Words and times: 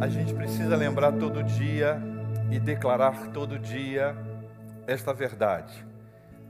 A 0.00 0.08
gente 0.08 0.32
precisa 0.32 0.74
lembrar 0.76 1.12
todo 1.12 1.44
dia 1.44 2.00
e 2.50 2.58
declarar 2.58 3.32
todo 3.32 3.58
dia 3.58 4.16
esta 4.86 5.12
verdade. 5.12 5.86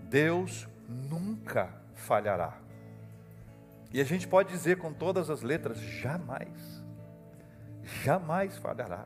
Deus 0.08 0.69
nunca 0.88 1.68
falhará. 1.92 2.56
E 3.92 4.00
a 4.00 4.04
gente 4.04 4.28
pode 4.28 4.50
dizer 4.50 4.76
com 4.76 4.92
todas 4.92 5.28
as 5.28 5.42
letras: 5.42 5.80
jamais, 5.80 6.80
jamais 8.04 8.56
falhará. 8.56 9.04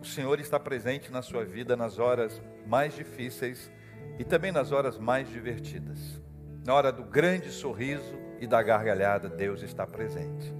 O 0.00 0.04
Senhor 0.04 0.38
está 0.38 0.60
presente 0.60 1.10
na 1.10 1.20
sua 1.20 1.44
vida 1.44 1.76
nas 1.76 1.98
horas 1.98 2.40
mais 2.64 2.94
difíceis 2.94 3.72
e 4.20 4.24
também 4.24 4.52
nas 4.52 4.70
horas 4.70 4.96
mais 4.96 5.28
divertidas. 5.28 6.22
Na 6.64 6.74
hora 6.74 6.92
do 6.92 7.02
grande 7.02 7.50
sorriso 7.50 8.16
e 8.40 8.46
da 8.46 8.62
gargalhada, 8.62 9.28
Deus 9.28 9.62
está 9.62 9.84
presente. 9.84 10.54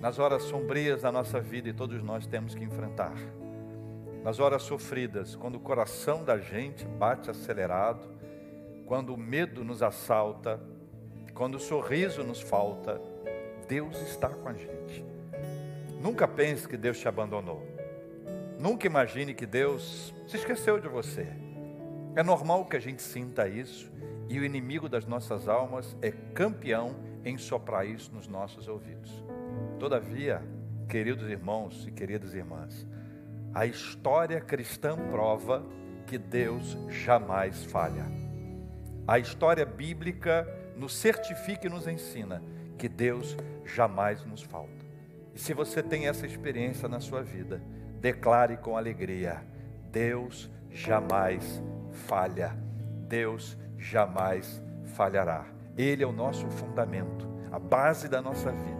Nas 0.00 0.18
horas 0.18 0.44
sombrias 0.44 1.02
da 1.02 1.10
nossa 1.10 1.40
vida 1.40 1.68
e 1.68 1.72
todos 1.72 2.02
nós 2.02 2.26
temos 2.26 2.54
que 2.54 2.62
enfrentar. 2.62 3.16
Nas 4.22 4.38
horas 4.38 4.62
sofridas, 4.62 5.34
quando 5.34 5.56
o 5.56 5.60
coração 5.60 6.22
da 6.22 6.38
gente 6.38 6.84
bate 6.84 7.30
acelerado, 7.30 8.08
quando 8.86 9.12
o 9.12 9.16
medo 9.16 9.64
nos 9.64 9.82
assalta, 9.82 10.60
quando 11.34 11.56
o 11.56 11.60
sorriso 11.60 12.22
nos 12.22 12.40
falta, 12.40 13.00
Deus 13.66 14.00
está 14.00 14.28
com 14.28 14.48
a 14.48 14.52
gente. 14.52 15.04
Nunca 16.00 16.28
pense 16.28 16.68
que 16.68 16.76
Deus 16.76 16.98
te 16.98 17.08
abandonou. 17.08 17.66
Nunca 18.58 18.86
imagine 18.86 19.34
que 19.34 19.46
Deus 19.46 20.14
se 20.26 20.36
esqueceu 20.36 20.80
de 20.80 20.88
você. 20.88 21.26
É 22.14 22.22
normal 22.22 22.66
que 22.66 22.76
a 22.76 22.80
gente 22.80 23.02
sinta 23.02 23.48
isso 23.48 23.90
e 24.28 24.38
o 24.38 24.44
inimigo 24.44 24.88
das 24.88 25.06
nossas 25.06 25.48
almas 25.48 25.96
é 26.00 26.10
campeão 26.10 26.94
em 27.24 27.36
soprar 27.36 27.86
isso 27.86 28.12
nos 28.14 28.28
nossos 28.28 28.68
ouvidos. 28.68 29.24
Todavia, 29.78 30.42
queridos 30.88 31.28
irmãos 31.28 31.86
e 31.86 31.90
queridas 31.92 32.34
irmãs, 32.34 32.86
a 33.54 33.64
história 33.64 34.40
cristã 34.40 34.96
prova 35.10 35.64
que 36.06 36.18
Deus 36.18 36.76
jamais 36.88 37.64
falha. 37.64 38.04
A 39.06 39.18
história 39.18 39.64
bíblica 39.64 40.46
nos 40.76 40.94
certifica 40.94 41.66
e 41.66 41.70
nos 41.70 41.86
ensina 41.86 42.42
que 42.76 42.88
Deus 42.88 43.36
jamais 43.64 44.24
nos 44.24 44.42
falta. 44.42 44.86
E 45.34 45.38
se 45.38 45.54
você 45.54 45.82
tem 45.82 46.08
essa 46.08 46.26
experiência 46.26 46.88
na 46.88 47.00
sua 47.00 47.22
vida, 47.22 47.62
declare 48.00 48.56
com 48.56 48.76
alegria: 48.76 49.42
Deus 49.92 50.50
jamais 50.70 51.62
falha. 51.92 52.56
Deus 53.08 53.56
jamais 53.78 54.62
falhará. 54.94 55.46
Ele 55.76 56.02
é 56.02 56.06
o 56.06 56.12
nosso 56.12 56.48
fundamento, 56.50 57.26
a 57.50 57.58
base 57.58 58.08
da 58.08 58.20
nossa 58.20 58.50
vida, 58.50 58.77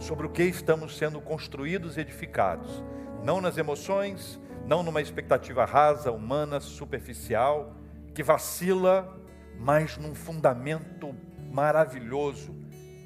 sobre 0.00 0.26
o 0.26 0.30
que 0.30 0.42
estamos 0.42 0.96
sendo 0.96 1.20
construídos 1.20 1.96
e 1.96 2.00
edificados, 2.00 2.82
não 3.22 3.40
nas 3.40 3.58
emoções, 3.58 4.40
não 4.66 4.82
numa 4.82 5.00
expectativa 5.00 5.64
rasa, 5.64 6.10
humana, 6.10 6.58
superficial, 6.58 7.76
que 8.14 8.22
vacila, 8.22 9.16
mas 9.58 9.96
num 9.98 10.14
fundamento 10.14 11.14
maravilhoso, 11.52 12.54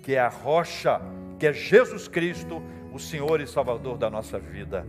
que 0.02 0.14
é 0.14 0.20
a 0.20 0.28
rocha, 0.28 1.00
que 1.38 1.46
é 1.46 1.52
Jesus 1.52 2.06
Cristo, 2.06 2.62
o 2.92 2.98
Senhor 2.98 3.40
e 3.40 3.46
Salvador 3.46 3.98
da 3.98 4.08
nossa 4.08 4.38
vida. 4.38 4.86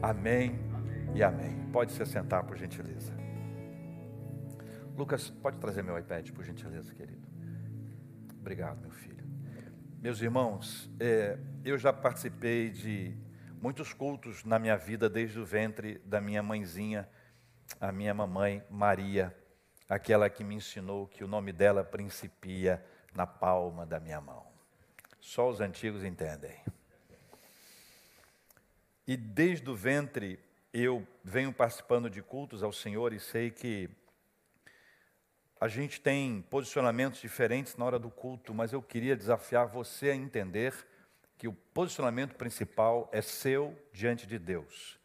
Amém 0.00 0.58
e 1.14 1.22
amém. 1.22 1.68
Pode 1.72 1.92
se 1.92 2.04
sentar, 2.06 2.44
por 2.44 2.56
gentileza. 2.56 3.12
Lucas, 4.96 5.28
pode 5.28 5.58
trazer 5.58 5.82
meu 5.82 5.98
iPad, 5.98 6.30
por 6.30 6.44
gentileza, 6.44 6.94
querido. 6.94 7.26
Obrigado, 8.40 8.80
meu 8.80 8.90
filho. 8.90 9.13
Meus 10.04 10.20
irmãos, 10.20 10.90
é, 11.00 11.38
eu 11.64 11.78
já 11.78 11.90
participei 11.90 12.68
de 12.68 13.16
muitos 13.58 13.94
cultos 13.94 14.44
na 14.44 14.58
minha 14.58 14.76
vida 14.76 15.08
desde 15.08 15.40
o 15.40 15.46
ventre 15.46 15.96
da 16.04 16.20
minha 16.20 16.42
mãezinha, 16.42 17.08
a 17.80 17.90
minha 17.90 18.12
mamãe 18.12 18.62
Maria, 18.68 19.34
aquela 19.88 20.28
que 20.28 20.44
me 20.44 20.56
ensinou 20.56 21.06
que 21.06 21.24
o 21.24 21.26
nome 21.26 21.54
dela 21.54 21.82
principia 21.82 22.84
na 23.14 23.26
palma 23.26 23.86
da 23.86 23.98
minha 23.98 24.20
mão. 24.20 24.44
Só 25.22 25.48
os 25.48 25.62
antigos 25.62 26.04
entendem. 26.04 26.54
E 29.06 29.16
desde 29.16 29.70
o 29.70 29.74
ventre 29.74 30.38
eu 30.70 31.02
venho 31.24 31.50
participando 31.50 32.10
de 32.10 32.20
cultos 32.20 32.62
ao 32.62 32.74
Senhor 32.74 33.14
e 33.14 33.18
sei 33.18 33.50
que 33.50 33.88
a 35.64 35.68
gente 35.68 35.98
tem 35.98 36.42
posicionamentos 36.50 37.22
diferentes 37.22 37.74
na 37.74 37.86
hora 37.86 37.98
do 37.98 38.10
culto, 38.10 38.52
mas 38.52 38.74
eu 38.74 38.82
queria 38.82 39.16
desafiar 39.16 39.66
você 39.66 40.10
a 40.10 40.14
entender 40.14 40.74
que 41.38 41.48
o 41.48 41.54
posicionamento 41.54 42.34
principal 42.34 43.08
é 43.10 43.22
seu 43.22 43.74
diante 43.90 44.26
de 44.26 44.38
Deus. 44.38 45.00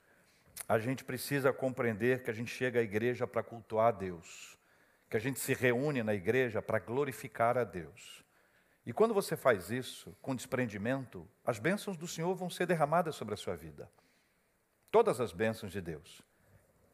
A 0.67 0.77
gente 0.77 1.05
precisa 1.05 1.53
compreender 1.53 2.23
que 2.23 2.29
a 2.29 2.33
gente 2.33 2.51
chega 2.53 2.81
à 2.81 2.83
igreja 2.83 3.25
para 3.25 3.41
cultuar 3.41 3.87
a 3.87 3.91
Deus, 3.91 4.59
que 5.09 5.15
a 5.15 5.19
gente 5.21 5.39
se 5.39 5.53
reúne 5.53 6.03
na 6.03 6.13
igreja 6.13 6.61
para 6.61 6.77
glorificar 6.77 7.57
a 7.57 7.63
Deus. 7.63 8.21
E 8.85 8.91
quando 8.91 9.13
você 9.13 9.37
faz 9.37 9.71
isso 9.71 10.13
com 10.21 10.35
desprendimento, 10.35 11.25
as 11.45 11.57
bênçãos 11.57 11.95
do 11.95 12.05
Senhor 12.05 12.35
vão 12.35 12.49
ser 12.49 12.65
derramadas 12.65 13.15
sobre 13.15 13.33
a 13.33 13.37
sua 13.37 13.55
vida. 13.55 13.89
Todas 14.91 15.21
as 15.21 15.31
bênçãos 15.31 15.71
de 15.71 15.79
Deus. 15.79 16.21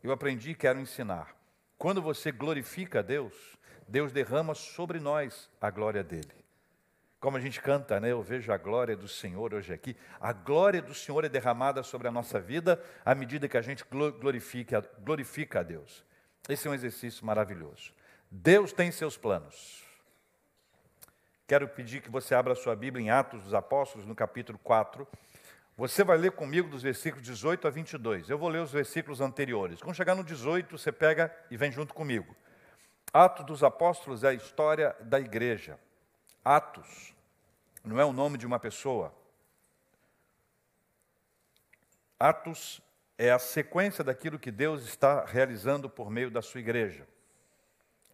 Eu 0.03 0.11
aprendi 0.11 0.51
e 0.51 0.55
quero 0.55 0.79
ensinar. 0.79 1.44
Quando 1.77 2.01
você 2.01 2.31
glorifica 2.31 2.99
a 2.99 3.01
Deus, 3.01 3.33
Deus 3.87 4.11
derrama 4.11 4.55
sobre 4.55 4.99
nós 4.99 5.49
a 5.61 5.69
glória 5.69 6.03
dele. 6.03 6.33
Como 7.19 7.37
a 7.37 7.39
gente 7.39 7.59
canta, 7.59 7.99
né? 7.99 8.11
Eu 8.11 8.21
vejo 8.21 8.51
a 8.51 8.57
glória 8.57 8.95
do 8.95 9.07
Senhor 9.07 9.53
hoje 9.53 9.73
aqui. 9.73 9.95
A 10.19 10.31
glória 10.31 10.81
do 10.81 10.93
Senhor 10.93 11.25
é 11.25 11.29
derramada 11.29 11.81
sobre 11.81 12.07
a 12.07 12.11
nossa 12.11 12.39
vida 12.39 12.81
à 13.03 13.15
medida 13.15 13.47
que 13.47 13.57
a 13.57 13.61
gente 13.61 13.83
glorifica, 14.19 14.87
glorifica 14.99 15.61
a 15.61 15.63
Deus. 15.63 16.05
Esse 16.47 16.67
é 16.67 16.71
um 16.71 16.73
exercício 16.73 17.25
maravilhoso. 17.25 17.91
Deus 18.29 18.71
tem 18.71 18.91
seus 18.91 19.17
planos. 19.17 19.83
Quero 21.47 21.67
pedir 21.67 22.01
que 22.01 22.09
você 22.09 22.35
abra 22.35 22.55
sua 22.55 22.75
Bíblia 22.75 23.03
em 23.03 23.09
Atos 23.09 23.43
dos 23.43 23.53
Apóstolos, 23.53 24.05
no 24.05 24.15
capítulo 24.15 24.59
4. 24.63 25.07
Você 25.77 26.05
vai 26.05 26.17
ler 26.17 26.31
comigo 26.31 26.69
dos 26.69 26.81
versículos 26.81 27.25
18 27.25 27.67
a 27.67 27.69
22. 27.69 28.29
Eu 28.29 28.37
vou 28.37 28.47
ler 28.47 28.61
os 28.61 28.71
versículos 28.71 29.19
anteriores. 29.19 29.81
Quando 29.81 29.95
chegar 29.95 30.15
no 30.15 30.23
18, 30.23 30.77
você 30.77 30.91
pega 30.91 31.35
e 31.51 31.57
vem 31.57 31.71
junto 31.71 31.93
comigo. 31.93 32.33
Atos 33.11 33.45
dos 33.45 33.63
Apóstolos 33.63 34.23
é 34.23 34.29
a 34.29 34.33
história 34.33 34.95
da 35.01 35.19
igreja. 35.19 35.77
Atos 36.43 37.13
não 37.83 37.99
é 37.99 38.05
o 38.05 38.13
nome 38.13 38.37
de 38.37 38.45
uma 38.45 38.59
pessoa. 38.59 39.13
Atos 42.17 42.81
é 43.17 43.31
a 43.31 43.39
sequência 43.39 44.03
daquilo 44.03 44.39
que 44.39 44.51
Deus 44.51 44.85
está 44.85 45.25
realizando 45.25 45.89
por 45.89 46.09
meio 46.09 46.31
da 46.31 46.41
sua 46.41 46.61
igreja. 46.61 47.05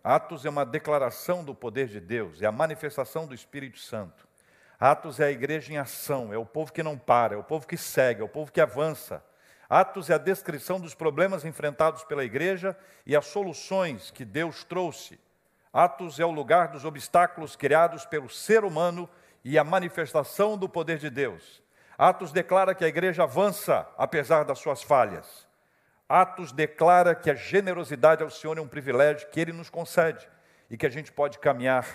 Atos 0.04 0.46
é 0.46 0.50
uma 0.50 0.66
declaração 0.66 1.44
do 1.44 1.54
poder 1.54 1.88
de 1.88 2.00
Deus, 2.00 2.42
é 2.42 2.48
a 2.48 2.52
manifestação 2.52 3.28
do 3.28 3.36
Espírito 3.36 3.78
Santo. 3.78 4.28
Atos 4.82 5.20
é 5.20 5.26
a 5.26 5.32
igreja 5.32 5.72
em 5.72 5.78
ação, 5.78 6.34
é 6.34 6.38
o 6.40 6.46
povo 6.46 6.74
que 6.74 6.82
não 6.82 6.98
para, 6.98 7.36
é 7.36 7.38
o 7.38 7.44
povo 7.44 7.68
que 7.68 7.78
segue, 7.78 8.22
é 8.22 8.24
o 8.24 8.28
povo 8.28 8.52
que 8.52 8.60
avança. 8.60 9.24
Atos 9.70 10.10
é 10.10 10.16
a 10.16 10.18
descrição 10.18 10.80
dos 10.80 10.96
problemas 10.96 11.46
enfrentados 11.46 12.04
pela 12.04 12.24
igreja 12.24 12.76
e 13.06 13.16
as 13.16 13.28
soluções 13.28 14.10
que 14.10 14.26
Deus 14.26 14.64
trouxe. 14.64 15.20
Atos 15.72 16.20
é 16.20 16.26
o 16.26 16.32
lugar 16.32 16.70
dos 16.70 16.84
obstáculos 16.84 17.56
criados 17.56 18.08
pelo 18.08 18.28
ser 18.28 18.64
humano 18.64 19.08
e 19.46 19.56
a 19.60 19.64
manifestação 19.64 20.58
do 20.58 20.68
poder 20.68 20.98
de 20.98 21.12
Deus. 21.12 21.62
Atos 21.96 22.32
declara 22.32 22.74
que 22.74 22.84
a 22.84 22.88
igreja 22.88 23.22
avança 23.22 23.88
apesar 24.00 24.46
das 24.46 24.58
suas 24.58 24.82
falhas. 24.82 25.48
Atos 26.10 26.52
declara 26.52 27.14
que 27.14 27.30
a 27.30 27.36
generosidade 27.36 28.24
ao 28.24 28.32
Senhor 28.32 28.58
é 28.58 28.62
um 28.62 28.68
privilégio 28.68 29.30
que 29.30 29.40
Ele 29.40 29.54
nos 29.54 29.70
concede 29.70 30.28
e 30.72 30.76
que 30.76 30.88
a 30.88 30.90
gente 30.90 31.12
pode 31.12 31.38
caminhar 31.38 31.86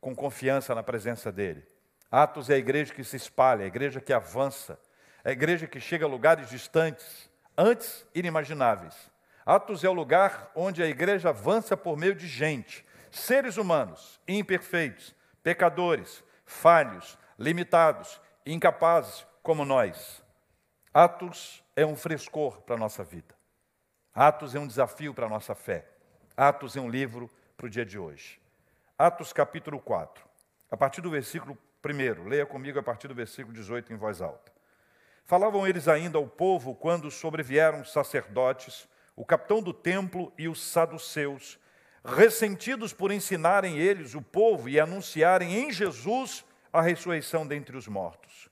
com 0.00 0.16
confiança 0.16 0.74
na 0.74 0.82
presença 0.82 1.30
dEle. 1.30 1.77
Atos 2.10 2.48
é 2.48 2.54
a 2.54 2.58
igreja 2.58 2.94
que 2.94 3.04
se 3.04 3.16
espalha, 3.16 3.64
a 3.64 3.66
igreja 3.66 4.00
que 4.00 4.12
avança, 4.12 4.78
a 5.24 5.30
igreja 5.30 5.66
que 5.66 5.78
chega 5.78 6.06
a 6.06 6.08
lugares 6.08 6.48
distantes, 6.48 7.30
antes 7.56 8.06
inimagináveis. 8.14 8.94
Atos 9.44 9.84
é 9.84 9.88
o 9.88 9.92
lugar 9.92 10.50
onde 10.54 10.82
a 10.82 10.86
igreja 10.86 11.30
avança 11.30 11.76
por 11.76 11.96
meio 11.96 12.14
de 12.14 12.26
gente, 12.26 12.84
seres 13.10 13.56
humanos, 13.56 14.20
imperfeitos, 14.26 15.14
pecadores, 15.42 16.22
falhos, 16.46 17.18
limitados, 17.38 18.20
incapazes 18.44 19.26
como 19.42 19.64
nós. 19.64 20.22
Atos 20.92 21.62
é 21.76 21.84
um 21.84 21.96
frescor 21.96 22.62
para 22.62 22.76
a 22.76 22.78
nossa 22.78 23.04
vida. 23.04 23.34
Atos 24.14 24.54
é 24.54 24.58
um 24.58 24.66
desafio 24.66 25.12
para 25.12 25.26
a 25.26 25.28
nossa 25.28 25.54
fé. 25.54 25.86
Atos 26.36 26.76
é 26.76 26.80
um 26.80 26.88
livro 26.88 27.30
para 27.56 27.66
o 27.66 27.70
dia 27.70 27.84
de 27.84 27.98
hoje. 27.98 28.40
Atos 28.98 29.32
capítulo 29.32 29.78
4, 29.78 30.24
a 30.70 30.76
partir 30.76 31.00
do 31.00 31.10
versículo 31.10 31.56
1, 31.84 32.28
leia 32.28 32.46
comigo 32.46 32.78
a 32.78 32.82
partir 32.82 33.08
do 33.08 33.14
versículo 33.14 33.54
18 33.54 33.92
em 33.92 33.96
voz 33.96 34.20
alta. 34.20 34.52
Falavam 35.24 35.66
eles 35.66 35.88
ainda 35.88 36.18
ao 36.18 36.26
povo 36.26 36.74
quando 36.74 37.10
sobrevieram 37.10 37.80
os 37.80 37.92
sacerdotes, 37.92 38.88
o 39.14 39.24
capitão 39.24 39.62
do 39.62 39.72
templo 39.72 40.32
e 40.38 40.48
os 40.48 40.62
saduceus, 40.62 41.58
ressentidos 42.04 42.92
por 42.92 43.12
ensinarem 43.12 43.78
eles 43.78 44.14
o 44.14 44.22
povo 44.22 44.68
e 44.68 44.80
anunciarem 44.80 45.54
em 45.54 45.72
Jesus 45.72 46.44
a 46.72 46.80
ressurreição 46.80 47.46
dentre 47.46 47.76
os 47.76 47.86
mortos. 47.86 48.48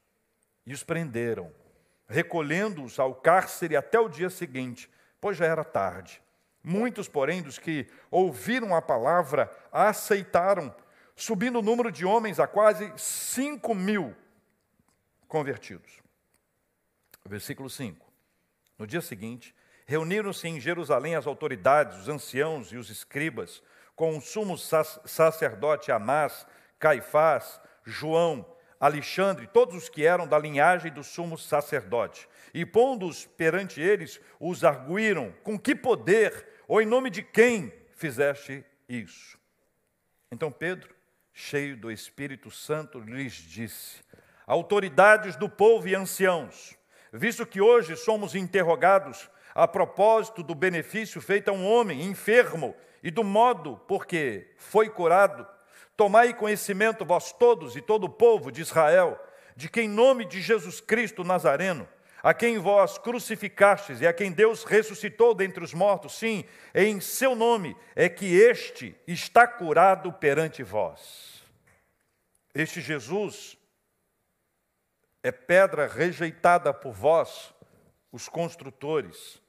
E 0.66 0.74
os 0.74 0.82
prenderam 0.82 1.52
recolhendo-os 2.08 2.98
ao 2.98 3.14
cárcere 3.14 3.76
até 3.76 3.98
o 3.98 4.08
dia 4.08 4.30
seguinte, 4.30 4.90
pois 5.20 5.36
já 5.36 5.46
era 5.46 5.64
tarde. 5.64 6.22
Muitos, 6.62 7.08
porém, 7.08 7.42
dos 7.42 7.58
que 7.58 7.86
ouviram 8.10 8.74
a 8.74 8.82
palavra, 8.82 9.50
a 9.70 9.88
aceitaram, 9.88 10.74
subindo 11.16 11.58
o 11.58 11.62
número 11.62 11.90
de 11.90 12.04
homens 12.04 12.38
a 12.38 12.46
quase 12.46 12.92
cinco 12.96 13.74
mil 13.74 14.14
convertidos. 15.26 16.00
Versículo 17.24 17.68
5. 17.68 18.06
No 18.78 18.86
dia 18.86 19.00
seguinte, 19.00 19.54
reuniram-se 19.86 20.46
em 20.46 20.60
Jerusalém 20.60 21.16
as 21.16 21.26
autoridades, 21.26 21.98
os 21.98 22.08
anciãos 22.08 22.70
e 22.70 22.76
os 22.76 22.90
escribas, 22.90 23.62
com 23.96 24.16
o 24.16 24.20
sumo 24.20 24.56
sacerdote 24.58 25.90
Anás, 25.90 26.46
Caifás, 26.78 27.58
João, 27.82 28.46
Alexandre, 28.78 29.46
todos 29.46 29.74
os 29.74 29.88
que 29.88 30.04
eram 30.04 30.28
da 30.28 30.38
linhagem 30.38 30.92
do 30.92 31.02
sumo 31.02 31.38
sacerdote. 31.38 32.28
E 32.52 32.66
pondo-os 32.66 33.24
perante 33.24 33.80
eles, 33.80 34.20
os 34.38 34.64
arguíram: 34.64 35.32
Com 35.42 35.58
que 35.58 35.74
poder 35.74 36.46
ou 36.68 36.80
em 36.80 36.86
nome 36.86 37.08
de 37.08 37.22
quem 37.22 37.72
fizeste 37.92 38.64
isso? 38.86 39.38
Então 40.30 40.52
Pedro, 40.52 40.95
cheio 41.38 41.76
do 41.76 41.92
Espírito 41.92 42.50
Santo, 42.50 42.98
lhes 42.98 43.34
disse: 43.34 44.00
Autoridades 44.46 45.36
do 45.36 45.50
povo 45.50 45.86
e 45.86 45.94
anciãos, 45.94 46.74
visto 47.12 47.44
que 47.44 47.60
hoje 47.60 47.94
somos 47.94 48.34
interrogados 48.34 49.30
a 49.54 49.68
propósito 49.68 50.42
do 50.42 50.54
benefício 50.54 51.20
feito 51.20 51.50
a 51.50 51.52
um 51.52 51.70
homem 51.70 52.02
enfermo 52.02 52.74
e 53.02 53.10
do 53.10 53.22
modo 53.22 53.76
por 53.86 54.06
que 54.06 54.48
foi 54.56 54.88
curado, 54.88 55.46
tomai 55.94 56.32
conhecimento 56.32 57.04
vós 57.04 57.32
todos 57.32 57.76
e 57.76 57.82
todo 57.82 58.04
o 58.04 58.10
povo 58.10 58.50
de 58.50 58.62
Israel, 58.62 59.20
de 59.54 59.68
que 59.68 59.82
em 59.82 59.88
nome 59.88 60.24
de 60.24 60.40
Jesus 60.40 60.80
Cristo 60.80 61.22
Nazareno, 61.22 61.86
a 62.26 62.34
quem 62.34 62.58
vós 62.58 62.98
crucificastes 62.98 64.00
e 64.00 64.06
a 64.06 64.12
quem 64.12 64.32
Deus 64.32 64.64
ressuscitou 64.64 65.32
dentre 65.32 65.62
os 65.62 65.72
mortos, 65.72 66.18
sim, 66.18 66.44
em 66.74 67.00
seu 67.00 67.36
nome 67.36 67.76
é 67.94 68.08
que 68.08 68.34
este 68.34 69.00
está 69.06 69.46
curado 69.46 70.12
perante 70.12 70.60
vós. 70.64 71.44
Este 72.52 72.80
Jesus 72.80 73.56
é 75.22 75.30
pedra 75.30 75.86
rejeitada 75.86 76.74
por 76.74 76.92
vós, 76.92 77.54
os 78.10 78.28
construtores, 78.28 79.40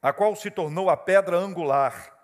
a 0.00 0.12
qual 0.12 0.36
se 0.36 0.48
tornou 0.48 0.88
a 0.90 0.96
pedra 0.96 1.36
angular. 1.36 2.16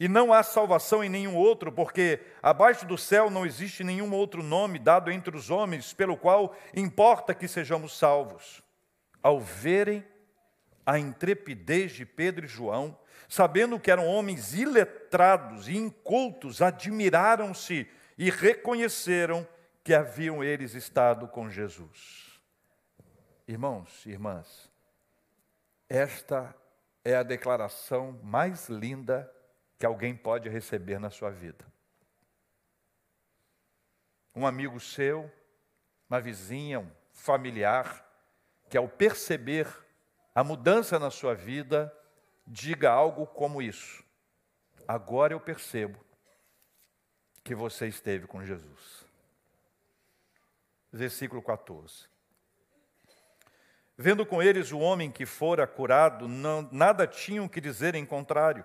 E 0.00 0.08
não 0.08 0.32
há 0.32 0.42
salvação 0.42 1.04
em 1.04 1.10
nenhum 1.10 1.36
outro, 1.36 1.70
porque 1.70 2.20
abaixo 2.42 2.86
do 2.86 2.96
céu 2.96 3.28
não 3.28 3.44
existe 3.44 3.84
nenhum 3.84 4.14
outro 4.14 4.42
nome 4.42 4.78
dado 4.78 5.10
entre 5.10 5.36
os 5.36 5.50
homens 5.50 5.92
pelo 5.92 6.16
qual 6.16 6.56
importa 6.74 7.34
que 7.34 7.46
sejamos 7.46 7.98
salvos 7.98 8.66
ao 9.22 9.40
verem 9.40 10.06
a 10.84 10.98
intrepidez 10.98 11.92
de 11.92 12.06
Pedro 12.06 12.46
e 12.46 12.48
João, 12.48 12.98
sabendo 13.28 13.78
que 13.78 13.90
eram 13.90 14.06
homens 14.06 14.54
iletrados 14.54 15.68
e 15.68 15.76
incultos, 15.76 16.62
admiraram-se 16.62 17.86
e 18.16 18.30
reconheceram 18.30 19.46
que 19.84 19.92
haviam 19.92 20.42
eles 20.42 20.74
estado 20.74 21.28
com 21.28 21.50
Jesus. 21.50 22.40
Irmãos 23.46 24.04
irmãs, 24.06 24.70
esta 25.88 26.54
é 27.04 27.16
a 27.16 27.22
declaração 27.22 28.18
mais 28.22 28.68
linda 28.68 29.30
que 29.78 29.86
alguém 29.86 30.14
pode 30.14 30.48
receber 30.48 30.98
na 30.98 31.10
sua 31.10 31.30
vida. 31.30 31.64
Um 34.34 34.46
amigo 34.46 34.78
seu, 34.80 35.30
uma 36.08 36.20
vizinha, 36.20 36.80
um 36.80 36.90
familiar, 37.12 38.07
que 38.68 38.76
ao 38.76 38.88
perceber 38.88 39.66
a 40.34 40.44
mudança 40.44 40.98
na 40.98 41.10
sua 41.10 41.34
vida, 41.34 41.92
diga 42.46 42.90
algo 42.90 43.26
como 43.26 43.62
isso: 43.62 44.04
Agora 44.86 45.32
eu 45.32 45.40
percebo 45.40 45.98
que 47.42 47.54
você 47.54 47.86
esteve 47.86 48.26
com 48.26 48.44
Jesus. 48.44 49.06
Versículo 50.92 51.42
14. 51.42 52.06
Vendo 53.96 54.24
com 54.24 54.40
eles 54.40 54.70
o 54.70 54.78
homem 54.78 55.10
que 55.10 55.26
fora 55.26 55.66
curado, 55.66 56.28
não, 56.28 56.68
nada 56.70 57.06
tinham 57.06 57.48
que 57.48 57.60
dizer 57.60 57.94
em 57.94 58.06
contrário. 58.06 58.64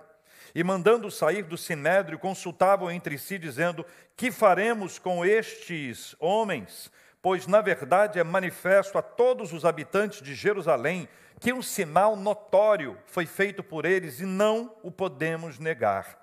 E 0.54 0.64
mandando 0.64 1.10
sair 1.10 1.44
do 1.44 1.58
sinédrio, 1.58 2.20
consultavam 2.20 2.92
entre 2.92 3.18
si, 3.18 3.40
dizendo: 3.40 3.84
Que 4.16 4.32
faremos 4.32 5.00
com 5.00 5.26
estes 5.26 6.16
homens? 6.20 6.92
Pois 7.24 7.48
na 7.48 7.62
verdade 7.62 8.20
é 8.20 8.24
manifesto 8.24 8.98
a 8.98 9.02
todos 9.02 9.54
os 9.54 9.64
habitantes 9.64 10.22
de 10.22 10.36
Jerusalém 10.36 11.08
que 11.40 11.54
um 11.54 11.62
sinal 11.62 12.18
notório 12.18 12.98
foi 13.06 13.26
feito 13.26 13.64
por 13.64 13.86
eles 13.86 14.20
e 14.20 14.26
não 14.26 14.76
o 14.84 14.92
podemos 14.92 15.58
negar. 15.58 16.20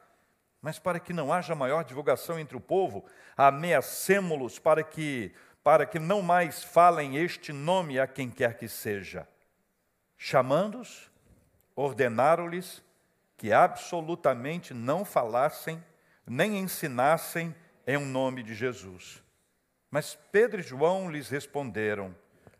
Mas 0.61 0.79
para 0.79 1.01
que 1.01 1.15
não 1.15 1.33
haja 1.33 1.55
maior 1.55 1.85
divulgação 1.85 2.39
entre 2.39 2.55
o 2.55 2.61
povo, 2.61 3.07
ameacemo-los 3.35 4.59
para 4.59 4.85
que 4.85 5.35
para 5.63 5.85
que 5.85 5.99
não 5.99 6.23
mais 6.23 6.63
falem 6.63 7.17
este 7.17 7.53
nome 7.53 7.99
a 7.99 8.07
quem 8.07 8.31
quer 8.31 8.57
que 8.57 8.67
seja. 8.67 9.29
Chamando-os, 10.17 11.11
ordenaram-lhes 11.77 12.83
que 13.37 13.53
absolutamente 13.53 14.73
não 14.73 15.05
falassem 15.05 15.83
nem 16.27 16.59
ensinassem 16.59 17.55
em 17.87 17.97
um 17.97 18.07
nome 18.07 18.43
de 18.43 18.55
Jesus. 18.55 19.23
Mas 19.91 20.17
Pedro 20.31 20.61
e 20.61 20.63
João 20.63 21.11
lhes 21.11 21.29
responderam: 21.29 22.15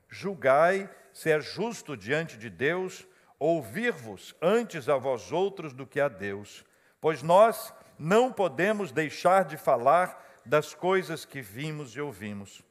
Julgai 0.09 0.91
se 1.13 1.31
é 1.31 1.41
justo 1.41 1.97
diante 1.97 2.37
de 2.37 2.51
Deus 2.51 3.07
ouvir-vos 3.39 4.35
antes 4.41 4.89
a 4.89 4.97
vós 4.97 5.33
outros 5.33 5.73
do 5.73 5.87
que 5.87 6.01
a 6.01 6.09
Deus, 6.09 6.65
pois 7.01 7.23
nós 7.23 7.73
não 7.99 8.33
podemos 8.33 8.93
deixar 8.93 9.45
de 9.45 9.57
falar 9.57 10.41
das 10.45 10.75
coisas 10.75 11.25
que 11.25 11.41
vimos 11.41 11.95
e 11.95 12.01
ouvimos. 12.01 12.63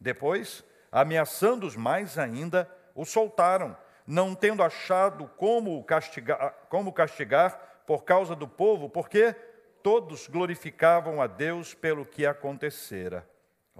Depois, 0.00 0.64
ameaçando-os 0.90 1.76
mais 1.76 2.18
ainda, 2.18 2.70
o 2.94 3.04
soltaram, 3.04 3.76
não 4.06 4.34
tendo 4.34 4.62
achado 4.62 5.28
como 5.36 5.82
castigar, 5.84 6.54
como 6.68 6.92
castigar 6.92 7.82
por 7.86 8.04
causa 8.04 8.34
do 8.34 8.48
povo, 8.48 8.88
porque 8.88 9.34
todos 9.82 10.26
glorificavam 10.26 11.20
a 11.20 11.26
Deus 11.26 11.74
pelo 11.74 12.04
que 12.04 12.26
acontecera. 12.26 13.28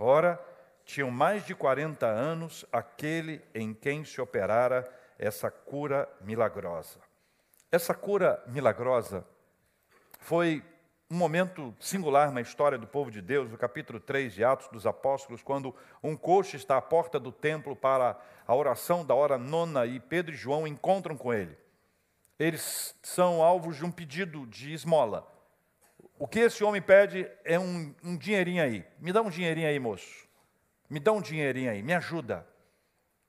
Ora, 0.01 0.41
tinham 0.85 1.11
mais 1.11 1.45
de 1.45 1.57
40 1.57 2.07
anos 2.07 2.65
aquele 2.71 3.43
em 3.53 3.75
quem 3.75 4.05
se 4.05 4.21
operara 4.21 4.89
essa 5.19 5.51
cura 5.51 6.09
milagrosa. 6.21 7.01
Essa 7.71 7.93
cura 7.93 8.41
milagrosa 8.47 9.27
foi 10.21 10.63
um 11.11 11.17
momento 11.17 11.75
singular 11.81 12.31
na 12.31 12.41
história 12.41 12.79
do 12.79 12.87
povo 12.87 13.11
de 13.11 13.21
Deus, 13.21 13.51
no 13.51 13.59
capítulo 13.59 13.99
3 13.99 14.33
de 14.35 14.45
Atos 14.45 14.69
dos 14.69 14.87
Apóstolos, 14.87 15.43
quando 15.43 15.75
um 16.01 16.17
coxo 16.17 16.55
está 16.55 16.77
à 16.77 16.83
porta 16.83 17.19
do 17.19 17.33
templo 17.33 17.75
para 17.75 18.17
a 18.47 18.55
oração 18.55 19.05
da 19.05 19.17
hora 19.17 19.37
nona 19.37 19.85
e 19.85 19.99
Pedro 19.99 20.33
e 20.33 20.39
João 20.39 20.65
encontram 20.65 21.17
com 21.17 21.35
ele. 21.35 21.59
Eles 22.39 22.95
são 23.03 23.43
alvos 23.43 23.77
de 23.77 23.85
um 23.85 23.91
pedido 23.91 24.47
de 24.47 24.73
esmola. 24.73 25.27
O 26.19 26.27
que 26.27 26.41
esse 26.41 26.65
homem 26.65 26.83
pede 26.83 27.31
é 27.45 27.59
um, 27.59 27.95
um 28.03 28.17
dinheirinho 28.17 28.63
aí. 28.63 28.85
Me 28.99 29.13
dá 29.13 29.23
um 29.23 29.31
dinheirinho 29.31 29.69
aí, 29.69 29.79
moço. 29.79 30.27
Me 30.91 30.99
dá 30.99 31.13
um 31.13 31.21
dinheirinho 31.21 31.71
aí, 31.71 31.83
me 31.83 31.95
ajuda. 31.95 32.47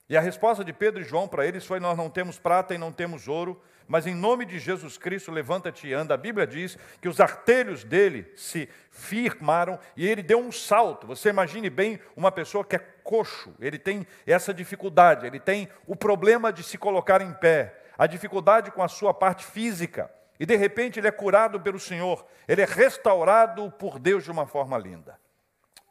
E 0.10 0.18
a 0.18 0.22
resposta 0.22 0.64
de 0.64 0.74
Pedro 0.74 1.02
e 1.02 1.04
João 1.04 1.28
para 1.28 1.46
eles 1.46 1.66
foi: 1.66 1.80
Nós 1.80 1.96
não 1.96 2.10
temos 2.10 2.40
prata 2.40 2.74
e 2.74 2.80
não 2.80 2.92
temos 2.92 3.28
ouro, 3.28 3.62
mas 3.88 4.08
em 4.08 4.16
nome 4.16 4.44
de 4.44 4.58
Jesus 4.58 4.98
Cristo, 4.98 5.32
levanta-te 5.32 5.88
e 5.88 5.94
anda. 5.94 6.16
A 6.16 6.18
Bíblia 6.18 6.48
diz 6.48 6.80
que 7.00 7.08
os 7.08 7.20
artelhos 7.20 7.84
dele 7.84 8.32
se 8.36 8.68
firmaram 8.90 9.78
e 9.96 10.08
ele 10.08 10.24
deu 10.24 10.40
um 10.40 10.52
salto. 10.52 11.06
Você 11.06 11.30
imagine 11.30 11.70
bem 11.70 12.00
uma 12.16 12.32
pessoa 12.32 12.66
que 12.66 12.76
é 12.76 12.80
coxo, 12.80 13.54
ele 13.60 13.78
tem 13.78 14.08
essa 14.26 14.52
dificuldade, 14.52 15.28
ele 15.28 15.40
tem 15.40 15.70
o 15.86 15.96
problema 15.96 16.52
de 16.52 16.64
se 16.64 16.78
colocar 16.78 17.22
em 17.22 17.34
pé, 17.34 17.84
a 17.98 18.08
dificuldade 18.08 18.72
com 18.72 18.82
a 18.82 18.88
sua 18.88 19.14
parte 19.14 19.46
física. 19.46 20.10
E 20.40 20.46
de 20.46 20.56
repente 20.56 21.00
ele 21.00 21.08
é 21.08 21.12
curado 21.12 21.60
pelo 21.60 21.80
Senhor, 21.80 22.26
ele 22.48 22.62
é 22.62 22.66
restaurado 22.66 23.70
por 23.72 24.00
Deus 24.00 24.24
de 24.24 24.32
uma 24.32 24.48
forma 24.48 24.78
linda. 24.78 25.20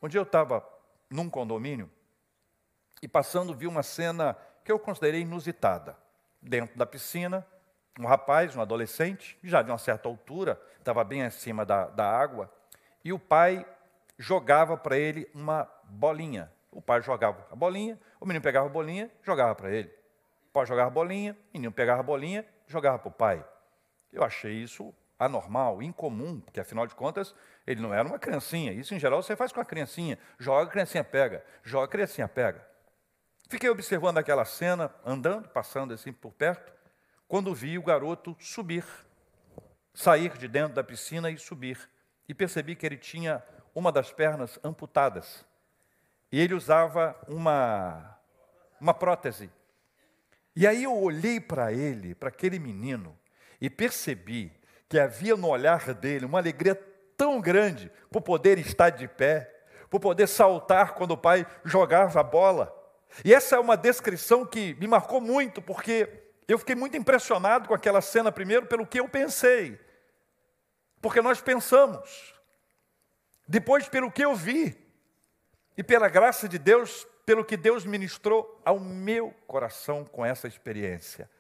Um 0.03 0.09
dia 0.09 0.19
eu 0.19 0.25
estava 0.25 0.67
num 1.11 1.29
condomínio 1.29 1.91
e 3.03 3.09
passando 3.09 3.55
vi 3.55 3.67
uma 3.67 3.83
cena 3.83 4.37
que 4.65 4.73
eu 4.73 4.79
considerei 4.79 5.21
inusitada. 5.21 5.97
Dentro 6.41 6.79
da 6.79 6.87
piscina, 6.87 7.47
um 7.99 8.07
rapaz, 8.07 8.55
um 8.57 8.61
adolescente, 8.61 9.39
já 9.43 9.61
de 9.61 9.71
uma 9.71 9.79
certa 9.79 10.09
altura, 10.09 10.61
estava 10.79 11.03
bem 11.03 11.25
acima 11.25 11.65
da, 11.65 11.87
da 11.87 12.09
água, 12.09 12.51
e 13.05 13.13
o 13.13 13.19
pai 13.19 13.67
jogava 14.17 14.77
para 14.77 14.97
ele 14.97 15.29
uma 15.35 15.69
bolinha. 15.85 16.51
O 16.71 16.81
pai 16.81 17.03
jogava 17.03 17.47
a 17.51 17.57
bolinha, 17.57 17.99
o 18.21 18.27
menino 18.27 18.43
pegava 18.43 18.67
a 18.67 18.71
bolinha, 18.71 19.11
jogava 19.23 19.55
para 19.55 19.71
ele. 19.71 19.89
O 20.49 20.53
pai 20.53 20.67
jogava 20.67 20.89
a 20.89 20.93
bolinha, 20.93 21.37
o 21.53 21.59
menino 21.59 21.73
pegava 21.73 22.01
a 22.01 22.03
bolinha, 22.03 22.47
jogava 22.67 22.99
para 22.99 23.09
o 23.09 23.13
pai. 23.13 23.45
Eu 24.13 24.23
achei 24.25 24.53
isso 24.63 24.95
anormal, 25.19 25.83
incomum, 25.83 26.41
porque 26.41 26.61
afinal 26.61 26.87
de 26.87 26.95
contas 26.95 27.35
ele 27.67 27.81
não 27.81 27.93
era 27.93 28.07
uma 28.07 28.19
criancinha. 28.19 28.73
Isso 28.73 28.95
em 28.95 28.99
geral 28.99 29.23
você 29.23 29.35
faz 29.35 29.53
com 29.53 29.61
a 29.61 29.65
criancinha. 29.65 30.19
Joga, 30.39 30.69
a 30.69 30.73
criancinha 30.73 31.05
pega. 31.05 31.45
Joga, 31.63 31.87
a 31.87 31.89
criancinha 31.89 32.29
pega. 32.29 32.67
Fiquei 33.49 33.69
observando 33.69 34.19
aquela 34.19 34.45
cena, 34.45 34.95
andando, 35.05 35.49
passando 35.49 35.93
assim 35.93 36.13
por 36.13 36.33
perto, 36.33 36.73
quando 37.27 37.55
vi 37.55 37.79
o 37.79 37.83
garoto 37.83 38.37
subir, 38.39 38.85
sair 39.93 40.37
de 40.37 40.47
dentro 40.47 40.75
da 40.75 40.85
piscina 40.85 41.31
e 41.31 41.39
subir. 41.39 41.79
E 42.29 42.35
percebi 42.35 42.77
que 42.77 42.85
ele 42.85 42.99
tinha 42.99 43.43
uma 43.75 43.91
das 43.91 44.13
pernas 44.13 44.59
amputadas. 44.63 45.45
E 46.31 46.39
ele 46.39 46.55
usava 46.55 47.19
uma, 47.27 48.19
uma 48.79 48.93
prótese. 48.93 49.51
E 50.55 50.67
aí 50.67 50.85
eu 50.85 50.95
olhei 50.95 51.41
para 51.41 51.73
ele, 51.73 52.15
para 52.15 52.29
aquele 52.29 52.59
menino, 52.59 53.18
e 53.61 53.69
percebi 53.69 54.53
que 54.89 54.99
havia 54.99 55.37
no 55.37 55.49
olhar 55.49 55.93
dele 55.95 56.25
uma 56.25 56.39
alegria 56.39 56.75
tão 57.17 57.41
grande 57.41 57.91
por 58.11 58.23
poder 58.23 58.59
estar 58.59 58.91
de 58.91 59.07
pé, 59.09 59.53
por 59.91 60.01
poder 60.01 60.27
saltar 60.27 60.95
quando 60.95 61.13
o 61.13 61.19
pai 61.19 61.47
jogava 61.65 62.21
a 62.21 62.23
bola. 62.23 62.75
E 63.25 63.35
essa 63.35 63.57
é 63.57 63.59
uma 63.59 63.77
descrição 63.77 64.47
que 64.47 64.75
me 64.75 64.87
marcou 64.87 65.21
muito, 65.21 65.61
porque 65.61 66.09
eu 66.47 66.59
fiquei 66.59 66.75
muito 66.75 66.97
impressionado 66.97 67.69
com 67.69 67.75
aquela 67.75 68.01
cena, 68.01 68.31
primeiro, 68.31 68.67
pelo 68.67 68.87
que 68.87 69.01
eu 69.01 69.09
pensei. 69.09 69.79
Porque 71.01 71.21
nós 71.21 71.41
pensamos. 71.41 72.35
Depois, 73.47 73.89
pelo 73.89 74.11
que 74.11 74.25
eu 74.25 74.35
vi. 74.35 74.77
E 75.77 75.83
pela 75.83 76.09
graça 76.09 76.49
de 76.49 76.59
Deus, 76.59 77.07
pelo 77.25 77.45
que 77.45 77.57
Deus 77.57 77.85
ministrou 77.85 78.61
ao 78.65 78.81
meu 78.81 79.35
coração 79.47 80.05
com 80.05 80.25
essa 80.25 80.49
experiência. 80.49 81.31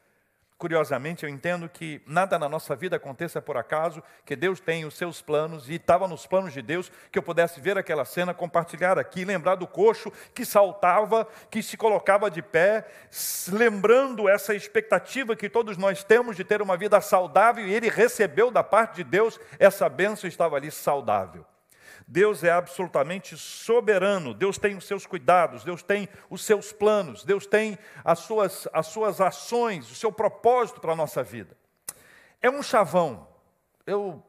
Curiosamente, 0.59 1.25
eu 1.25 1.31
entendo 1.31 1.69
que 1.69 2.03
nada 2.05 2.37
na 2.37 2.49
nossa 2.49 2.75
vida 2.75 2.97
aconteça 2.97 3.41
por 3.41 3.57
acaso, 3.57 4.03
que 4.25 4.35
Deus 4.35 4.59
tem 4.59 4.85
os 4.85 4.95
seus 4.95 5.23
planos 5.23 5.69
e 5.69 5.75
estava 5.75 6.09
nos 6.09 6.27
planos 6.27 6.53
de 6.53 6.61
Deus 6.61 6.91
que 7.13 7.19
eu 7.19 7.23
pudesse 7.23 7.61
ver 7.61 7.79
aquela 7.79 8.05
cena, 8.05 8.35
compartilhar 8.35 8.99
aqui, 8.99 9.25
lembrar 9.25 9.55
do 9.55 9.69
coxo 9.69 10.13
que 10.35 10.45
saltava, 10.45 11.29
que 11.49 11.63
se 11.63 11.77
colocava 11.77 12.29
de 12.29 12.43
pé, 12.43 12.89
lembrando 13.53 14.29
essa 14.29 14.53
expectativa 14.53 15.37
que 15.37 15.49
todos 15.49 15.77
nós 15.77 16.03
temos 16.03 16.35
de 16.35 16.43
ter 16.43 16.61
uma 16.61 16.77
vida 16.77 17.01
saudável 17.01 17.65
e 17.65 17.73
ele 17.73 17.89
recebeu 17.89 18.51
da 18.51 18.65
parte 18.65 18.97
de 18.97 19.05
Deus 19.05 19.39
essa 19.61 19.89
bênção 19.89 20.29
estava 20.29 20.57
ali 20.57 20.73
saudável. 20.73 21.47
Deus 22.07 22.43
é 22.45 22.51
absolutamente 22.51 23.37
soberano, 23.37 24.35
Deus 24.35 24.59
tem 24.59 24.77
os 24.77 24.87
seus 24.87 25.07
cuidados, 25.07 25.65
Deus 25.65 25.83
tem 25.83 26.09
os 26.31 26.45
seus 26.45 26.73
planos, 26.73 27.25
Deus 27.25 27.47
tem 27.47 27.79
as 28.05 28.21
suas, 28.21 28.69
as 28.73 28.87
suas 28.87 29.21
ações, 29.21 29.91
o 29.91 29.95
seu 29.95 30.13
propósito 30.13 30.81
para 30.81 30.93
a 30.93 30.97
nossa 30.97 31.23
vida. 31.23 31.57
É 32.41 32.49
um 32.49 32.63
chavão, 32.63 33.29
eu 33.87 34.23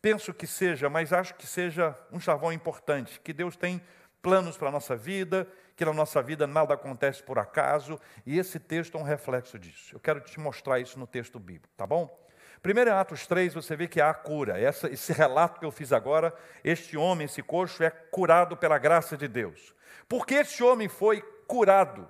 penso 0.00 0.32
que 0.32 0.46
seja, 0.46 0.88
mas 0.88 1.12
acho 1.12 1.34
que 1.34 1.46
seja 1.46 1.96
um 2.12 2.20
chavão 2.20 2.52
importante, 2.52 3.20
que 3.20 3.32
Deus 3.32 3.56
tem 3.56 3.82
planos 4.22 4.56
para 4.56 4.68
a 4.68 4.72
nossa 4.72 4.96
vida, 4.96 5.48
que 5.76 5.84
na 5.84 5.92
nossa 5.92 6.22
vida 6.22 6.46
nada 6.46 6.74
acontece 6.74 7.22
por 7.22 7.38
acaso, 7.38 7.98
e 8.26 8.38
esse 8.38 8.60
texto 8.60 8.98
é 8.98 9.00
um 9.00 9.04
reflexo 9.04 9.58
disso. 9.58 9.96
Eu 9.96 10.00
quero 10.00 10.20
te 10.20 10.38
mostrar 10.38 10.78
isso 10.78 10.98
no 10.98 11.06
texto 11.06 11.38
bíblico, 11.38 11.72
tá 11.76 11.86
bom? 11.86 12.19
Primeiro 12.62 12.90
em 12.90 12.92
Atos 12.92 13.26
3, 13.26 13.54
você 13.54 13.74
vê 13.74 13.88
que 13.88 14.00
há 14.00 14.10
a 14.10 14.14
cura. 14.14 14.60
Essa, 14.60 14.88
esse 14.88 15.12
relato 15.12 15.58
que 15.58 15.64
eu 15.64 15.70
fiz 15.70 15.92
agora, 15.92 16.34
este 16.62 16.96
homem, 16.96 17.24
esse 17.24 17.42
coxo, 17.42 17.82
é 17.82 17.90
curado 17.90 18.56
pela 18.56 18.76
graça 18.76 19.16
de 19.16 19.26
Deus. 19.26 19.74
Porque 20.06 20.34
esse 20.34 20.62
homem 20.62 20.86
foi 20.86 21.22
curado. 21.46 22.06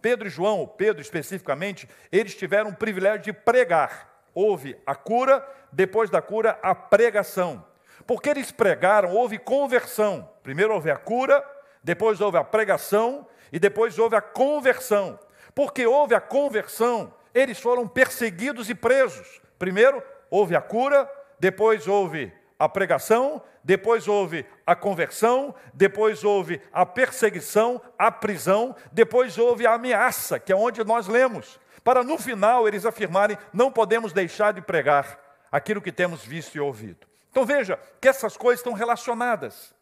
Pedro 0.00 0.28
e 0.28 0.30
João, 0.30 0.66
Pedro 0.66 1.02
especificamente, 1.02 1.88
eles 2.10 2.34
tiveram 2.34 2.70
o 2.70 2.76
privilégio 2.76 3.22
de 3.22 3.32
pregar. 3.34 4.10
Houve 4.34 4.80
a 4.86 4.94
cura, 4.94 5.46
depois 5.70 6.08
da 6.08 6.22
cura, 6.22 6.58
a 6.62 6.74
pregação. 6.74 7.64
Porque 8.06 8.30
eles 8.30 8.50
pregaram, 8.50 9.10
houve 9.10 9.38
conversão. 9.38 10.28
Primeiro 10.42 10.72
houve 10.72 10.90
a 10.90 10.96
cura, 10.96 11.44
depois 11.84 12.18
houve 12.20 12.38
a 12.38 12.44
pregação 12.44 13.28
e 13.52 13.58
depois 13.58 13.98
houve 13.98 14.16
a 14.16 14.22
conversão. 14.22 15.20
Porque 15.54 15.86
houve 15.86 16.14
a 16.14 16.20
conversão, 16.20 17.14
eles 17.34 17.60
foram 17.60 17.86
perseguidos 17.86 18.70
e 18.70 18.74
presos. 18.74 19.41
Primeiro 19.62 20.02
houve 20.28 20.56
a 20.56 20.60
cura, 20.60 21.08
depois 21.38 21.86
houve 21.86 22.32
a 22.58 22.68
pregação, 22.68 23.40
depois 23.62 24.08
houve 24.08 24.44
a 24.66 24.74
conversão, 24.74 25.54
depois 25.72 26.24
houve 26.24 26.60
a 26.72 26.84
perseguição, 26.84 27.80
a 27.96 28.10
prisão, 28.10 28.74
depois 28.90 29.38
houve 29.38 29.64
a 29.64 29.74
ameaça, 29.74 30.40
que 30.40 30.50
é 30.52 30.56
onde 30.56 30.82
nós 30.82 31.06
lemos, 31.06 31.60
para 31.84 32.02
no 32.02 32.18
final 32.18 32.66
eles 32.66 32.84
afirmarem: 32.84 33.38
não 33.52 33.70
podemos 33.70 34.12
deixar 34.12 34.52
de 34.52 34.60
pregar 34.60 35.16
aquilo 35.52 35.80
que 35.80 35.92
temos 35.92 36.24
visto 36.24 36.56
e 36.56 36.60
ouvido. 36.60 37.06
Então 37.30 37.46
veja 37.46 37.78
que 38.00 38.08
essas 38.08 38.36
coisas 38.36 38.58
estão 38.58 38.72
relacionadas. 38.72 39.72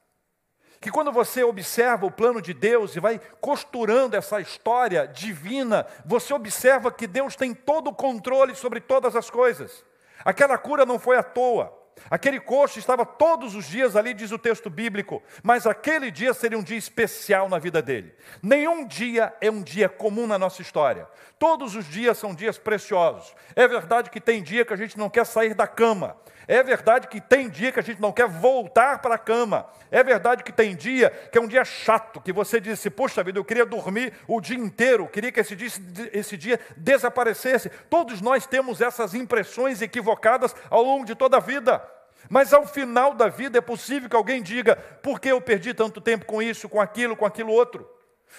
Que 0.80 0.90
quando 0.90 1.12
você 1.12 1.44
observa 1.44 2.06
o 2.06 2.10
plano 2.10 2.40
de 2.40 2.54
Deus 2.54 2.96
e 2.96 3.00
vai 3.00 3.20
costurando 3.40 4.16
essa 4.16 4.40
história 4.40 5.06
divina, 5.06 5.86
você 6.06 6.32
observa 6.32 6.90
que 6.90 7.06
Deus 7.06 7.36
tem 7.36 7.52
todo 7.52 7.90
o 7.90 7.94
controle 7.94 8.54
sobre 8.54 8.80
todas 8.80 9.14
as 9.14 9.28
coisas. 9.28 9.84
Aquela 10.24 10.56
cura 10.56 10.86
não 10.86 10.98
foi 10.98 11.18
à 11.18 11.22
toa. 11.22 11.78
Aquele 12.08 12.40
coxo 12.40 12.78
estava 12.78 13.04
todos 13.04 13.54
os 13.54 13.66
dias 13.66 13.94
ali, 13.94 14.14
diz 14.14 14.32
o 14.32 14.38
texto 14.38 14.70
bíblico, 14.70 15.22
mas 15.42 15.66
aquele 15.66 16.10
dia 16.10 16.32
seria 16.32 16.56
um 16.56 16.62
dia 16.62 16.78
especial 16.78 17.48
na 17.48 17.58
vida 17.58 17.82
dele. 17.82 18.14
Nenhum 18.42 18.86
dia 18.86 19.34
é 19.40 19.50
um 19.50 19.62
dia 19.62 19.88
comum 19.88 20.26
na 20.26 20.38
nossa 20.38 20.62
história. 20.62 21.06
Todos 21.38 21.74
os 21.74 21.84
dias 21.84 22.16
são 22.16 22.34
dias 22.34 22.56
preciosos. 22.56 23.34
É 23.54 23.68
verdade 23.68 24.08
que 24.08 24.20
tem 24.20 24.42
dia 24.42 24.64
que 24.64 24.72
a 24.72 24.76
gente 24.76 24.96
não 24.96 25.10
quer 25.10 25.26
sair 25.26 25.52
da 25.52 25.66
cama. 25.66 26.16
É 26.52 26.64
verdade 26.64 27.06
que 27.06 27.20
tem 27.20 27.48
dia 27.48 27.70
que 27.70 27.78
a 27.78 27.82
gente 27.82 28.00
não 28.00 28.10
quer 28.10 28.26
voltar 28.26 28.98
para 28.98 29.14
a 29.14 29.18
cama. 29.18 29.68
É 29.88 30.02
verdade 30.02 30.42
que 30.42 30.50
tem 30.50 30.74
dia 30.74 31.08
que 31.30 31.38
é 31.38 31.40
um 31.40 31.46
dia 31.46 31.64
chato, 31.64 32.20
que 32.20 32.32
você 32.32 32.60
diz 32.60 32.72
assim, 32.72 32.90
poxa 32.90 33.22
vida, 33.22 33.38
eu 33.38 33.44
queria 33.44 33.64
dormir 33.64 34.12
o 34.26 34.40
dia 34.40 34.56
inteiro, 34.56 35.06
queria 35.06 35.30
que 35.30 35.38
esse 35.38 35.54
dia, 35.54 35.68
esse 36.12 36.36
dia 36.36 36.58
desaparecesse. 36.76 37.70
Todos 37.88 38.20
nós 38.20 38.48
temos 38.48 38.80
essas 38.80 39.14
impressões 39.14 39.80
equivocadas 39.80 40.52
ao 40.68 40.82
longo 40.82 41.04
de 41.04 41.14
toda 41.14 41.36
a 41.36 41.40
vida. 41.40 41.80
Mas 42.28 42.52
ao 42.52 42.66
final 42.66 43.14
da 43.14 43.28
vida 43.28 43.58
é 43.58 43.60
possível 43.60 44.10
que 44.10 44.16
alguém 44.16 44.42
diga: 44.42 44.74
por 44.74 45.20
que 45.20 45.28
eu 45.28 45.40
perdi 45.40 45.72
tanto 45.72 46.00
tempo 46.00 46.26
com 46.26 46.42
isso, 46.42 46.68
com 46.68 46.80
aquilo, 46.80 47.16
com 47.16 47.24
aquilo 47.24 47.52
outro? 47.52 47.88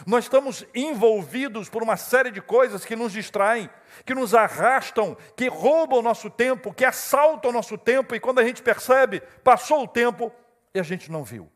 Nós 0.06 0.26
estamos 0.26 0.66
envolvidos 0.74 1.70
por 1.70 1.84
uma 1.84 1.98
série 1.98 2.32
de 2.32 2.42
coisas 2.42 2.86
que 2.86 2.96
nos 2.96 3.12
distraem, 3.12 3.70
que 4.06 4.16
nos 4.16 4.34
arrastam, 4.34 5.16
que 5.36 5.48
roubam 5.48 6.00
o 6.00 6.04
nosso 6.04 6.30
tempo, 6.30 6.74
que 6.74 6.86
assaltam 6.86 7.52
o 7.52 7.54
nosso 7.54 7.78
tempo, 7.78 8.16
e 8.16 8.20
quando 8.20 8.40
a 8.40 8.44
gente 8.44 8.62
percebe, 8.62 9.22
passou 9.44 9.84
o 9.84 9.88
tempo 9.88 10.32
e 10.74 10.80
a 10.80 10.84
gente 10.84 11.12
não 11.12 11.24
viu. 11.24 11.52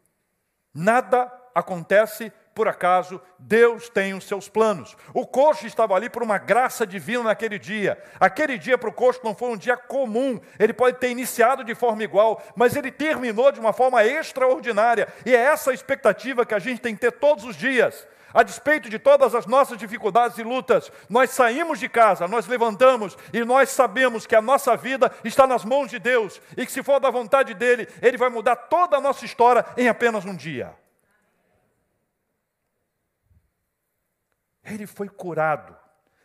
Nada 0.74 1.32
acontece 1.54 2.32
por 2.56 2.70
acaso, 2.70 3.22
Deus 3.38 3.90
tem 3.90 4.14
os 4.14 4.26
seus 4.26 4.48
planos. 4.48 4.96
O 5.14 5.28
coxo 5.28 5.68
estava 5.68 5.94
ali 5.94 6.10
por 6.10 6.24
uma 6.24 6.38
graça 6.38 6.88
divina 6.88 7.24
naquele 7.24 7.60
dia. 7.60 8.02
Aquele 8.18 8.58
dia 8.58 8.78
para 8.78 8.90
o 8.90 8.94
coxo 8.94 9.20
não 9.26 9.36
foi 9.36 9.50
um 9.50 9.58
dia 9.58 9.76
comum. 9.76 10.40
Ele 10.58 10.72
pode 10.72 10.98
ter 10.98 11.10
iniciado 11.10 11.66
de 11.66 11.76
forma 11.76 12.02
igual, 12.02 12.42
mas 12.56 12.78
ele 12.78 12.92
terminou 12.92 13.52
de 13.52 13.60
uma 13.60 13.74
forma 13.74 14.06
extraordinária. 14.06 15.10
E 15.26 15.36
é 15.36 15.40
essa 15.40 15.72
a 15.72 15.74
expectativa 15.74 16.46
que 16.46 16.54
a 16.54 16.60
gente 16.60 16.80
tem 16.80 16.96
que 16.96 17.02
ter 17.02 17.12
todos 17.12 17.44
os 17.44 17.58
dias 17.58 18.08
a 18.36 18.44
despeito 18.44 18.90
de 18.90 19.00
todas 19.00 19.34
as 19.34 19.46
nossas 19.46 19.78
dificuldades 19.78 20.38
e 20.38 20.44
lutas, 20.44 20.92
nós 21.10 21.30
saímos 21.30 21.80
de 21.80 21.88
casa, 21.88 22.28
nós 22.28 22.46
levantamos 22.48 23.18
e 23.32 23.46
nós 23.46 23.70
sabemos 23.70 24.28
que 24.28 24.36
a 24.36 24.42
nossa 24.42 24.76
vida 24.76 25.10
está 25.24 25.48
nas 25.48 25.64
mãos 25.64 25.90
de 25.90 25.98
Deus 25.98 26.42
e 26.58 26.66
que, 26.66 26.72
se 26.72 26.84
for 26.84 27.00
da 27.00 27.10
vontade 27.10 27.54
dEle, 27.54 27.88
Ele 28.02 28.18
vai 28.18 28.30
mudar 28.30 28.58
toda 28.58 28.98
a 28.98 29.02
nossa 29.02 29.24
história 29.24 29.66
em 29.78 29.88
apenas 29.88 30.26
um 30.26 30.36
dia. 30.36 30.76
Ele 34.66 34.86
foi 34.86 35.08
curado. 35.08 35.74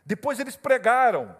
Depois 0.05 0.37
eles 0.37 0.57
pregaram. 0.57 1.33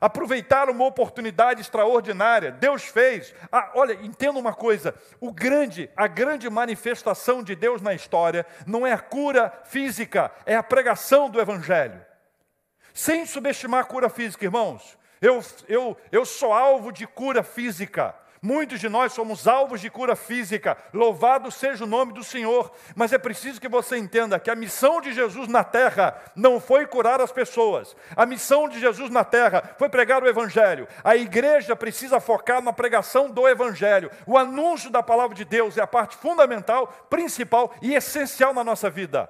Aproveitaram 0.00 0.72
uma 0.72 0.86
oportunidade 0.86 1.60
extraordinária. 1.60 2.52
Deus 2.52 2.84
fez. 2.84 3.34
Ah, 3.50 3.72
olha, 3.74 3.94
entenda 3.94 4.38
uma 4.38 4.54
coisa: 4.54 4.94
o 5.20 5.32
grande, 5.32 5.90
a 5.96 6.06
grande 6.06 6.48
manifestação 6.50 7.42
de 7.42 7.54
Deus 7.54 7.80
na 7.80 7.94
história 7.94 8.46
não 8.66 8.86
é 8.86 8.92
a 8.92 8.98
cura 8.98 9.52
física, 9.64 10.30
é 10.44 10.56
a 10.56 10.62
pregação 10.62 11.30
do 11.30 11.40
Evangelho. 11.40 12.04
Sem 12.92 13.26
subestimar 13.26 13.80
a 13.80 13.84
cura 13.84 14.08
física, 14.08 14.44
irmãos. 14.44 14.98
Eu, 15.20 15.42
eu, 15.68 15.96
eu 16.12 16.24
sou 16.24 16.52
alvo 16.52 16.92
de 16.92 17.06
cura 17.06 17.42
física. 17.42 18.14
Muitos 18.46 18.78
de 18.78 18.88
nós 18.88 19.12
somos 19.12 19.48
alvos 19.48 19.80
de 19.80 19.90
cura 19.90 20.14
física, 20.14 20.78
louvado 20.94 21.50
seja 21.50 21.82
o 21.82 21.86
nome 21.86 22.12
do 22.12 22.22
Senhor, 22.22 22.70
mas 22.94 23.12
é 23.12 23.18
preciso 23.18 23.60
que 23.60 23.68
você 23.68 23.96
entenda 23.96 24.38
que 24.38 24.48
a 24.48 24.54
missão 24.54 25.00
de 25.00 25.12
Jesus 25.12 25.48
na 25.48 25.64
terra 25.64 26.16
não 26.36 26.60
foi 26.60 26.86
curar 26.86 27.20
as 27.20 27.32
pessoas, 27.32 27.96
a 28.14 28.24
missão 28.24 28.68
de 28.68 28.78
Jesus 28.78 29.10
na 29.10 29.24
terra 29.24 29.74
foi 29.76 29.88
pregar 29.88 30.22
o 30.22 30.28
Evangelho. 30.28 30.86
A 31.02 31.16
igreja 31.16 31.74
precisa 31.74 32.20
focar 32.20 32.62
na 32.62 32.72
pregação 32.72 33.28
do 33.28 33.48
Evangelho. 33.48 34.12
O 34.24 34.38
anúncio 34.38 34.90
da 34.90 35.02
palavra 35.02 35.34
de 35.34 35.44
Deus 35.44 35.76
é 35.76 35.82
a 35.82 35.86
parte 35.86 36.16
fundamental, 36.16 36.86
principal 37.10 37.74
e 37.82 37.96
essencial 37.96 38.54
na 38.54 38.62
nossa 38.62 38.88
vida. 38.88 39.28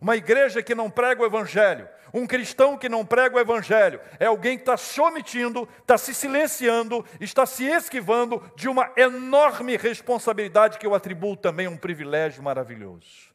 Uma 0.00 0.16
igreja 0.16 0.60
que 0.60 0.74
não 0.74 0.90
prega 0.90 1.22
o 1.22 1.26
Evangelho, 1.26 1.88
um 2.16 2.26
cristão 2.26 2.78
que 2.78 2.88
não 2.88 3.04
prega 3.04 3.36
o 3.36 3.38
Evangelho, 3.38 4.00
é 4.18 4.24
alguém 4.24 4.56
que 4.56 4.62
está 4.62 4.76
se 4.76 4.98
omitindo, 5.00 5.68
está 5.80 5.98
se 5.98 6.14
silenciando, 6.14 7.04
está 7.20 7.44
se 7.44 7.64
esquivando 7.64 8.42
de 8.56 8.70
uma 8.70 8.90
enorme 8.96 9.76
responsabilidade 9.76 10.78
que 10.78 10.86
eu 10.86 10.94
atribuo 10.94 11.36
também 11.36 11.66
a 11.66 11.70
um 11.70 11.76
privilégio 11.76 12.42
maravilhoso. 12.42 13.34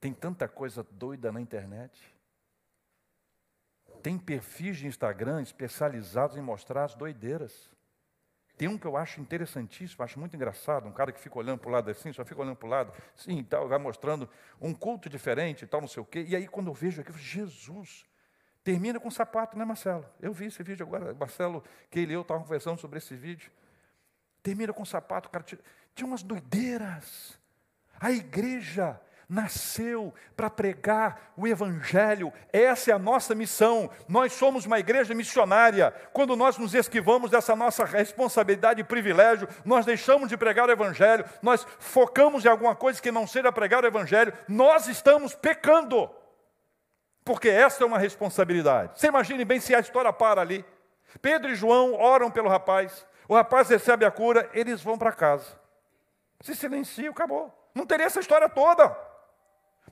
Tem 0.00 0.12
tanta 0.12 0.46
coisa 0.46 0.86
doida 0.92 1.32
na 1.32 1.40
internet. 1.40 2.00
Tem 4.00 4.16
perfis 4.16 4.76
de 4.76 4.86
Instagram 4.86 5.42
especializados 5.42 6.36
em 6.36 6.40
mostrar 6.40 6.84
as 6.84 6.94
doideiras. 6.94 7.68
Tem 8.56 8.68
um 8.68 8.78
que 8.78 8.86
eu 8.86 8.96
acho 8.96 9.20
interessantíssimo, 9.20 10.02
acho 10.02 10.18
muito 10.18 10.34
engraçado, 10.34 10.88
um 10.88 10.92
cara 10.92 11.12
que 11.12 11.20
fica 11.20 11.38
olhando 11.38 11.58
para 11.58 11.68
o 11.68 11.72
lado 11.72 11.90
assim, 11.90 12.12
só 12.12 12.24
fica 12.24 12.40
olhando 12.40 12.56
para 12.56 12.66
o 12.66 12.70
lado, 12.70 12.92
sim, 13.14 13.44
tal, 13.44 13.68
vai 13.68 13.78
mostrando 13.78 14.28
um 14.60 14.72
culto 14.72 15.10
diferente 15.10 15.64
e 15.64 15.66
tal, 15.66 15.80
não 15.80 15.88
sei 15.88 16.02
o 16.02 16.06
quê. 16.06 16.24
E 16.26 16.34
aí, 16.34 16.48
quando 16.48 16.68
eu 16.68 16.74
vejo 16.74 17.00
aqui, 17.00 17.10
eu 17.10 17.14
falo, 17.14 17.24
Jesus, 17.24 18.06
termina 18.64 18.98
com 18.98 19.10
sapato, 19.10 19.58
né, 19.58 19.64
Marcelo? 19.64 20.06
Eu 20.20 20.32
vi 20.32 20.46
esse 20.46 20.62
vídeo 20.62 20.86
agora, 20.86 21.12
Marcelo, 21.14 21.62
que 21.90 22.00
ele 22.00 22.12
e 22.12 22.14
eu 22.14 22.22
estavam 22.22 22.44
conversando 22.44 22.80
sobre 22.80 22.96
esse 22.96 23.14
vídeo. 23.14 23.52
Termina 24.42 24.72
com 24.72 24.84
sapato, 24.84 25.28
cara, 25.28 25.44
tinha 25.94 26.06
umas 26.06 26.22
doideiras. 26.22 27.38
A 28.00 28.10
igreja 28.10 28.98
nasceu 29.28 30.14
para 30.36 30.48
pregar 30.48 31.32
o 31.36 31.46
Evangelho, 31.46 32.32
essa 32.52 32.90
é 32.90 32.94
a 32.94 32.98
nossa 32.98 33.34
missão. 33.34 33.90
Nós 34.08 34.32
somos 34.32 34.66
uma 34.66 34.78
igreja 34.78 35.14
missionária. 35.14 35.92
Quando 36.12 36.36
nós 36.36 36.56
nos 36.58 36.74
esquivamos 36.74 37.30
dessa 37.30 37.56
nossa 37.56 37.84
responsabilidade 37.84 38.80
e 38.80 38.84
privilégio, 38.84 39.48
nós 39.64 39.84
deixamos 39.84 40.28
de 40.28 40.36
pregar 40.36 40.68
o 40.68 40.72
Evangelho, 40.72 41.24
nós 41.42 41.66
focamos 41.78 42.44
em 42.44 42.48
alguma 42.48 42.76
coisa 42.76 43.02
que 43.02 43.10
não 43.10 43.26
seja 43.26 43.50
pregar 43.50 43.82
o 43.82 43.86
Evangelho, 43.86 44.32
nós 44.46 44.86
estamos 44.86 45.34
pecando, 45.34 46.08
porque 47.24 47.48
essa 47.48 47.82
é 47.82 47.86
uma 47.86 47.98
responsabilidade. 47.98 49.00
Você 49.00 49.08
imagine 49.08 49.44
bem 49.44 49.58
se 49.58 49.74
a 49.74 49.80
história 49.80 50.12
para 50.12 50.40
ali. 50.40 50.64
Pedro 51.20 51.50
e 51.50 51.54
João 51.54 51.94
oram 51.94 52.30
pelo 52.30 52.48
rapaz, 52.48 53.06
o 53.28 53.34
rapaz 53.34 53.68
recebe 53.68 54.04
a 54.04 54.10
cura, 54.10 54.48
eles 54.52 54.82
vão 54.82 54.96
para 54.96 55.10
casa. 55.10 55.58
Se 56.42 56.54
silenciam, 56.54 57.10
acabou. 57.10 57.52
Não 57.74 57.84
teria 57.84 58.06
essa 58.06 58.20
história 58.20 58.48
toda. 58.48 59.05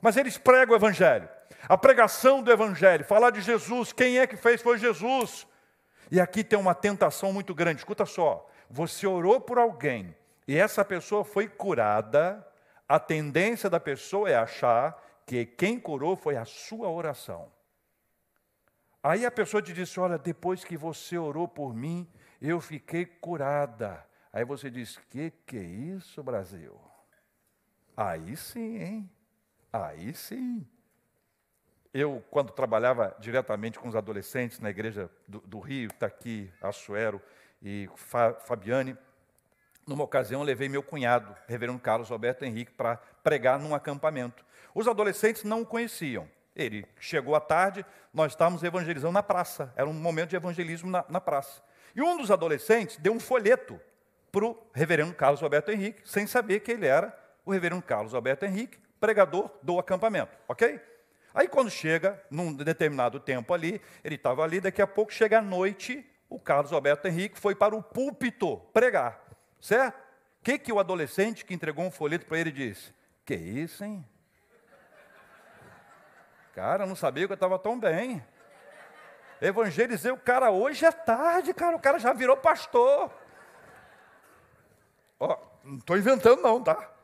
Mas 0.01 0.17
eles 0.17 0.37
pregam 0.37 0.73
o 0.73 0.77
Evangelho. 0.77 1.29
A 1.67 1.77
pregação 1.77 2.41
do 2.41 2.51
Evangelho, 2.51 3.05
falar 3.05 3.31
de 3.31 3.41
Jesus, 3.41 3.91
quem 3.91 4.19
é 4.19 4.27
que 4.27 4.37
fez 4.37 4.61
foi 4.61 4.77
Jesus. 4.77 5.47
E 6.11 6.19
aqui 6.19 6.43
tem 6.43 6.59
uma 6.59 6.75
tentação 6.75 7.33
muito 7.33 7.53
grande. 7.53 7.79
Escuta 7.79 8.05
só: 8.05 8.49
você 8.69 9.07
orou 9.07 9.41
por 9.41 9.57
alguém 9.57 10.15
e 10.47 10.57
essa 10.57 10.85
pessoa 10.85 11.23
foi 11.23 11.47
curada, 11.47 12.45
a 12.87 12.99
tendência 12.99 13.69
da 13.69 13.79
pessoa 13.79 14.29
é 14.29 14.35
achar 14.35 15.01
que 15.25 15.45
quem 15.45 15.79
curou 15.79 16.15
foi 16.15 16.37
a 16.37 16.45
sua 16.45 16.89
oração. 16.89 17.51
Aí 19.01 19.25
a 19.25 19.31
pessoa 19.31 19.61
te 19.61 19.73
disse: 19.73 19.99
Olha, 19.99 20.17
depois 20.17 20.63
que 20.63 20.77
você 20.77 21.17
orou 21.17 21.47
por 21.47 21.73
mim, 21.73 22.07
eu 22.41 22.61
fiquei 22.61 23.05
curada. 23.05 24.05
Aí 24.31 24.45
você 24.45 24.69
diz: 24.69 24.97
Que 25.09 25.31
que 25.45 25.57
é 25.57 25.63
isso, 25.63 26.21
Brasil? 26.21 26.79
Aí 27.97 28.35
sim, 28.35 28.77
hein? 28.77 29.11
Aí 29.83 30.13
sim. 30.13 30.65
Eu, 31.93 32.23
quando 32.29 32.51
trabalhava 32.51 33.15
diretamente 33.19 33.77
com 33.77 33.89
os 33.89 33.95
adolescentes 33.95 34.59
na 34.59 34.69
igreja 34.69 35.09
do, 35.27 35.39
do 35.41 35.59
Rio, 35.59 35.87
está 35.87 36.07
aqui, 36.07 36.51
Assuero 36.61 37.21
e 37.61 37.89
Fa, 37.95 38.33
Fabiane, 38.33 38.97
numa 39.85 40.03
ocasião 40.03 40.43
levei 40.43 40.69
meu 40.69 40.81
cunhado, 40.81 41.35
reverendo 41.47 41.79
Carlos 41.79 42.11
Alberto 42.11 42.45
Henrique, 42.45 42.71
para 42.71 42.97
pregar 43.23 43.59
num 43.59 43.75
acampamento. 43.75 44.45
Os 44.73 44.87
adolescentes 44.87 45.43
não 45.43 45.61
o 45.61 45.65
conheciam. 45.65 46.27
Ele 46.55 46.85
chegou 46.97 47.35
à 47.35 47.41
tarde, 47.41 47.85
nós 48.13 48.31
estávamos 48.31 48.63
evangelizando 48.63 49.13
na 49.13 49.23
praça. 49.23 49.73
Era 49.75 49.89
um 49.89 49.93
momento 49.93 50.29
de 50.29 50.35
evangelismo 50.37 50.89
na, 50.89 51.03
na 51.09 51.19
praça. 51.19 51.61
E 51.93 52.01
um 52.01 52.17
dos 52.17 52.31
adolescentes 52.31 52.97
deu 52.97 53.13
um 53.13 53.19
folheto 53.19 53.79
para 54.31 54.45
o 54.45 54.57
reverendo 54.73 55.13
Carlos 55.13 55.43
Alberto 55.43 55.71
Henrique, 55.71 56.01
sem 56.05 56.27
saber 56.27 56.61
que 56.61 56.71
ele 56.71 56.87
era 56.87 57.17
o 57.45 57.51
reverendo 57.51 57.81
Carlos 57.81 58.13
Alberto 58.13 58.45
Henrique, 58.45 58.84
pregador 59.05 59.51
do 59.61 59.77
acampamento, 59.77 60.35
ok? 60.47 60.81
Aí 61.31 61.47
quando 61.47 61.69
chega, 61.69 62.19
num 62.31 62.51
determinado 62.51 63.19
tempo 63.19 63.53
ali, 63.53 63.79
ele 64.03 64.15
estava 64.15 64.43
ali, 64.43 64.59
daqui 64.59 64.81
a 64.81 64.87
pouco 64.87 65.13
chega 65.13 65.37
a 65.37 65.41
noite, 65.43 66.03
o 66.27 66.39
Carlos 66.39 66.73
Alberto 66.73 67.07
Henrique 67.07 67.39
foi 67.39 67.53
para 67.53 67.75
o 67.75 67.83
púlpito 67.83 68.57
pregar, 68.73 69.21
certo? 69.61 69.95
O 70.41 70.43
que, 70.43 70.57
que 70.57 70.73
o 70.73 70.79
adolescente 70.79 71.45
que 71.45 71.53
entregou 71.53 71.85
um 71.85 71.91
folheto 71.91 72.25
para 72.25 72.39
ele 72.39 72.51
disse? 72.51 72.91
Que 73.23 73.35
isso, 73.35 73.83
hein? 73.83 74.03
Cara, 76.55 76.85
eu 76.85 76.87
não 76.87 76.95
sabia 76.95 77.27
que 77.27 77.33
eu 77.33 77.35
estava 77.35 77.59
tão 77.59 77.79
bem. 77.79 78.25
Evangelizei 79.39 80.11
o 80.11 80.17
cara 80.17 80.49
hoje 80.49 80.83
é 80.83 80.91
tarde, 80.91 81.53
cara. 81.53 81.75
O 81.75 81.79
cara 81.79 81.99
já 81.99 82.11
virou 82.11 82.37
pastor. 82.37 83.11
Ó, 85.19 85.37
não 85.63 85.77
estou 85.77 85.95
inventando, 85.95 86.41
não, 86.41 86.63
tá? 86.63 86.94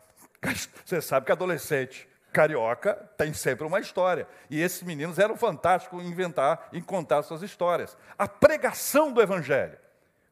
Você 0.85 1.01
sabe 1.01 1.25
que 1.25 1.31
adolescente 1.31 2.09
carioca 2.31 2.95
tem 3.17 3.33
sempre 3.33 3.65
uma 3.65 3.79
história. 3.79 4.27
E 4.49 4.59
esses 4.61 4.81
meninos 4.81 5.19
eram 5.19 5.35
fantásticos 5.35 6.03
em 6.03 6.07
inventar, 6.07 6.69
em 6.73 6.81
contar 6.81 7.21
suas 7.23 7.41
histórias. 7.41 7.97
A 8.17 8.27
pregação 8.27 9.11
do 9.11 9.21
Evangelho. 9.21 9.77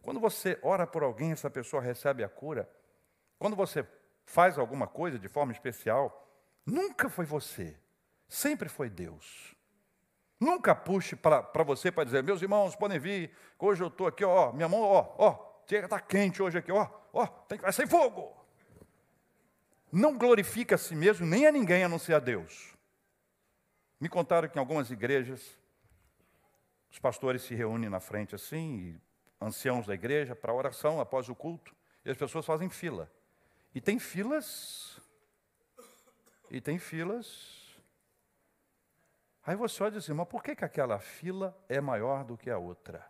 Quando 0.02 0.20
você 0.20 0.58
ora 0.64 0.88
por 0.88 1.04
alguém, 1.04 1.32
essa 1.32 1.50
pessoa 1.50 1.82
recebe 1.82 2.24
a 2.24 2.30
cura. 2.30 2.68
Quando 3.38 3.56
você 3.56 3.86
faz 4.26 4.58
alguma 4.58 4.88
coisa 4.88 5.20
de 5.20 5.28
forma 5.28 5.52
especial, 5.52 6.28
nunca 6.66 7.10
foi 7.10 7.26
você, 7.26 7.78
sempre 8.28 8.70
foi 8.70 8.90
Deus. 8.90 9.56
Nunca 10.40 10.74
puxe 10.74 11.16
para 11.16 11.64
você 11.66 11.92
para 11.92 12.06
dizer, 12.06 12.24
meus 12.24 12.42
irmãos, 12.42 12.76
podem 12.76 12.98
vir, 12.98 13.36
hoje 13.58 13.84
eu 13.84 13.88
estou 13.88 14.08
aqui, 14.08 14.24
ó, 14.24 14.54
minha 14.54 14.70
mão, 14.70 14.82
ó, 14.82 15.16
ó, 15.18 15.64
está 15.70 16.00
quente 16.00 16.42
hoje 16.42 16.58
aqui, 16.58 16.72
ó, 16.72 16.88
ó, 17.12 17.26
tem, 17.26 17.58
vai 17.60 17.74
sair 17.74 17.88
fogo 17.88 18.39
não 19.92 20.18
glorifica 20.18 20.76
a 20.76 20.78
si 20.78 20.96
mesmo 20.96 21.26
nem 21.26 21.48
a 21.48 21.52
ninguém 21.52 21.84
a 21.84 21.90
não 21.90 22.00
ser 22.00 22.14
a 22.14 22.20
Deus. 22.20 22.76
Me 24.00 24.08
contaram 24.08 24.48
que 24.48 24.58
em 24.58 24.60
algumas 24.60 24.92
igrejas 24.92 25.58
os 26.90 27.00
pastores 27.00 27.44
se 27.44 27.54
reúnem 27.54 27.90
na 27.90 28.00
frente 28.00 28.34
assim, 28.34 29.00
anciãos 29.40 29.86
da 29.86 29.94
igreja, 29.94 30.36
para 30.36 30.54
oração 30.54 31.00
após 31.00 31.30
o 31.30 31.36
culto, 31.36 31.76
e 32.04 32.10
as 32.10 32.18
pessoas 32.18 32.46
fazem 32.46 32.70
fila. 32.70 33.12
E 33.74 33.80
tem 33.82 34.00
filas, 34.00 35.00
e 36.50 36.60
tem 36.60 36.80
filas. 36.80 37.78
Aí 39.46 39.56
você 39.56 39.84
olha 39.84 39.92
e 39.92 39.94
diz 39.94 40.04
assim, 40.04 40.14
mas 40.14 40.28
por 40.28 40.44
que, 40.44 40.56
que 40.56 40.66
aquela 40.66 41.00
fila 41.00 41.58
é 41.68 41.80
maior 41.80 42.24
do 42.24 42.38
que 42.38 42.50
a 42.50 42.58
outra? 42.58 43.06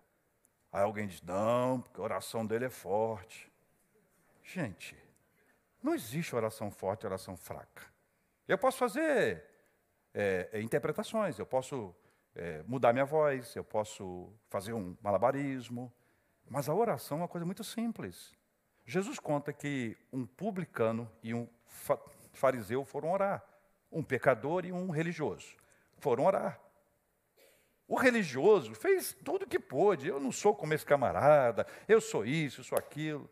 Aí 0.72 0.84
alguém 0.84 1.08
diz, 1.08 1.22
não, 1.22 1.82
porque 1.82 2.00
a 2.00 2.04
oração 2.04 2.46
dele 2.46 2.66
é 2.66 2.70
forte. 2.70 3.52
Gente, 4.44 4.96
não 5.82 5.94
existe 5.94 6.36
oração 6.36 6.70
forte 6.72 7.04
e 7.04 7.08
oração 7.08 7.36
fraca. 7.36 7.84
Eu 8.48 8.58
posso 8.58 8.78
fazer 8.78 9.44
é, 10.14 10.50
é, 10.54 10.62
interpretações, 10.62 11.38
eu 11.38 11.46
posso 11.46 11.96
é, 12.36 12.64
mudar 12.68 12.94
minha 12.94 13.06
voz, 13.06 13.56
eu 13.56 13.64
posso 13.64 14.32
fazer 14.50 14.74
um 14.74 14.98
malabarismo, 15.02 15.92
mas 16.50 16.68
a 16.68 16.74
oração 16.74 17.20
é 17.20 17.22
uma 17.22 17.28
coisa 17.28 17.46
muito 17.46 17.64
simples. 17.64 18.34
Jesus 18.86 19.20
conta 19.20 19.54
que 19.54 19.96
um 20.12 20.26
publicano 20.26 21.10
e 21.22 21.34
um 21.34 21.48
fariseu 22.34 22.84
foram 22.84 23.12
orar, 23.12 23.44
um 23.92 24.04
pecador 24.04 24.66
e 24.66 24.72
um 24.72 24.90
religioso 24.90 25.60
foram 26.00 26.26
orar. 26.26 26.60
O 27.88 27.96
religioso 27.96 28.74
fez 28.76 29.16
tudo 29.24 29.44
o 29.44 29.48
que 29.48 29.60
pôde. 29.60 30.08
Eu 30.08 30.20
não 30.20 30.32
sou 30.32 30.56
como 30.56 30.74
esse 30.74 30.86
camarada, 30.86 31.66
eu 31.88 32.00
sou 32.00 32.26
isso, 32.26 32.62
eu 32.62 32.64
sou 32.64 32.78
aquilo. 32.78 33.30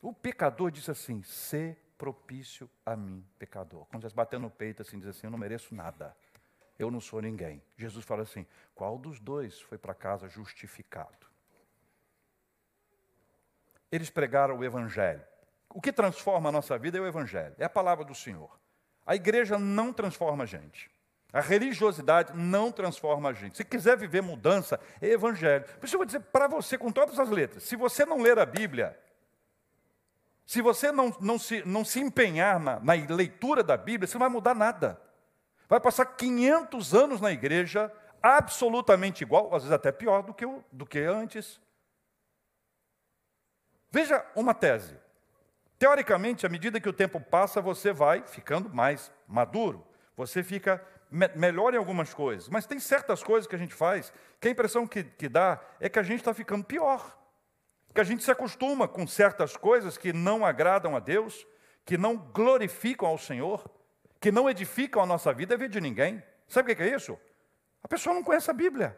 O 0.00 0.12
pecador 0.12 0.70
disse 0.70 0.90
assim: 0.90 1.22
"Se 1.22 1.76
propício 1.96 2.70
a 2.84 2.96
mim, 2.96 3.24
pecador". 3.38 3.86
Quando 3.86 4.02
você 4.02 4.14
bateu 4.14 4.38
no 4.38 4.50
peito 4.50 4.82
assim, 4.82 4.98
diz 4.98 5.08
assim: 5.08 5.26
"Eu 5.26 5.30
não 5.30 5.38
mereço 5.38 5.74
nada. 5.74 6.16
Eu 6.78 6.90
não 6.90 7.00
sou 7.00 7.20
ninguém". 7.20 7.62
Jesus 7.76 8.04
fala 8.04 8.22
assim: 8.22 8.46
"Qual 8.74 8.98
dos 8.98 9.20
dois 9.20 9.60
foi 9.60 9.78
para 9.78 9.94
casa 9.94 10.28
justificado?" 10.28 11.26
Eles 13.90 14.10
pregaram 14.10 14.58
o 14.58 14.64
evangelho. 14.64 15.22
O 15.70 15.80
que 15.80 15.92
transforma 15.92 16.48
a 16.48 16.52
nossa 16.52 16.78
vida 16.78 16.98
é 16.98 17.00
o 17.00 17.06
evangelho, 17.06 17.54
é 17.58 17.64
a 17.64 17.70
palavra 17.70 18.04
do 18.04 18.14
Senhor. 18.14 18.58
A 19.06 19.14
igreja 19.14 19.58
não 19.58 19.92
transforma 19.92 20.44
a 20.44 20.46
gente. 20.46 20.90
A 21.32 21.40
religiosidade 21.40 22.34
não 22.34 22.72
transforma 22.72 23.30
a 23.30 23.32
gente. 23.32 23.56
Se 23.58 23.64
quiser 23.64 23.96
viver 23.96 24.22
mudança, 24.22 24.80
é 25.00 25.08
evangelho. 25.08 25.64
Por 25.78 25.84
isso 25.84 25.94
eu 25.94 25.98
vou 25.98 26.06
dizer 26.06 26.20
para 26.20 26.48
você 26.48 26.78
com 26.78 26.90
todas 26.90 27.18
as 27.18 27.28
letras: 27.28 27.64
se 27.64 27.76
você 27.76 28.06
não 28.06 28.22
ler 28.22 28.38
a 28.38 28.46
Bíblia, 28.46 28.98
se 30.48 30.62
você 30.62 30.90
não, 30.90 31.14
não, 31.20 31.38
se, 31.38 31.62
não 31.66 31.84
se 31.84 32.00
empenhar 32.00 32.58
na, 32.58 32.80
na 32.80 32.94
leitura 32.94 33.62
da 33.62 33.76
Bíblia, 33.76 34.06
você 34.06 34.14
não 34.14 34.20
vai 34.20 34.30
mudar 34.30 34.54
nada. 34.54 34.98
Vai 35.68 35.78
passar 35.78 36.06
500 36.06 36.94
anos 36.94 37.20
na 37.20 37.30
igreja, 37.30 37.92
absolutamente 38.22 39.22
igual, 39.22 39.54
às 39.54 39.64
vezes 39.64 39.74
até 39.74 39.92
pior 39.92 40.22
do 40.22 40.32
que, 40.32 40.46
do 40.72 40.86
que 40.86 41.00
antes. 41.00 41.60
Veja 43.90 44.24
uma 44.34 44.54
tese. 44.54 44.96
Teoricamente, 45.78 46.46
à 46.46 46.48
medida 46.48 46.80
que 46.80 46.88
o 46.88 46.94
tempo 46.94 47.20
passa, 47.20 47.60
você 47.60 47.92
vai 47.92 48.26
ficando 48.26 48.70
mais 48.70 49.12
maduro, 49.26 49.86
você 50.16 50.42
fica 50.42 50.82
me 51.10 51.28
melhor 51.36 51.74
em 51.74 51.76
algumas 51.76 52.14
coisas, 52.14 52.48
mas 52.48 52.64
tem 52.64 52.80
certas 52.80 53.22
coisas 53.22 53.46
que 53.46 53.54
a 53.54 53.58
gente 53.58 53.74
faz 53.74 54.10
que 54.40 54.48
a 54.48 54.50
impressão 54.50 54.86
que, 54.86 55.04
que 55.04 55.28
dá 55.28 55.60
é 55.78 55.90
que 55.90 55.98
a 55.98 56.02
gente 56.02 56.20
está 56.20 56.32
ficando 56.32 56.64
pior 56.64 57.17
que 57.98 58.02
a 58.02 58.04
gente 58.04 58.22
se 58.22 58.30
acostuma 58.30 58.86
com 58.86 59.08
certas 59.08 59.56
coisas 59.56 59.98
que 59.98 60.12
não 60.12 60.46
agradam 60.46 60.94
a 60.94 61.00
Deus, 61.00 61.44
que 61.84 61.98
não 61.98 62.16
glorificam 62.16 63.08
ao 63.08 63.18
Senhor, 63.18 63.68
que 64.20 64.30
não 64.30 64.48
edificam 64.48 65.02
a 65.02 65.06
nossa 65.06 65.32
vida 65.32 65.54
é 65.54 65.56
ver 65.56 65.68
de 65.68 65.80
ninguém. 65.80 66.22
Sabe 66.46 66.70
o 66.70 66.76
que 66.76 66.80
é 66.80 66.94
isso? 66.94 67.18
A 67.82 67.88
pessoa 67.88 68.14
não 68.14 68.22
conhece 68.22 68.48
a 68.48 68.54
Bíblia, 68.54 68.96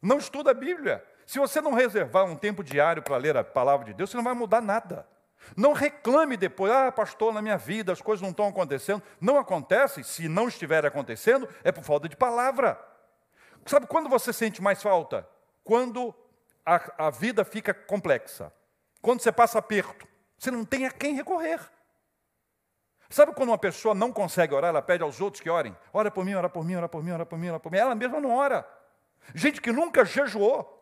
não 0.00 0.18
estuda 0.18 0.52
a 0.52 0.54
Bíblia. 0.54 1.04
Se 1.26 1.40
você 1.40 1.60
não 1.60 1.74
reservar 1.74 2.26
um 2.26 2.36
tempo 2.36 2.62
diário 2.62 3.02
para 3.02 3.16
ler 3.16 3.36
a 3.36 3.42
palavra 3.42 3.86
de 3.86 3.94
Deus, 3.94 4.08
você 4.08 4.16
não 4.16 4.22
vai 4.22 4.34
mudar 4.34 4.60
nada. 4.60 5.04
Não 5.56 5.72
reclame 5.72 6.36
depois, 6.36 6.70
ah, 6.70 6.92
pastor, 6.92 7.34
na 7.34 7.42
minha 7.42 7.58
vida 7.58 7.90
as 7.92 8.00
coisas 8.00 8.22
não 8.22 8.30
estão 8.30 8.46
acontecendo. 8.46 9.02
Não 9.20 9.36
acontece, 9.36 10.04
se 10.04 10.28
não 10.28 10.46
estiver 10.46 10.86
acontecendo, 10.86 11.48
é 11.64 11.72
por 11.72 11.82
falta 11.82 12.08
de 12.08 12.14
palavra. 12.14 12.80
Sabe 13.66 13.88
quando 13.88 14.08
você 14.08 14.32
sente 14.32 14.62
mais 14.62 14.80
falta? 14.80 15.28
Quando 15.64 16.14
a, 16.68 17.06
a 17.06 17.10
vida 17.10 17.44
fica 17.44 17.72
complexa. 17.72 18.52
Quando 19.00 19.22
você 19.22 19.32
passa 19.32 19.58
aperto. 19.58 20.06
Você 20.36 20.50
não 20.50 20.64
tem 20.64 20.86
a 20.86 20.90
quem 20.90 21.14
recorrer. 21.14 21.58
Sabe 23.08 23.32
quando 23.32 23.48
uma 23.48 23.58
pessoa 23.58 23.94
não 23.94 24.12
consegue 24.12 24.54
orar, 24.54 24.68
ela 24.68 24.82
pede 24.82 25.02
aos 25.02 25.18
outros 25.18 25.40
que 25.40 25.48
orem? 25.48 25.74
Ora 25.92 26.10
por 26.10 26.26
mim, 26.26 26.34
ora 26.34 26.48
por 26.48 26.62
mim, 26.62 26.74
ora 26.74 26.88
por 26.88 27.02
mim, 27.02 27.10
ora 27.10 27.24
por 27.24 27.38
mim, 27.38 27.48
ora 27.48 27.58
por 27.58 27.72
mim. 27.72 27.78
Ela 27.78 27.94
mesma 27.94 28.20
não 28.20 28.36
ora. 28.36 28.68
Gente 29.34 29.62
que 29.62 29.72
nunca 29.72 30.04
jejuou. 30.04 30.74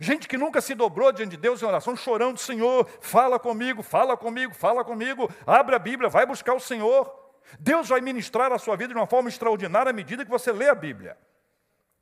Gente 0.00 0.26
que 0.26 0.38
nunca 0.38 0.62
se 0.62 0.74
dobrou 0.74 1.12
diante 1.12 1.32
de 1.32 1.36
Deus 1.36 1.60
em 1.60 1.66
oração, 1.66 1.94
chorando, 1.94 2.38
Senhor, 2.38 2.88
fala 3.02 3.38
comigo, 3.38 3.82
fala 3.82 4.16
comigo, 4.16 4.54
fala 4.54 4.82
comigo, 4.82 5.30
abre 5.46 5.74
a 5.74 5.78
Bíblia, 5.78 6.08
vai 6.08 6.24
buscar 6.24 6.54
o 6.54 6.60
Senhor. 6.60 7.14
Deus 7.60 7.90
vai 7.90 8.00
ministrar 8.00 8.50
a 8.50 8.58
sua 8.58 8.74
vida 8.74 8.94
de 8.94 8.98
uma 8.98 9.06
forma 9.06 9.28
extraordinária 9.28 9.90
à 9.90 9.92
medida 9.92 10.24
que 10.24 10.30
você 10.30 10.50
lê 10.50 10.70
a 10.70 10.74
Bíblia. 10.74 11.18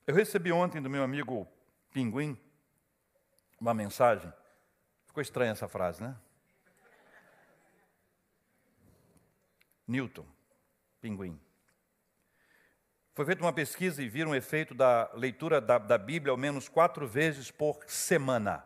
Eu 0.07 0.15
recebi 0.15 0.53
ontem 0.53 0.81
do 0.81 0.89
meu 0.89 1.03
amigo 1.03 1.49
Pinguim 1.93 2.39
uma 3.61 3.75
mensagem. 3.75 4.33
Ficou 5.07 5.21
estranha 5.21 5.53
essa 5.53 5.69
frase, 5.69 6.03
né? 6.03 6.17
Newton, 9.87 10.27
pinguim. 11.01 11.39
Foi 13.13 13.27
feita 13.27 13.43
uma 13.43 13.53
pesquisa 13.53 14.03
e 14.03 14.09
viram 14.09 14.31
o 14.31 14.35
efeito 14.35 14.73
da 14.75 15.11
leitura 15.15 15.61
da, 15.61 15.79
da 15.79 15.99
Bíblia 15.99 16.31
ao 16.31 16.37
menos 16.37 16.69
quatro 16.69 17.07
vezes 17.07 17.51
por 17.51 17.85
semana. 17.87 18.65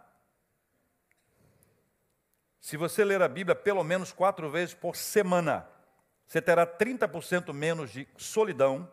Se 2.61 2.77
você 2.77 3.05
ler 3.05 3.21
a 3.21 3.29
Bíblia 3.29 3.55
pelo 3.55 3.83
menos 3.83 4.13
quatro 4.13 4.49
vezes 4.51 4.75
por 4.75 4.97
semana, 4.97 5.67
você 6.27 6.41
terá 6.41 6.67
30% 6.67 7.53
menos 7.53 7.91
de 7.91 8.07
solidão, 8.17 8.91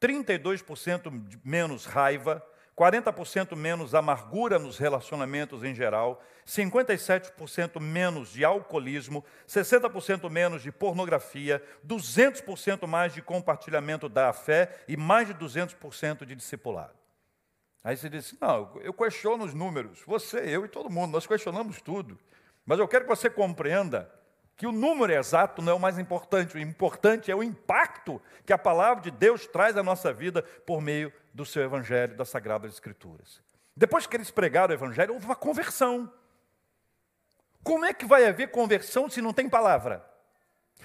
32% 0.00 1.40
menos 1.44 1.84
raiva, 1.84 2.44
40% 2.80 3.54
menos 3.54 3.94
amargura 3.94 4.58
nos 4.58 4.78
relacionamentos 4.78 5.62
em 5.62 5.74
geral, 5.74 6.24
57% 6.46 7.78
menos 7.78 8.32
de 8.32 8.42
alcoolismo, 8.42 9.22
60% 9.46 10.30
menos 10.30 10.62
de 10.62 10.72
pornografia, 10.72 11.62
200% 11.86 12.86
mais 12.86 13.12
de 13.12 13.20
compartilhamento 13.20 14.08
da 14.08 14.32
fé 14.32 14.82
e 14.88 14.96
mais 14.96 15.28
de 15.28 15.34
200% 15.34 16.24
de 16.24 16.34
discipulado. 16.34 16.94
Aí 17.84 17.98
você 17.98 18.08
diz: 18.08 18.34
Não, 18.40 18.72
eu 18.80 18.94
questiono 18.94 19.44
os 19.44 19.52
números. 19.52 20.00
Você, 20.06 20.38
eu 20.38 20.64
e 20.64 20.68
todo 20.68 20.88
mundo, 20.88 21.12
nós 21.12 21.26
questionamos 21.26 21.82
tudo. 21.82 22.18
Mas 22.64 22.78
eu 22.78 22.88
quero 22.88 23.04
que 23.04 23.10
você 23.10 23.28
compreenda 23.28 24.10
que 24.56 24.66
o 24.66 24.72
número 24.72 25.12
exato 25.12 25.60
não 25.60 25.72
é 25.72 25.74
o 25.74 25.80
mais 25.80 25.98
importante, 25.98 26.56
o 26.56 26.60
importante 26.60 27.30
é 27.30 27.36
o 27.36 27.42
impacto 27.42 28.22
que 28.46 28.54
a 28.54 28.58
palavra 28.58 29.02
de 29.02 29.10
Deus 29.10 29.46
traz 29.46 29.76
à 29.76 29.82
nossa 29.82 30.14
vida 30.14 30.42
por 30.64 30.80
meio 30.80 31.12
do 31.32 31.44
seu 31.44 31.62
evangelho, 31.62 32.16
das 32.16 32.28
sagradas 32.28 32.72
escrituras. 32.72 33.42
Depois 33.76 34.06
que 34.06 34.16
eles 34.16 34.30
pregaram 34.30 34.72
o 34.72 34.76
evangelho, 34.76 35.14
houve 35.14 35.26
uma 35.26 35.36
conversão. 35.36 36.12
Como 37.62 37.84
é 37.84 37.92
que 37.92 38.06
vai 38.06 38.26
haver 38.26 38.50
conversão 38.50 39.08
se 39.08 39.20
não 39.20 39.32
tem 39.32 39.48
palavra? 39.48 40.04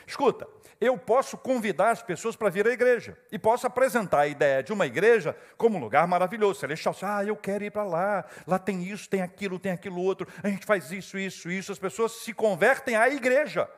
Escuta, 0.06 0.48
eu 0.80 0.98
posso 0.98 1.38
convidar 1.38 1.92
as 1.92 2.04
pessoas 2.04 2.36
para 2.36 2.50
vir 2.50 2.68
à 2.68 2.72
igreja 2.72 3.18
e 3.32 3.40
posso 3.40 3.66
apresentar 3.66 4.22
a 4.22 4.28
ideia 4.28 4.62
de 4.62 4.72
uma 4.72 4.86
igreja 4.86 5.36
como 5.58 5.78
um 5.78 5.82
lugar 5.82 6.08
maravilhoso, 6.08 6.60
celestial. 6.60 6.96
Ah, 7.02 7.24
eu 7.24 7.36
quero 7.36 7.64
ir 7.64 7.72
para 7.72 7.84
lá, 7.84 8.26
lá 8.46 8.60
tem 8.60 8.84
isso, 8.84 9.10
tem 9.10 9.22
aquilo, 9.22 9.58
tem 9.58 9.72
aquilo 9.72 10.02
outro, 10.02 10.28
a 10.44 10.50
gente 10.50 10.66
faz 10.66 10.92
isso, 10.92 11.18
isso, 11.18 11.50
isso. 11.50 11.72
As 11.72 11.80
pessoas 11.80 12.12
se 12.12 12.34
convertem 12.34 12.96
à 12.96 13.10
igreja, 13.10 13.70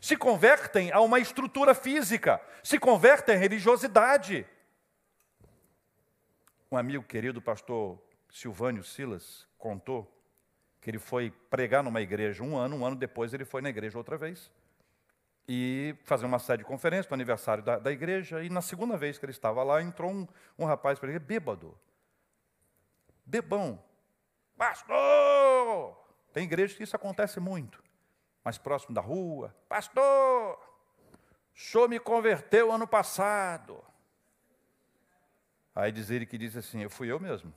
se 0.00 0.16
convertem 0.16 0.90
a 0.90 1.00
uma 1.00 1.20
estrutura 1.20 1.74
física, 1.74 2.40
se 2.64 2.78
convertem 2.78 3.36
à 3.36 3.38
religiosidade. 3.38 4.46
Um 6.72 6.76
amigo 6.78 7.04
querido, 7.04 7.38
o 7.38 7.42
pastor 7.42 8.02
Silvânio 8.30 8.82
Silas, 8.82 9.46
contou 9.58 10.10
que 10.80 10.88
ele 10.88 10.98
foi 10.98 11.30
pregar 11.50 11.82
numa 11.82 12.00
igreja 12.00 12.42
um 12.42 12.56
ano, 12.56 12.76
um 12.76 12.86
ano 12.86 12.96
depois 12.96 13.34
ele 13.34 13.44
foi 13.44 13.60
na 13.60 13.68
igreja 13.68 13.98
outra 13.98 14.16
vez 14.16 14.50
e 15.46 15.94
fazer 16.02 16.24
uma 16.24 16.38
série 16.38 16.62
de 16.62 16.64
conferências 16.64 17.04
para 17.04 17.12
o 17.12 17.16
aniversário 17.16 17.62
da, 17.62 17.78
da, 17.78 17.92
igreja. 17.92 18.42
E 18.42 18.48
na 18.48 18.62
segunda 18.62 18.96
vez 18.96 19.18
que 19.18 19.24
ele 19.26 19.32
estava 19.32 19.62
lá, 19.62 19.82
entrou 19.82 20.10
um, 20.10 20.26
um 20.58 20.64
rapaz 20.64 20.98
para 20.98 21.10
ele, 21.10 21.18
bêbado, 21.18 21.78
bebão, 23.26 23.78
pastor! 24.56 25.94
Tem 26.32 26.44
igreja 26.44 26.74
que 26.74 26.84
isso 26.84 26.96
acontece 26.96 27.38
muito, 27.38 27.84
mais 28.42 28.56
próximo 28.56 28.94
da 28.94 29.02
rua, 29.02 29.54
pastor, 29.68 30.58
o 31.54 31.60
senhor 31.60 31.86
me 31.86 32.00
converteu 32.00 32.72
ano 32.72 32.88
passado. 32.88 33.91
Aí 35.74 35.90
diz 35.90 36.10
ele 36.10 36.26
que 36.26 36.38
diz 36.38 36.56
assim: 36.56 36.82
Eu 36.82 36.90
fui 36.90 37.10
eu 37.10 37.18
mesmo. 37.18 37.52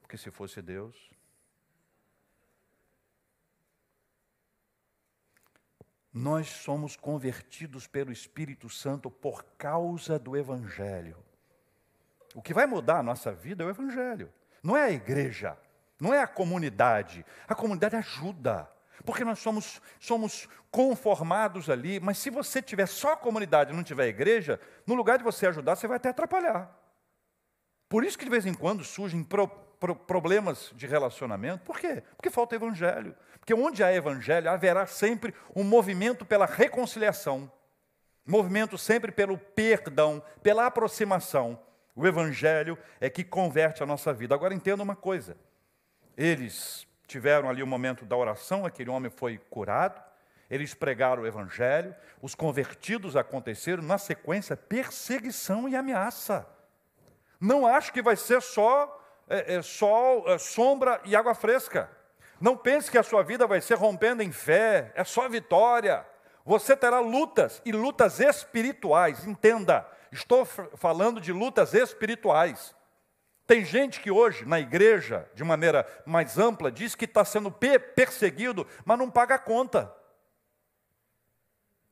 Porque 0.00 0.16
se 0.16 0.30
fosse 0.30 0.62
Deus, 0.62 1.14
Nós 6.16 6.46
somos 6.46 6.94
convertidos 6.94 7.88
pelo 7.88 8.12
Espírito 8.12 8.70
Santo 8.70 9.10
por 9.10 9.42
causa 9.58 10.16
do 10.16 10.36
Evangelho. 10.36 11.16
O 12.36 12.40
que 12.40 12.54
vai 12.54 12.66
mudar 12.66 13.00
a 13.00 13.02
nossa 13.02 13.32
vida 13.32 13.64
é 13.64 13.66
o 13.66 13.70
Evangelho, 13.70 14.32
não 14.62 14.76
é 14.76 14.84
a 14.84 14.92
igreja, 14.92 15.58
não 16.00 16.14
é 16.14 16.22
a 16.22 16.26
comunidade. 16.28 17.26
A 17.48 17.54
comunidade 17.56 17.96
ajuda, 17.96 18.70
porque 19.04 19.24
nós 19.24 19.38
somos, 19.38 19.80
somos 19.98 20.48
conformados 20.70 21.70
ali, 21.70 22.00
mas 22.00 22.18
se 22.18 22.30
você 22.30 22.60
tiver 22.60 22.86
só 22.86 23.12
a 23.12 23.16
comunidade 23.16 23.72
e 23.72 23.76
não 23.76 23.82
tiver 23.82 24.08
igreja, 24.08 24.60
no 24.86 24.94
lugar 24.94 25.18
de 25.18 25.24
você 25.24 25.46
ajudar, 25.46 25.76
você 25.76 25.86
vai 25.86 25.96
até 25.96 26.10
atrapalhar. 26.10 26.70
Por 27.88 28.04
isso 28.04 28.18
que 28.18 28.24
de 28.24 28.30
vez 28.30 28.46
em 28.46 28.54
quando 28.54 28.82
surgem 28.84 29.22
pro, 29.22 29.46
pro, 29.46 29.94
problemas 29.94 30.72
de 30.74 30.86
relacionamento. 30.86 31.64
Por 31.64 31.78
quê? 31.78 32.02
Porque 32.16 32.30
falta 32.30 32.56
evangelho. 32.56 33.14
Porque 33.38 33.54
onde 33.54 33.84
há 33.84 33.92
evangelho, 33.92 34.50
haverá 34.50 34.86
sempre 34.86 35.34
um 35.54 35.62
movimento 35.62 36.24
pela 36.24 36.46
reconciliação, 36.46 37.50
movimento 38.26 38.78
sempre 38.78 39.12
pelo 39.12 39.36
perdão, 39.36 40.22
pela 40.42 40.66
aproximação. 40.66 41.60
O 41.94 42.06
evangelho 42.06 42.76
é 43.00 43.10
que 43.10 43.22
converte 43.22 43.82
a 43.82 43.86
nossa 43.86 44.12
vida. 44.12 44.34
Agora 44.34 44.54
entenda 44.54 44.82
uma 44.82 44.96
coisa: 44.96 45.36
eles 46.16 46.86
tiveram 47.06 47.48
ali 47.48 47.62
o 47.62 47.66
momento 47.66 48.04
da 48.04 48.16
oração, 48.16 48.64
aquele 48.64 48.90
homem 48.90 49.10
foi 49.10 49.38
curado, 49.50 50.02
eles 50.50 50.74
pregaram 50.74 51.22
o 51.22 51.26
evangelho, 51.26 51.94
os 52.20 52.34
convertidos 52.34 53.16
aconteceram, 53.16 53.82
na 53.82 53.98
sequência, 53.98 54.56
perseguição 54.56 55.68
e 55.68 55.76
ameaça. 55.76 56.46
Não 57.40 57.66
acho 57.66 57.92
que 57.92 58.02
vai 58.02 58.16
ser 58.16 58.40
só 58.40 59.00
é, 59.28 59.56
é, 59.56 59.62
sol, 59.62 60.24
é, 60.28 60.38
sombra 60.38 61.00
e 61.04 61.16
água 61.16 61.34
fresca. 61.34 61.90
Não 62.40 62.56
pense 62.56 62.90
que 62.90 62.98
a 62.98 63.02
sua 63.02 63.22
vida 63.22 63.46
vai 63.46 63.60
ser 63.60 63.74
rompendo 63.74 64.22
em 64.22 64.32
fé, 64.32 64.92
é 64.94 65.04
só 65.04 65.28
vitória. 65.28 66.06
Você 66.44 66.76
terá 66.76 67.00
lutas 67.00 67.62
e 67.64 67.72
lutas 67.72 68.20
espirituais, 68.20 69.26
entenda, 69.26 69.88
estou 70.12 70.44
falando 70.44 71.20
de 71.20 71.32
lutas 71.32 71.72
espirituais. 71.72 72.74
Tem 73.46 73.64
gente 73.64 74.00
que 74.00 74.10
hoje, 74.10 74.46
na 74.46 74.58
igreja, 74.58 75.28
de 75.34 75.44
maneira 75.44 75.86
mais 76.06 76.38
ampla, 76.38 76.72
diz 76.72 76.94
que 76.94 77.04
está 77.04 77.24
sendo 77.24 77.50
perseguido, 77.50 78.66
mas 78.84 78.98
não 78.98 79.10
paga 79.10 79.34
a 79.34 79.38
conta. 79.38 79.94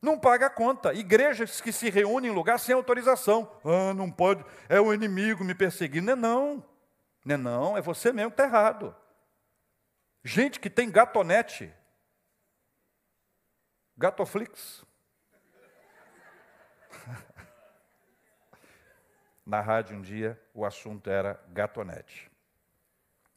Não 0.01 0.19
paga 0.19 0.47
a 0.47 0.49
conta. 0.49 0.93
Igrejas 0.93 1.61
que 1.61 1.71
se 1.71 1.89
reúnem 1.89 2.31
em 2.31 2.33
lugar 2.33 2.59
sem 2.59 2.75
autorização. 2.75 3.49
Ah, 3.63 3.93
não 3.93 4.11
pode, 4.11 4.43
é 4.67 4.81
o 4.81 4.93
inimigo 4.93 5.43
me 5.43 5.55
perseguindo. 5.55 6.07
Não 6.07 6.13
é 6.13 6.15
não. 6.15 6.65
Não 7.23 7.35
é 7.35 7.37
não, 7.37 7.77
é 7.77 7.81
você 7.81 8.11
mesmo 8.11 8.31
que 8.31 8.41
está 8.41 8.45
errado. 8.45 8.93
Gente 10.23 10.59
que 10.59 10.69
tem 10.69 10.89
gatonete. 10.89 11.71
Gatoflix. 13.97 14.83
Na 19.45 19.61
rádio 19.61 19.97
um 19.97 20.01
dia 20.01 20.41
o 20.53 20.65
assunto 20.65 21.09
era 21.09 21.39
gatonete. 21.49 22.31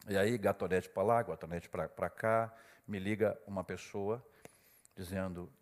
E 0.08 0.16
aí, 0.16 0.38
gatonete 0.38 0.88
para 0.88 1.02
lá, 1.02 1.22
gatonete 1.22 1.68
para 1.68 2.08
cá, 2.08 2.54
me 2.86 2.98
liga 2.98 3.36
uma 3.46 3.64
pessoa 3.64 4.24
dizendo, 4.94 5.52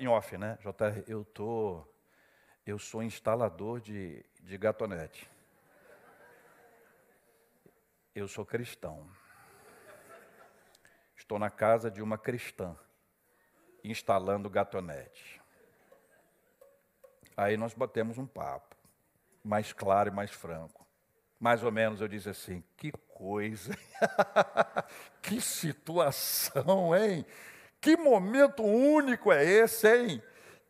em 0.00 0.08
off, 0.08 0.36
né? 0.38 0.58
JR, 0.62 1.04
eu 1.06 1.24
tô, 1.24 1.86
eu 2.66 2.78
sou 2.78 3.02
instalador 3.02 3.80
de, 3.80 4.24
de 4.40 4.56
gatonete. 4.56 5.30
Eu 8.14 8.26
sou 8.26 8.44
cristão. 8.46 9.06
Estou 11.14 11.38
na 11.38 11.50
casa 11.50 11.90
de 11.90 12.02
uma 12.02 12.18
cristã. 12.18 12.76
instalando 13.82 14.48
gatonete. 14.48 15.42
Aí 17.36 17.56
nós 17.56 17.74
batemos 17.74 18.16
um 18.16 18.26
papo, 18.26 18.73
mais 19.44 19.72
claro 19.72 20.08
e 20.08 20.12
mais 20.12 20.30
franco. 20.30 20.86
Mais 21.38 21.62
ou 21.62 21.70
menos 21.70 22.00
eu 22.00 22.08
disse 22.08 22.30
assim: 22.30 22.64
que 22.76 22.90
coisa, 22.92 23.76
que 25.20 25.40
situação, 25.40 26.96
hein? 26.96 27.26
Que 27.80 27.96
momento 27.96 28.62
único 28.62 29.30
é 29.30 29.44
esse, 29.44 29.86
hein? 29.86 30.22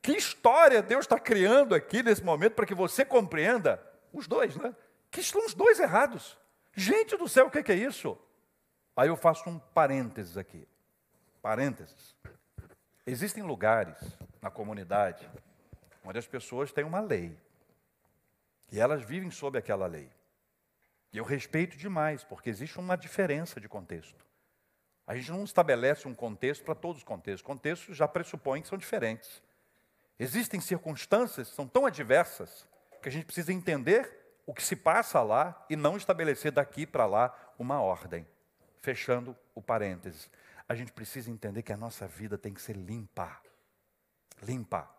Que 0.02 0.12
história 0.12 0.82
Deus 0.82 1.04
está 1.04 1.18
criando 1.18 1.74
aqui 1.74 2.02
nesse 2.02 2.22
momento 2.22 2.54
para 2.54 2.66
que 2.66 2.74
você 2.74 3.04
compreenda 3.04 3.80
os 4.12 4.26
dois, 4.26 4.56
né? 4.56 4.74
Que 5.10 5.20
estão 5.20 5.46
os 5.46 5.54
dois 5.54 5.78
errados. 5.78 6.36
Gente 6.74 7.16
do 7.16 7.28
céu, 7.28 7.46
o 7.46 7.50
que 7.50 7.70
é 7.70 7.76
isso? 7.76 8.18
Aí 8.96 9.08
eu 9.08 9.16
faço 9.16 9.48
um 9.48 9.58
parênteses 9.58 10.36
aqui. 10.36 10.66
Parênteses. 11.40 12.14
Existem 13.06 13.42
lugares 13.42 13.96
na 14.42 14.50
comunidade 14.50 15.28
onde 16.04 16.18
as 16.18 16.26
pessoas 16.26 16.72
têm 16.72 16.84
uma 16.84 17.00
lei. 17.00 17.36
E 18.70 18.80
elas 18.80 19.02
vivem 19.02 19.30
sob 19.30 19.58
aquela 19.58 19.86
lei. 19.86 20.10
E 21.12 21.18
eu 21.18 21.24
respeito 21.24 21.76
demais, 21.76 22.24
porque 22.24 22.50
existe 22.50 22.78
uma 22.78 22.96
diferença 22.96 23.60
de 23.60 23.68
contexto. 23.68 24.24
A 25.06 25.14
gente 25.14 25.30
não 25.30 25.44
estabelece 25.44 26.08
um 26.08 26.14
contexto 26.14 26.64
para 26.64 26.74
todos 26.74 26.98
os 26.98 27.04
contextos. 27.04 27.42
Contextos 27.42 27.96
já 27.96 28.08
pressupõem 28.08 28.62
que 28.62 28.68
são 28.68 28.78
diferentes. 28.78 29.42
Existem 30.18 30.60
circunstâncias 30.60 31.50
que 31.50 31.54
são 31.54 31.68
tão 31.68 31.86
adversas 31.86 32.66
que 33.02 33.08
a 33.08 33.12
gente 33.12 33.26
precisa 33.26 33.52
entender 33.52 34.10
o 34.46 34.54
que 34.54 34.62
se 34.62 34.76
passa 34.76 35.22
lá 35.22 35.64
e 35.68 35.76
não 35.76 35.96
estabelecer 35.96 36.52
daqui 36.52 36.86
para 36.86 37.06
lá 37.06 37.34
uma 37.58 37.80
ordem. 37.80 38.26
Fechando 38.80 39.36
o 39.54 39.62
parênteses. 39.62 40.30
A 40.68 40.74
gente 40.74 40.92
precisa 40.92 41.30
entender 41.30 41.62
que 41.62 41.72
a 41.72 41.76
nossa 41.76 42.06
vida 42.06 42.38
tem 42.38 42.54
que 42.54 42.62
ser 42.62 42.76
limpa. 42.76 43.40
Limpa. 44.42 44.93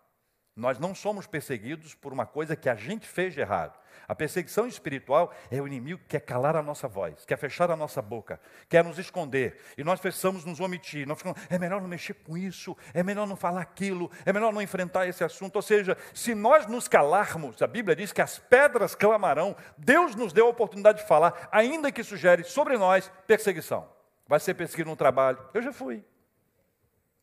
Nós 0.56 0.80
não 0.80 0.96
somos 0.96 1.28
perseguidos 1.28 1.94
por 1.94 2.13
uma 2.13 2.26
coisa 2.26 2.56
que 2.56 2.70
a 2.70 2.76
gente 2.76 3.06
fez 3.06 3.34
de 3.34 3.41
errado. 3.41 3.78
A 4.08 4.15
perseguição 4.15 4.65
espiritual 4.68 5.34
é 5.52 5.62
o 5.62 5.68
inimigo 5.68 6.00
que 6.00 6.10
quer 6.10 6.22
calar 6.22 6.56
a 6.56 6.62
nossa 6.62 6.88
voz, 6.88 7.26
quer 7.26 7.38
fechar 7.38 7.70
a 7.70 7.76
nossa 7.76 8.02
boca, 8.02 8.39
quer 8.70 8.84
nos 8.84 8.98
esconder. 8.98 9.60
E 9.78 9.84
nós 9.84 10.00
precisamos 10.00 10.46
nos 10.46 10.62
omitir. 10.62 11.06
Nós 11.06 11.18
ficamos, 11.18 11.41
é 11.50 11.60
melhor 11.60 11.82
não 11.82 11.89
mexer 11.89 12.13
com 12.13 12.38
isso, 12.38 12.78
é 12.94 13.04
melhor 13.04 13.28
não 13.28 13.36
falar 13.36 13.62
aquilo, 13.62 14.10
é 14.26 14.32
melhor 14.32 14.54
não 14.54 14.62
enfrentar 14.62 15.08
esse 15.08 15.26
assunto. 15.26 15.58
Ou 15.58 15.62
seja, 15.62 15.98
se 16.13 16.34
nós 16.34 16.68
nos 16.68 16.88
calarmos, 16.88 17.62
a 17.62 17.68
Bíblia 17.68 17.96
diz 17.96 18.13
que 18.13 18.22
as 18.22 18.39
pedras 18.39 18.96
clamarão, 18.96 19.58
Deus 19.78 20.15
nos 20.15 20.32
deu 20.32 20.46
a 20.46 20.52
oportunidade 20.52 21.02
de 21.02 21.08
falar, 21.08 21.50
ainda 21.52 21.91
que 21.91 22.04
sugere 22.04 22.46
sobre 22.46 22.78
nós 22.78 23.12
perseguição. 23.28 23.89
Vai 24.26 24.39
ser 24.39 24.54
perseguido 24.54 24.89
no 24.89 24.96
trabalho. 24.96 25.39
Eu 25.54 25.62
já 25.62 25.74
fui. 25.74 26.06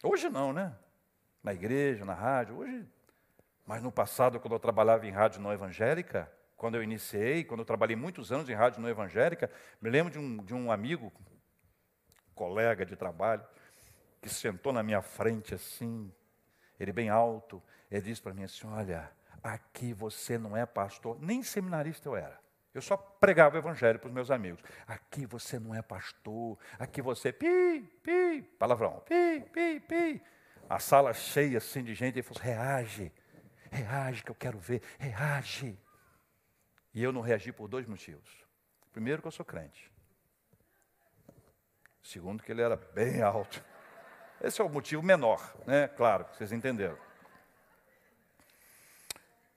Hoje 0.02 0.28
não, 0.28 0.52
né? 0.52 0.74
Na 1.42 1.54
igreja, 1.54 2.04
na 2.04 2.14
rádio. 2.14 2.58
Hoje 2.58 2.86
mas 3.72 3.82
no 3.82 3.90
passado, 3.90 4.38
quando 4.38 4.52
eu 4.52 4.58
trabalhava 4.58 5.06
em 5.06 5.10
rádio 5.10 5.40
não 5.40 5.50
evangélica, 5.50 6.30
quando 6.58 6.74
eu 6.74 6.82
iniciei, 6.82 7.42
quando 7.42 7.60
eu 7.60 7.64
trabalhei 7.64 7.96
muitos 7.96 8.30
anos 8.30 8.46
em 8.50 8.52
rádio 8.52 8.82
não 8.82 8.86
evangélica, 8.86 9.50
me 9.80 9.88
lembro 9.88 10.12
de 10.12 10.18
um, 10.18 10.44
de 10.44 10.52
um 10.52 10.70
amigo, 10.70 11.10
colega 12.34 12.84
de 12.84 12.94
trabalho, 12.94 13.42
que 14.20 14.28
sentou 14.28 14.74
na 14.74 14.82
minha 14.82 15.00
frente 15.00 15.54
assim, 15.54 16.12
ele 16.78 16.92
bem 16.92 17.08
alto, 17.08 17.62
ele 17.90 18.02
disse 18.02 18.20
para 18.20 18.34
mim 18.34 18.44
assim: 18.44 18.66
Olha, 18.66 19.10
aqui 19.42 19.94
você 19.94 20.36
não 20.36 20.54
é 20.54 20.66
pastor, 20.66 21.18
nem 21.18 21.42
seminarista 21.42 22.10
eu 22.10 22.14
era. 22.14 22.38
Eu 22.74 22.82
só 22.82 22.94
pregava 22.94 23.56
o 23.56 23.58
evangelho 23.58 23.98
para 23.98 24.08
os 24.08 24.12
meus 24.12 24.30
amigos. 24.30 24.62
Aqui 24.86 25.24
você 25.24 25.58
não 25.58 25.74
é 25.74 25.80
pastor, 25.80 26.58
aqui 26.78 27.00
você 27.00 27.32
pi, 27.32 27.90
pi, 28.02 28.42
palavrão, 28.58 29.02
pi, 29.06 29.40
pi, 29.50 29.80
pi. 29.80 30.22
A 30.68 30.78
sala 30.78 31.14
cheia 31.14 31.56
assim 31.56 31.82
de 31.82 31.94
gente, 31.94 32.16
ele 32.16 32.22
falou: 32.22 32.42
reage, 32.42 33.10
reage 33.72 34.22
que 34.22 34.30
eu 34.30 34.34
quero 34.34 34.58
ver, 34.58 34.82
reage. 34.98 35.78
E 36.94 37.02
eu 37.02 37.12
não 37.12 37.20
reagi 37.20 37.52
por 37.52 37.68
dois 37.68 37.86
motivos. 37.86 38.30
Primeiro, 38.92 39.22
que 39.22 39.28
eu 39.28 39.32
sou 39.32 39.44
crente. 39.44 39.90
Segundo, 42.02 42.42
que 42.42 42.52
ele 42.52 42.60
era 42.60 42.76
bem 42.76 43.22
alto. 43.22 43.64
Esse 44.40 44.60
é 44.60 44.64
o 44.64 44.68
motivo 44.68 45.02
menor, 45.02 45.54
né? 45.66 45.88
Claro, 45.88 46.26
vocês 46.34 46.52
entenderam. 46.52 46.98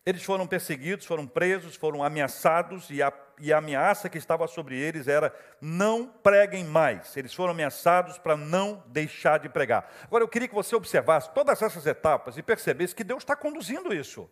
Eles 0.05 0.23
foram 0.23 0.45
perseguidos, 0.45 1.07
foram 1.07 1.25
presos, 1.25 1.75
foram 1.75 2.03
ameaçados, 2.03 2.91
e 2.91 3.01
a, 3.01 3.11
e 3.39 3.51
a 3.51 3.57
ameaça 3.57 4.07
que 4.07 4.19
estava 4.19 4.47
sobre 4.47 4.77
eles 4.77 5.07
era: 5.07 5.33
não 5.59 6.05
preguem 6.05 6.63
mais. 6.63 7.17
Eles 7.17 7.33
foram 7.33 7.53
ameaçados 7.53 8.19
para 8.19 8.37
não 8.37 8.83
deixar 8.85 9.39
de 9.39 9.49
pregar. 9.49 9.91
Agora, 10.03 10.23
eu 10.23 10.27
queria 10.27 10.47
que 10.47 10.53
você 10.53 10.75
observasse 10.75 11.33
todas 11.33 11.59
essas 11.59 11.87
etapas 11.87 12.37
e 12.37 12.43
percebesse 12.43 12.93
que 12.93 13.03
Deus 13.03 13.23
está 13.23 13.35
conduzindo 13.35 13.91
isso, 13.91 14.29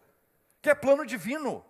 que 0.62 0.69
é 0.69 0.75
plano 0.75 1.05
divino. 1.07 1.65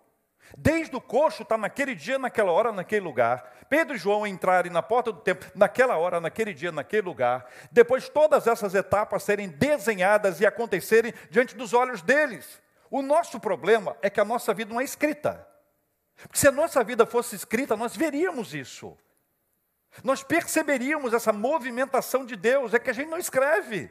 Desde 0.58 0.94
o 0.94 1.00
coxo 1.00 1.42
está 1.42 1.56
naquele 1.56 1.94
dia, 1.94 2.18
naquela 2.18 2.52
hora, 2.52 2.70
naquele 2.70 3.00
lugar. 3.00 3.64
Pedro 3.70 3.96
e 3.96 3.98
João 3.98 4.26
entrarem 4.26 4.70
na 4.70 4.82
porta 4.82 5.10
do 5.10 5.20
templo, 5.20 5.50
naquela 5.54 5.96
hora, 5.96 6.20
naquele 6.20 6.52
dia, 6.52 6.70
naquele 6.70 7.06
lugar. 7.06 7.46
Depois, 7.72 8.10
todas 8.10 8.46
essas 8.46 8.74
etapas 8.74 9.22
serem 9.22 9.48
desenhadas 9.48 10.40
e 10.42 10.46
acontecerem 10.46 11.14
diante 11.30 11.56
dos 11.56 11.72
olhos 11.72 12.02
deles. 12.02 12.62
O 12.94 13.02
nosso 13.02 13.40
problema 13.40 13.96
é 14.00 14.08
que 14.08 14.20
a 14.20 14.24
nossa 14.24 14.54
vida 14.54 14.72
não 14.72 14.80
é 14.80 14.84
escrita. 14.84 15.44
Porque 16.14 16.38
se 16.38 16.46
a 16.46 16.52
nossa 16.52 16.84
vida 16.84 17.04
fosse 17.04 17.34
escrita, 17.34 17.76
nós 17.76 17.96
veríamos 17.96 18.54
isso. 18.54 18.96
Nós 20.04 20.22
perceberíamos 20.22 21.12
essa 21.12 21.32
movimentação 21.32 22.24
de 22.24 22.36
Deus, 22.36 22.72
é 22.72 22.78
que 22.78 22.88
a 22.88 22.92
gente 22.92 23.08
não 23.10 23.18
escreve. 23.18 23.90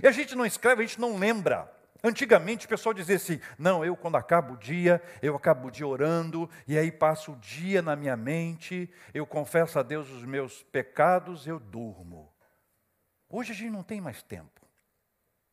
E 0.00 0.06
a 0.06 0.12
gente 0.12 0.36
não 0.36 0.46
escreve, 0.46 0.84
a 0.84 0.86
gente 0.86 1.00
não 1.00 1.16
lembra. 1.16 1.68
Antigamente 2.04 2.66
o 2.66 2.68
pessoal 2.68 2.94
dizia 2.94 3.16
assim: 3.16 3.40
não, 3.58 3.84
eu 3.84 3.96
quando 3.96 4.14
acabo 4.14 4.54
o 4.54 4.56
dia, 4.56 5.02
eu 5.20 5.34
acabo 5.34 5.66
o 5.66 5.70
dia 5.72 5.88
orando, 5.88 6.48
e 6.68 6.78
aí 6.78 6.92
passo 6.92 7.32
o 7.32 7.36
dia 7.36 7.82
na 7.82 7.96
minha 7.96 8.16
mente, 8.16 8.88
eu 9.12 9.26
confesso 9.26 9.76
a 9.76 9.82
Deus 9.82 10.08
os 10.08 10.24
meus 10.24 10.62
pecados, 10.62 11.48
eu 11.48 11.58
durmo. 11.58 12.32
Hoje 13.28 13.50
a 13.50 13.56
gente 13.56 13.72
não 13.72 13.82
tem 13.82 14.00
mais 14.00 14.22
tempo. 14.22 14.60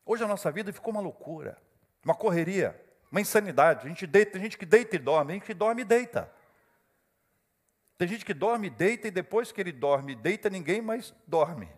Hoje 0.06 0.22
a 0.22 0.28
nossa 0.28 0.48
vida 0.52 0.72
ficou 0.72 0.92
uma 0.92 1.00
loucura 1.00 1.58
uma 2.08 2.14
correria, 2.14 2.74
uma 3.12 3.20
insanidade. 3.20 3.84
A 3.84 3.88
gente 3.88 4.06
deita, 4.06 4.32
tem 4.32 4.40
gente 4.40 4.56
que 4.56 4.64
deita 4.64 4.96
e 4.96 4.98
dorme, 4.98 5.28
tem 5.28 5.34
gente 5.40 5.46
que 5.46 5.54
dorme 5.54 5.82
e 5.82 5.84
deita. 5.84 6.32
Tem 7.98 8.08
gente 8.08 8.24
que 8.24 8.32
dorme 8.32 8.68
e 8.68 8.70
deita 8.70 9.08
e 9.08 9.10
depois 9.10 9.52
que 9.52 9.60
ele 9.60 9.72
dorme 9.72 10.12
e 10.12 10.16
deita, 10.16 10.48
ninguém 10.48 10.80
mais 10.80 11.14
dorme. 11.26 11.68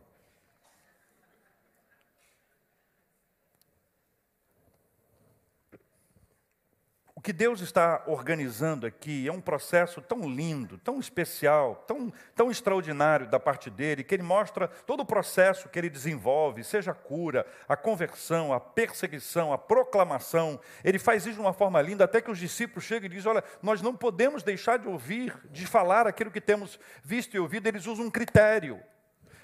O 7.20 7.22
que 7.22 7.34
Deus 7.34 7.60
está 7.60 8.02
organizando 8.06 8.86
aqui 8.86 9.28
é 9.28 9.30
um 9.30 9.42
processo 9.42 10.00
tão 10.00 10.26
lindo, 10.26 10.78
tão 10.78 10.98
especial, 10.98 11.84
tão, 11.86 12.10
tão 12.34 12.50
extraordinário 12.50 13.28
da 13.28 13.38
parte 13.38 13.68
dele, 13.68 14.02
que 14.02 14.14
ele 14.14 14.22
mostra 14.22 14.68
todo 14.68 15.00
o 15.00 15.04
processo 15.04 15.68
que 15.68 15.78
ele 15.78 15.90
desenvolve, 15.90 16.64
seja 16.64 16.92
a 16.92 16.94
cura, 16.94 17.46
a 17.68 17.76
conversão, 17.76 18.54
a 18.54 18.58
perseguição, 18.58 19.52
a 19.52 19.58
proclamação. 19.58 20.58
Ele 20.82 20.98
faz 20.98 21.26
isso 21.26 21.34
de 21.34 21.42
uma 21.42 21.52
forma 21.52 21.82
linda, 21.82 22.04
até 22.04 22.22
que 22.22 22.30
os 22.30 22.38
discípulos 22.38 22.84
chegam 22.84 23.04
e 23.04 23.10
dizem: 23.10 23.30
Olha, 23.30 23.44
nós 23.62 23.82
não 23.82 23.94
podemos 23.94 24.42
deixar 24.42 24.78
de 24.78 24.88
ouvir, 24.88 25.36
de 25.50 25.66
falar 25.66 26.06
aquilo 26.06 26.30
que 26.30 26.40
temos 26.40 26.80
visto 27.04 27.34
e 27.34 27.38
ouvido. 27.38 27.66
Eles 27.66 27.84
usam 27.84 28.06
um 28.06 28.10
critério. 28.10 28.80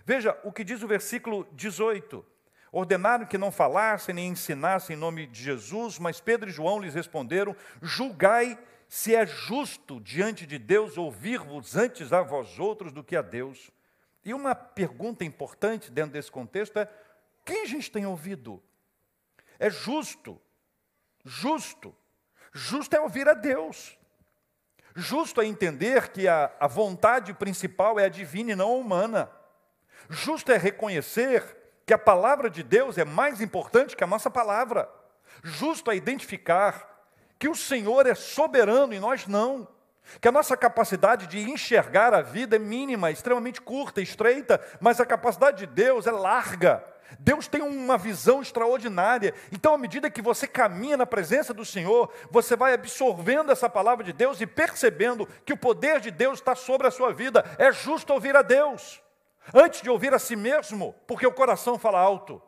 Veja 0.02 0.34
o 0.44 0.50
que 0.50 0.64
diz 0.64 0.82
o 0.82 0.88
versículo 0.88 1.46
18. 1.52 2.24
Ordenaram 2.72 3.26
que 3.26 3.38
não 3.38 3.50
falassem 3.50 4.14
nem 4.14 4.28
ensinassem 4.28 4.96
em 4.96 4.98
nome 4.98 5.26
de 5.26 5.42
Jesus, 5.42 5.98
mas 5.98 6.20
Pedro 6.20 6.48
e 6.48 6.52
João 6.52 6.80
lhes 6.80 6.94
responderam: 6.94 7.54
Julgai 7.80 8.58
se 8.88 9.14
é 9.14 9.26
justo 9.26 10.00
diante 10.00 10.46
de 10.46 10.58
Deus 10.58 10.96
ouvir-vos 10.96 11.76
antes 11.76 12.12
a 12.12 12.22
vós 12.22 12.58
outros 12.58 12.92
do 12.92 13.02
que 13.02 13.16
a 13.16 13.22
Deus. 13.22 13.70
E 14.24 14.34
uma 14.34 14.54
pergunta 14.54 15.24
importante 15.24 15.90
dentro 15.90 16.12
desse 16.12 16.30
contexto 16.30 16.78
é: 16.78 16.88
quem 17.44 17.62
a 17.62 17.66
gente 17.66 17.90
tem 17.90 18.06
ouvido? 18.06 18.62
É 19.58 19.70
justo, 19.70 20.40
justo, 21.24 21.94
justo 22.52 22.94
é 22.94 23.00
ouvir 23.00 23.28
a 23.28 23.34
Deus. 23.34 23.96
Justo 24.94 25.42
é 25.42 25.46
entender 25.46 26.08
que 26.08 26.26
a, 26.26 26.50
a 26.58 26.66
vontade 26.66 27.34
principal 27.34 28.00
é 28.00 28.06
a 28.06 28.08
divina 28.08 28.52
e 28.52 28.56
não 28.56 28.70
a 28.70 28.76
humana. 28.76 29.30
Justo 30.08 30.50
é 30.50 30.56
reconhecer 30.56 31.56
que 31.86 31.94
a 31.94 31.98
palavra 31.98 32.50
de 32.50 32.64
Deus 32.64 32.98
é 32.98 33.04
mais 33.04 33.40
importante 33.40 33.96
que 33.96 34.02
a 34.02 34.08
nossa 34.08 34.28
palavra. 34.28 34.90
Justo 35.44 35.88
é 35.90 35.96
identificar 35.96 37.06
que 37.38 37.48
o 37.48 37.54
Senhor 37.54 38.06
é 38.06 38.14
soberano 38.14 38.92
e 38.92 38.98
nós 38.98 39.28
não. 39.28 39.68
Que 40.20 40.26
a 40.26 40.32
nossa 40.32 40.56
capacidade 40.56 41.28
de 41.28 41.48
enxergar 41.48 42.12
a 42.12 42.22
vida 42.22 42.56
é 42.56 42.58
mínima, 42.58 43.10
extremamente 43.10 43.60
curta, 43.60 44.00
estreita, 44.00 44.60
mas 44.80 45.00
a 45.00 45.06
capacidade 45.06 45.58
de 45.58 45.66
Deus 45.66 46.08
é 46.08 46.10
larga. 46.10 46.84
Deus 47.20 47.46
tem 47.46 47.62
uma 47.62 47.96
visão 47.96 48.42
extraordinária. 48.42 49.32
Então, 49.52 49.72
à 49.72 49.78
medida 49.78 50.10
que 50.10 50.20
você 50.20 50.48
caminha 50.48 50.96
na 50.96 51.06
presença 51.06 51.54
do 51.54 51.64
Senhor, 51.64 52.12
você 52.32 52.56
vai 52.56 52.74
absorvendo 52.74 53.52
essa 53.52 53.70
palavra 53.70 54.02
de 54.02 54.12
Deus 54.12 54.40
e 54.40 54.46
percebendo 54.46 55.28
que 55.44 55.52
o 55.52 55.56
poder 55.56 56.00
de 56.00 56.10
Deus 56.10 56.40
está 56.40 56.56
sobre 56.56 56.88
a 56.88 56.90
sua 56.90 57.12
vida. 57.12 57.44
É 57.58 57.70
justo 57.70 58.12
ouvir 58.12 58.34
a 58.34 58.42
Deus 58.42 59.05
antes 59.54 59.82
de 59.82 59.90
ouvir 59.90 60.12
a 60.14 60.18
si 60.18 60.36
mesmo, 60.36 60.94
porque 61.06 61.26
o 61.26 61.32
coração 61.32 61.78
fala 61.78 61.98
alto. 62.00 62.42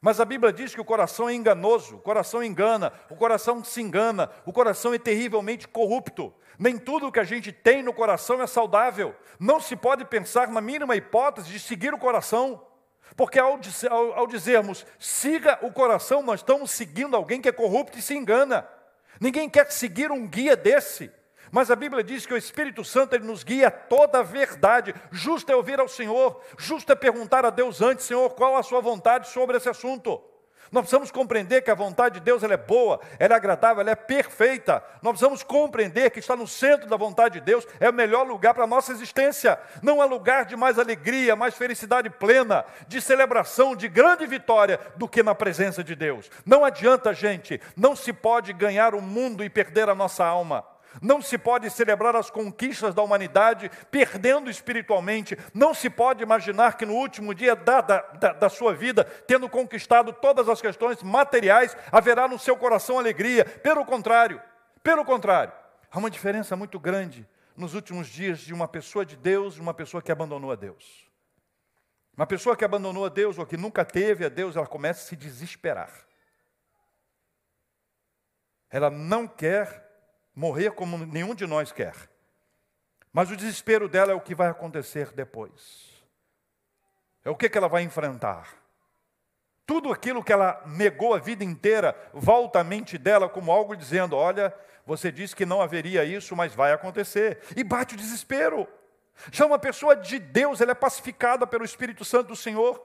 Mas 0.00 0.20
a 0.20 0.24
Bíblia 0.24 0.52
diz 0.52 0.74
que 0.74 0.80
o 0.80 0.84
coração 0.84 1.28
é 1.28 1.34
enganoso, 1.34 1.96
o 1.96 2.00
coração 2.00 2.42
engana, 2.42 2.92
o 3.10 3.16
coração 3.16 3.64
se 3.64 3.80
engana, 3.80 4.30
o 4.44 4.52
coração 4.52 4.92
é 4.92 4.98
terrivelmente 4.98 5.66
corrupto. 5.66 6.32
Nem 6.58 6.78
tudo 6.78 7.10
que 7.10 7.20
a 7.20 7.24
gente 7.24 7.52
tem 7.52 7.82
no 7.82 7.92
coração 7.92 8.42
é 8.42 8.46
saudável. 8.46 9.14
Não 9.38 9.60
se 9.60 9.74
pode 9.76 10.04
pensar 10.04 10.48
na 10.48 10.60
mínima 10.60 10.96
hipótese 10.96 11.50
de 11.50 11.58
seguir 11.58 11.92
o 11.92 11.98
coração. 11.98 12.62
Porque 13.16 13.38
ao, 13.38 13.58
ao, 13.90 14.12
ao 14.14 14.26
dizermos 14.26 14.84
siga 14.98 15.58
o 15.62 15.72
coração, 15.72 16.22
nós 16.22 16.40
estamos 16.40 16.70
seguindo 16.70 17.16
alguém 17.16 17.40
que 17.40 17.48
é 17.48 17.52
corrupto 17.52 17.98
e 17.98 18.02
se 18.02 18.14
engana. 18.14 18.68
Ninguém 19.20 19.48
quer 19.48 19.70
seguir 19.70 20.10
um 20.10 20.26
guia 20.26 20.56
desse. 20.56 21.10
Mas 21.50 21.70
a 21.70 21.76
Bíblia 21.76 22.02
diz 22.02 22.26
que 22.26 22.34
o 22.34 22.36
Espírito 22.36 22.84
Santo 22.84 23.14
ele 23.14 23.26
nos 23.26 23.42
guia 23.42 23.68
a 23.68 23.70
toda 23.70 24.20
a 24.20 24.22
verdade. 24.22 24.94
Justo 25.10 25.50
é 25.50 25.56
ouvir 25.56 25.80
ao 25.80 25.88
Senhor, 25.88 26.40
justo 26.58 26.92
é 26.92 26.94
perguntar 26.94 27.44
a 27.44 27.50
Deus 27.50 27.80
antes, 27.80 28.06
Senhor, 28.06 28.30
qual 28.30 28.56
a 28.56 28.62
sua 28.62 28.80
vontade 28.80 29.28
sobre 29.28 29.56
esse 29.56 29.68
assunto. 29.68 30.20
Nós 30.72 30.82
precisamos 30.82 31.10
compreender 31.10 31.62
que 31.62 31.70
a 31.70 31.74
vontade 31.74 32.14
de 32.16 32.20
Deus 32.20 32.42
ela 32.42 32.54
é 32.54 32.58
boa, 32.58 33.00
ela 33.18 33.34
é 33.34 33.36
agradável, 33.36 33.80
ela 33.80 33.90
é 33.90 33.94
perfeita. 33.94 34.82
Nós 35.00 35.12
precisamos 35.12 35.42
compreender 35.42 36.10
que 36.10 36.18
estar 36.18 36.36
no 36.36 36.46
centro 36.46 36.88
da 36.88 36.96
vontade 36.96 37.34
de 37.34 37.40
Deus 37.40 37.66
é 37.78 37.88
o 37.88 37.92
melhor 37.92 38.26
lugar 38.26 38.52
para 38.52 38.64
a 38.64 38.66
nossa 38.66 38.92
existência. 38.92 39.58
Não 39.82 40.02
há 40.02 40.04
lugar 40.04 40.44
de 40.44 40.56
mais 40.56 40.78
alegria, 40.78 41.36
mais 41.36 41.54
felicidade 41.54 42.10
plena, 42.10 42.64
de 42.88 43.00
celebração, 43.00 43.76
de 43.76 43.88
grande 43.88 44.26
vitória 44.26 44.80
do 44.96 45.08
que 45.08 45.22
na 45.22 45.34
presença 45.34 45.84
de 45.84 45.94
Deus. 45.94 46.28
Não 46.44 46.64
adianta, 46.64 47.14
gente, 47.14 47.60
não 47.76 47.94
se 47.94 48.12
pode 48.12 48.52
ganhar 48.52 48.94
o 48.94 49.00
mundo 49.00 49.44
e 49.44 49.50
perder 49.50 49.88
a 49.88 49.94
nossa 49.94 50.24
alma. 50.24 50.64
Não 51.00 51.20
se 51.20 51.36
pode 51.36 51.70
celebrar 51.70 52.16
as 52.16 52.30
conquistas 52.30 52.94
da 52.94 53.02
humanidade 53.02 53.70
perdendo 53.90 54.50
espiritualmente. 54.50 55.36
Não 55.52 55.74
se 55.74 55.90
pode 55.90 56.22
imaginar 56.22 56.76
que 56.76 56.86
no 56.86 56.94
último 56.94 57.34
dia 57.34 57.54
da, 57.54 57.80
da, 57.80 58.32
da, 58.32 58.48
sua 58.48 58.74
vida, 58.74 59.04
tendo 59.26 59.48
conquistado 59.48 60.12
todas 60.12 60.48
as 60.48 60.60
questões 60.60 61.02
materiais, 61.02 61.76
haverá 61.92 62.26
no 62.26 62.38
seu 62.38 62.56
coração 62.56 62.98
alegria. 62.98 63.44
Pelo 63.44 63.84
contrário, 63.84 64.40
pelo 64.82 65.04
contrário, 65.04 65.52
há 65.90 65.98
uma 65.98 66.10
diferença 66.10 66.56
muito 66.56 66.78
grande 66.78 67.26
nos 67.56 67.74
últimos 67.74 68.08
dias 68.08 68.40
de 68.40 68.52
uma 68.52 68.68
pessoa 68.68 69.04
de 69.04 69.16
Deus 69.16 69.56
e 69.56 69.60
uma 69.60 69.74
pessoa 69.74 70.02
que 70.02 70.12
abandonou 70.12 70.52
a 70.52 70.56
Deus. 70.56 71.06
Uma 72.16 72.26
pessoa 72.26 72.56
que 72.56 72.64
abandonou 72.64 73.04
a 73.04 73.10
Deus 73.10 73.38
ou 73.38 73.44
que 73.44 73.56
nunca 73.56 73.84
teve 73.84 74.24
a 74.24 74.28
Deus, 74.28 74.56
ela 74.56 74.66
começa 74.66 75.02
a 75.02 75.06
se 75.08 75.16
desesperar. 75.16 75.90
Ela 78.70 78.90
não 78.90 79.28
quer 79.28 79.85
morrer 80.36 80.72
como 80.72 80.98
nenhum 80.98 81.34
de 81.34 81.46
nós 81.46 81.72
quer. 81.72 81.94
Mas 83.12 83.30
o 83.30 83.36
desespero 83.36 83.88
dela 83.88 84.12
é 84.12 84.14
o 84.14 84.20
que 84.20 84.34
vai 84.34 84.48
acontecer 84.48 85.10
depois. 85.12 86.04
É 87.24 87.30
o 87.30 87.34
que, 87.34 87.48
que 87.48 87.56
ela 87.56 87.68
vai 87.68 87.82
enfrentar. 87.82 88.54
Tudo 89.64 89.90
aquilo 89.90 90.22
que 90.22 90.32
ela 90.32 90.62
negou 90.66 91.14
a 91.14 91.18
vida 91.18 91.42
inteira 91.42 91.96
volta 92.12 92.60
à 92.60 92.64
mente 92.64 92.98
dela 92.98 93.28
como 93.28 93.50
algo 93.50 93.74
dizendo: 93.74 94.14
Olha, 94.14 94.54
você 94.84 95.10
disse 95.10 95.34
que 95.34 95.46
não 95.46 95.60
haveria 95.60 96.04
isso, 96.04 96.36
mas 96.36 96.54
vai 96.54 96.72
acontecer. 96.72 97.40
E 97.56 97.64
bate 97.64 97.94
o 97.94 97.98
desespero. 97.98 98.68
Já 99.32 99.46
uma 99.46 99.58
pessoa 99.58 99.96
de 99.96 100.18
Deus, 100.18 100.60
ela 100.60 100.72
é 100.72 100.74
pacificada 100.74 101.46
pelo 101.46 101.64
Espírito 101.64 102.04
Santo 102.04 102.28
do 102.28 102.36
Senhor. 102.36 102.80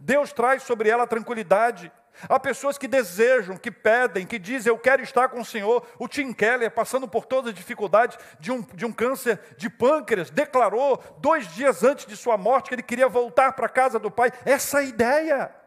Deus 0.00 0.32
traz 0.32 0.62
sobre 0.62 0.88
ela 0.88 1.06
tranquilidade. 1.06 1.92
Há 2.28 2.38
pessoas 2.38 2.78
que 2.78 2.86
desejam, 2.86 3.56
que 3.56 3.70
pedem, 3.70 4.26
que 4.26 4.38
dizem: 4.38 4.70
Eu 4.70 4.78
quero 4.78 5.02
estar 5.02 5.28
com 5.28 5.40
o 5.40 5.44
Senhor. 5.44 5.86
O 5.98 6.08
Tim 6.08 6.32
Keller, 6.32 6.70
passando 6.70 7.08
por 7.08 7.26
todas 7.26 7.50
as 7.50 7.54
dificuldades 7.54 8.18
de 8.38 8.52
um, 8.52 8.62
de 8.62 8.86
um 8.86 8.92
câncer 8.92 9.40
de 9.56 9.68
pâncreas, 9.68 10.30
declarou, 10.30 11.02
dois 11.18 11.46
dias 11.54 11.82
antes 11.82 12.06
de 12.06 12.16
sua 12.16 12.36
morte, 12.36 12.68
que 12.68 12.74
ele 12.74 12.82
queria 12.82 13.08
voltar 13.08 13.52
para 13.52 13.66
a 13.66 13.70
casa 13.70 13.98
do 13.98 14.10
Pai. 14.10 14.30
Essa 14.44 14.80
é 14.80 14.86
ideia. 14.86 15.63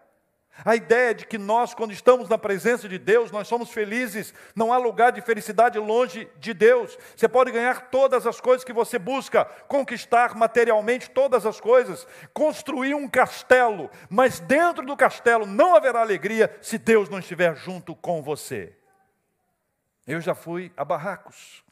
A 0.66 0.76
ideia 0.76 1.14
de 1.14 1.26
que 1.26 1.38
nós, 1.38 1.74
quando 1.74 1.92
estamos 1.92 2.28
na 2.28 2.38
presença 2.38 2.90
de 2.90 2.98
Deus, 2.98 3.32
nós 3.32 3.48
somos 3.48 3.70
felizes, 3.70 4.34
não 4.56 4.74
há 4.74 4.78
lugar 4.78 5.12
de 5.12 5.22
felicidade 5.22 5.78
longe 5.78 6.28
de 6.40 6.54
Deus. 6.54 6.98
Você 7.16 7.28
pode 7.28 7.52
ganhar 7.52 7.90
todas 7.90 8.26
as 8.26 8.42
coisas 8.42 8.64
que 8.64 8.74
você 8.74 8.98
busca, 8.98 9.46
conquistar 9.68 10.36
materialmente 10.36 11.10
todas 11.10 11.46
as 11.46 11.60
coisas, 11.60 12.08
construir 12.34 12.96
um 12.96 13.08
castelo, 13.08 13.90
mas 14.10 14.40
dentro 14.40 14.86
do 14.86 14.98
castelo 14.98 15.46
não 15.46 15.76
haverá 15.76 16.02
alegria 16.02 16.56
se 16.62 16.78
Deus 16.78 17.08
não 17.10 17.20
estiver 17.20 17.56
junto 17.56 17.96
com 17.96 18.24
você. 18.24 18.76
Eu 20.08 20.22
já 20.22 20.34
fui 20.34 20.72
a 20.76 20.84
barracos, 20.84 21.64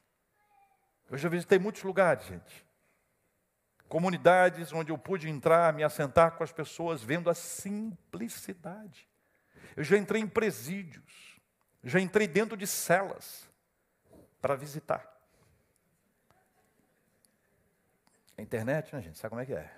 eu 1.09 1.17
já 1.17 1.29
visitei 1.29 1.57
muitos 1.57 1.83
lugares, 1.83 2.25
gente 2.25 2.64
comunidades 3.87 4.73
onde 4.73 4.91
eu 4.91 4.97
pude 4.97 5.29
entrar, 5.29 5.73
me 5.73 5.83
assentar 5.83 6.31
com 6.31 6.43
as 6.43 6.51
pessoas, 6.51 7.01
vendo 7.01 7.29
a 7.29 7.33
simplicidade. 7.33 9.07
Eu 9.75 9.83
já 9.83 9.97
entrei 9.97 10.21
em 10.21 10.27
presídios, 10.27 11.39
já 11.83 11.99
entrei 11.99 12.27
dentro 12.27 12.57
de 12.57 12.65
celas 12.65 13.49
para 14.41 14.55
visitar. 14.55 15.11
A 18.37 18.41
internet, 18.41 18.93
né, 18.93 19.01
gente? 19.01 19.17
Sabe 19.17 19.29
como 19.29 19.41
é 19.41 19.45
que 19.45 19.53
é? 19.53 19.71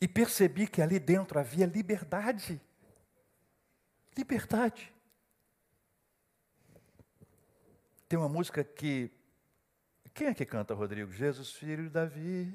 E 0.00 0.08
percebi 0.08 0.66
que 0.66 0.82
ali 0.82 0.98
dentro 0.98 1.38
havia 1.38 1.66
liberdade. 1.66 2.60
Liberdade. 4.16 4.92
Tem 8.08 8.18
uma 8.18 8.28
música 8.28 8.62
que 8.62 9.10
quem 10.14 10.28
é 10.28 10.34
que 10.34 10.44
canta, 10.44 10.74
Rodrigo? 10.74 11.10
Jesus, 11.12 11.52
filho 11.52 11.84
de 11.84 11.90
Davi. 11.90 12.52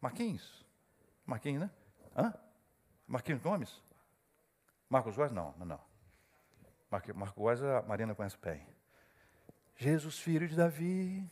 Marquinhos? 0.00 0.64
Marquinhos, 1.26 1.62
né? 1.62 1.70
Hã? 2.16 2.34
Marquinhos 3.06 3.42
Gomes? 3.42 3.82
Marcos 4.88 5.14
Góes? 5.16 5.30
Não, 5.30 5.54
não, 5.58 5.66
não. 5.66 5.80
Marcos 6.90 7.32
Góes 7.36 7.62
a 7.62 7.82
Marina 7.82 8.14
conhece 8.14 8.36
bem. 8.42 8.66
Jesus, 9.76 10.18
filho 10.18 10.48
de 10.48 10.56
Davi, 10.56 11.28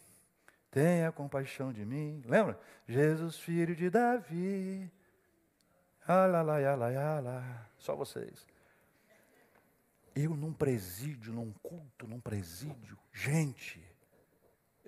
tenha 0.70 1.10
compaixão 1.12 1.72
de 1.72 1.84
mim. 1.84 2.22
Lembra? 2.26 2.58
Jesus, 2.86 3.36
filho 3.38 3.74
de 3.74 3.90
Davi. 3.90 4.90
Alala, 6.06 6.56
alala, 6.56 6.86
alala. 6.86 7.70
Só 7.78 7.94
vocês. 7.94 8.46
Eu 10.14 10.34
num 10.34 10.52
presídio, 10.52 11.32
num 11.32 11.52
culto, 11.62 12.06
num 12.06 12.20
presídio. 12.20 12.98
Gente, 13.12 13.84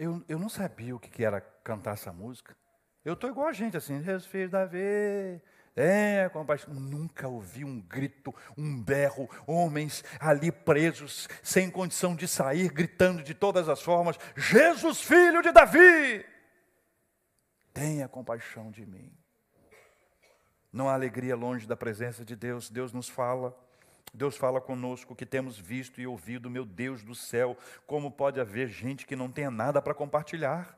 eu, 0.01 0.25
eu 0.27 0.39
não 0.39 0.49
sabia 0.49 0.97
o 0.97 0.99
que 0.99 1.23
era 1.23 1.43
cantar 1.63 1.93
essa 1.93 2.11
música. 2.11 2.57
Eu 3.05 3.13
estou 3.13 3.29
igual 3.29 3.49
a 3.49 3.53
gente, 3.53 3.77
assim, 3.77 4.03
Jesus 4.03 4.25
filho 4.25 4.49
da 4.49 4.61
Davi, 4.61 5.43
é, 5.77 6.27
compaixão. 6.33 6.73
Nunca 6.73 7.29
ouvi 7.29 7.67
um 7.67 7.83
grito, 7.83 8.35
um 8.57 8.83
berro, 8.83 9.29
homens 9.47 10.03
ali 10.19 10.51
presos, 10.51 11.29
sem 11.43 11.71
condição 11.71 12.17
de 12.17 12.27
sair, 12.27 12.73
gritando 12.73 13.23
de 13.23 13.35
todas 13.35 13.69
as 13.69 13.83
formas: 13.83 14.17
Jesus, 14.35 15.03
filho 15.03 15.43
de 15.43 15.53
Davi, 15.53 16.25
tenha 17.75 18.09
compaixão 18.09 18.71
de 18.71 18.87
mim. 18.87 19.13
Não 20.73 20.89
há 20.89 20.95
alegria 20.95 21.37
longe 21.37 21.67
da 21.67 21.77
presença 21.77 22.25
de 22.25 22.35
Deus, 22.35 22.71
Deus 22.71 22.91
nos 22.91 23.09
fala. 23.09 23.55
Deus 24.13 24.37
fala 24.37 24.61
conosco 24.61 25.15
que 25.15 25.25
temos 25.25 25.59
visto 25.59 26.01
e 26.01 26.07
ouvido, 26.07 26.51
meu 26.51 26.65
Deus 26.65 27.03
do 27.03 27.15
céu, 27.15 27.57
como 27.87 28.11
pode 28.11 28.41
haver 28.41 28.69
gente 28.69 29.07
que 29.07 29.15
não 29.15 29.31
tenha 29.31 29.51
nada 29.51 29.81
para 29.81 29.95
compartilhar? 29.95 30.77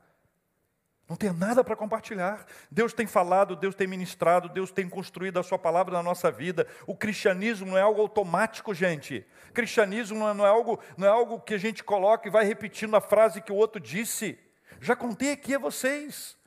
Não 1.07 1.17
tem 1.17 1.33
nada 1.33 1.63
para 1.63 1.75
compartilhar. 1.75 2.45
Deus 2.71 2.93
tem 2.93 3.05
falado, 3.05 3.55
Deus 3.55 3.75
tem 3.75 3.85
ministrado, 3.85 4.47
Deus 4.47 4.71
tem 4.71 4.87
construído 4.87 5.37
a 5.37 5.43
sua 5.43 5.59
palavra 5.59 5.93
na 5.93 6.01
nossa 6.01 6.31
vida. 6.31 6.65
O 6.87 6.95
cristianismo 6.95 7.67
não 7.67 7.77
é 7.77 7.81
algo 7.81 8.01
automático, 8.01 8.73
gente. 8.73 9.25
Cristianismo 9.53 10.17
não 10.17 10.29
é, 10.29 10.33
não 10.33 10.45
é, 10.45 10.49
algo, 10.49 10.79
não 10.97 11.07
é 11.07 11.09
algo 11.09 11.41
que 11.41 11.53
a 11.53 11.57
gente 11.57 11.83
coloca 11.83 12.27
e 12.27 12.31
vai 12.31 12.45
repetindo 12.45 12.95
a 12.95 13.01
frase 13.01 13.41
que 13.41 13.51
o 13.51 13.55
outro 13.55 13.81
disse. 13.81 14.39
Já 14.79 14.95
contei 14.95 15.33
aqui 15.33 15.53
a 15.53 15.59
vocês. 15.59 16.37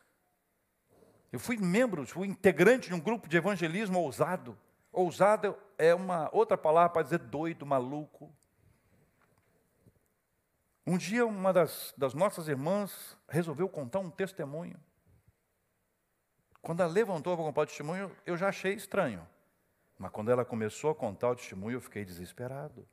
Eu 1.31 1.38
fui 1.38 1.59
membro, 1.59 2.07
fui 2.07 2.27
integrante 2.27 2.88
de 2.88 2.94
um 2.94 3.01
grupo 3.01 3.29
de 3.29 3.37
evangelismo 3.37 4.01
ousado. 4.01 4.57
Ousado 4.96 5.55
é 5.76 5.94
uma 5.94 6.30
outra 6.34 6.57
palavra 6.57 6.88
para 6.88 7.03
dizer 7.03 7.18
doido, 7.18 7.66
maluco. 7.66 8.34
Um 10.86 10.97
dia, 10.97 11.26
uma 11.26 11.53
das, 11.53 11.92
das 11.99 12.14
nossas 12.14 12.49
irmãs 12.49 13.14
resolveu 13.28 13.68
contar 13.68 13.99
um 13.99 14.09
testemunho. 14.09 14.80
Quando 16.62 16.80
ela 16.80 16.90
levantou 16.90 17.36
para 17.36 17.44
contar 17.44 17.61
o 17.61 17.66
testemunho, 17.66 18.11
eu 18.24 18.38
já 18.38 18.49
achei 18.49 18.72
estranho. 18.72 19.28
Mas 19.99 20.11
quando 20.12 20.30
ela 20.30 20.47
começou 20.47 20.92
a 20.92 20.94
contar 20.94 21.28
o 21.28 21.36
testemunho, 21.36 21.76
eu 21.76 21.80
fiquei 21.82 22.03
desesperado. 22.03 22.88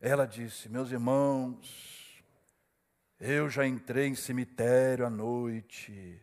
Ela 0.00 0.26
disse: 0.26 0.70
Meus 0.70 0.90
irmãos, 0.90 2.24
eu 3.20 3.50
já 3.50 3.66
entrei 3.66 4.06
em 4.06 4.14
cemitério 4.14 5.04
à 5.04 5.10
noite. 5.10 6.18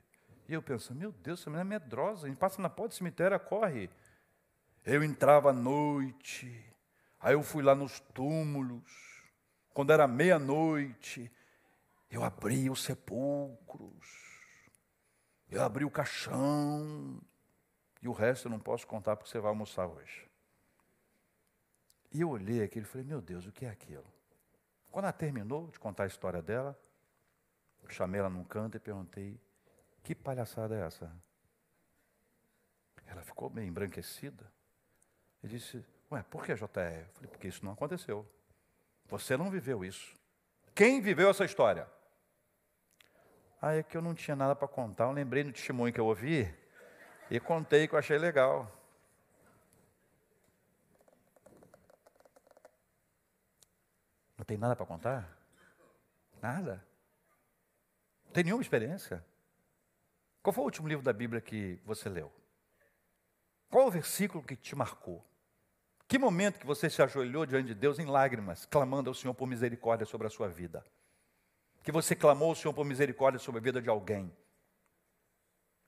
E 0.49 0.53
eu 0.53 0.63
penso: 0.63 0.95
Meu 0.95 1.11
Deus, 1.11 1.41
essa 1.41 1.51
menina 1.51 1.75
é 1.75 1.79
medrosa. 1.79 2.25
A 2.25 2.29
gente 2.29 2.39
passa 2.39 2.59
na 2.59 2.69
porta 2.69 2.89
do 2.89 2.95
cemitério, 2.95 3.39
corre. 3.41 3.87
Eu 4.85 5.03
entrava 5.03 5.51
à 5.51 5.53
noite, 5.53 6.65
aí 7.19 7.33
eu 7.33 7.43
fui 7.43 7.61
lá 7.61 7.75
nos 7.75 7.99
túmulos, 7.99 8.83
quando 9.73 9.93
era 9.93 10.07
meia-noite, 10.07 11.31
eu 12.09 12.23
abri 12.23 12.69
os 12.69 12.83
sepulcros, 12.83 14.07
eu 15.49 15.61
abri 15.61 15.85
o 15.85 15.91
caixão, 15.91 17.21
E 18.01 18.07
o 18.07 18.11
resto 18.11 18.47
eu 18.47 18.49
não 18.49 18.59
posso 18.59 18.87
contar 18.87 19.15
porque 19.15 19.29
você 19.29 19.39
vai 19.39 19.49
almoçar 19.49 19.85
hoje. 19.85 20.27
E 22.11 22.21
eu 22.21 22.29
olhei 22.29 22.63
aquilo 22.63 22.85
e 22.85 22.89
falei, 22.89 23.05
meu 23.05 23.21
Deus, 23.21 23.45
o 23.45 23.51
que 23.51 23.65
é 23.65 23.69
aquilo? 23.69 24.05
Quando 24.89 25.05
ela 25.05 25.13
terminou 25.13 25.67
de 25.67 25.79
contar 25.79 26.05
a 26.05 26.07
história 26.07 26.41
dela, 26.41 26.77
chamei 27.87 28.19
ela 28.19 28.29
num 28.29 28.43
canto 28.43 28.75
e 28.75 28.79
perguntei, 28.79 29.39
que 30.03 30.15
palhaçada 30.15 30.75
é 30.75 30.85
essa? 30.85 31.15
Ela 33.05 33.21
ficou 33.21 33.49
meio 33.49 33.67
embranquecida. 33.67 34.51
E 35.43 35.47
disse, 35.47 35.83
ué, 36.11 36.23
por 36.23 36.45
que 36.45 36.53
JR? 36.53 36.65
Eu 36.65 37.13
falei, 37.13 37.29
porque 37.29 37.47
isso 37.47 37.65
não 37.65 37.73
aconteceu. 37.73 38.27
Você 39.05 39.35
não 39.35 39.49
viveu 39.49 39.83
isso. 39.83 40.15
Quem 40.73 41.01
viveu 41.01 41.29
essa 41.29 41.43
história? 41.43 41.87
Ah, 43.61 43.75
é 43.75 43.83
que 43.83 43.95
eu 43.95 44.01
não 44.01 44.15
tinha 44.15 44.35
nada 44.35 44.55
para 44.55 44.67
contar. 44.67 45.05
Eu 45.05 45.11
lembrei 45.11 45.43
do 45.43 45.51
testemunho 45.51 45.93
que 45.93 45.99
eu 45.99 46.05
ouvi 46.05 46.51
e 47.29 47.39
contei 47.39 47.87
que 47.87 47.93
eu 47.93 47.99
achei 47.99 48.17
legal. 48.17 48.71
Não 54.37 54.45
tem 54.45 54.57
nada 54.57 54.75
para 54.75 54.85
contar? 54.85 55.37
Nada? 56.41 56.83
Não 58.25 58.31
tem 58.31 58.43
nenhuma 58.43 58.63
experiência? 58.63 59.23
Qual 60.41 60.51
foi 60.51 60.63
o 60.63 60.65
último 60.65 60.87
livro 60.87 61.05
da 61.05 61.13
Bíblia 61.13 61.39
que 61.39 61.79
você 61.85 62.09
leu? 62.09 62.33
Qual 63.69 63.87
o 63.87 63.91
versículo 63.91 64.43
que 64.43 64.55
te 64.55 64.75
marcou? 64.75 65.23
Que 66.11 66.19
momento 66.19 66.59
que 66.59 66.65
você 66.65 66.89
se 66.89 67.01
ajoelhou 67.01 67.45
diante 67.45 67.67
de 67.67 67.73
Deus 67.73 67.97
em 67.97 68.05
lágrimas, 68.05 68.65
clamando 68.65 69.09
ao 69.09 69.13
Senhor 69.13 69.33
por 69.33 69.47
misericórdia 69.47 70.05
sobre 70.05 70.27
a 70.27 70.29
sua 70.29 70.49
vida? 70.49 70.83
Que 71.85 71.89
você 71.89 72.13
clamou 72.13 72.49
ao 72.49 72.55
Senhor 72.55 72.73
por 72.73 72.83
misericórdia 72.83 73.39
sobre 73.39 73.59
a 73.59 73.63
vida 73.63 73.81
de 73.81 73.89
alguém? 73.89 74.29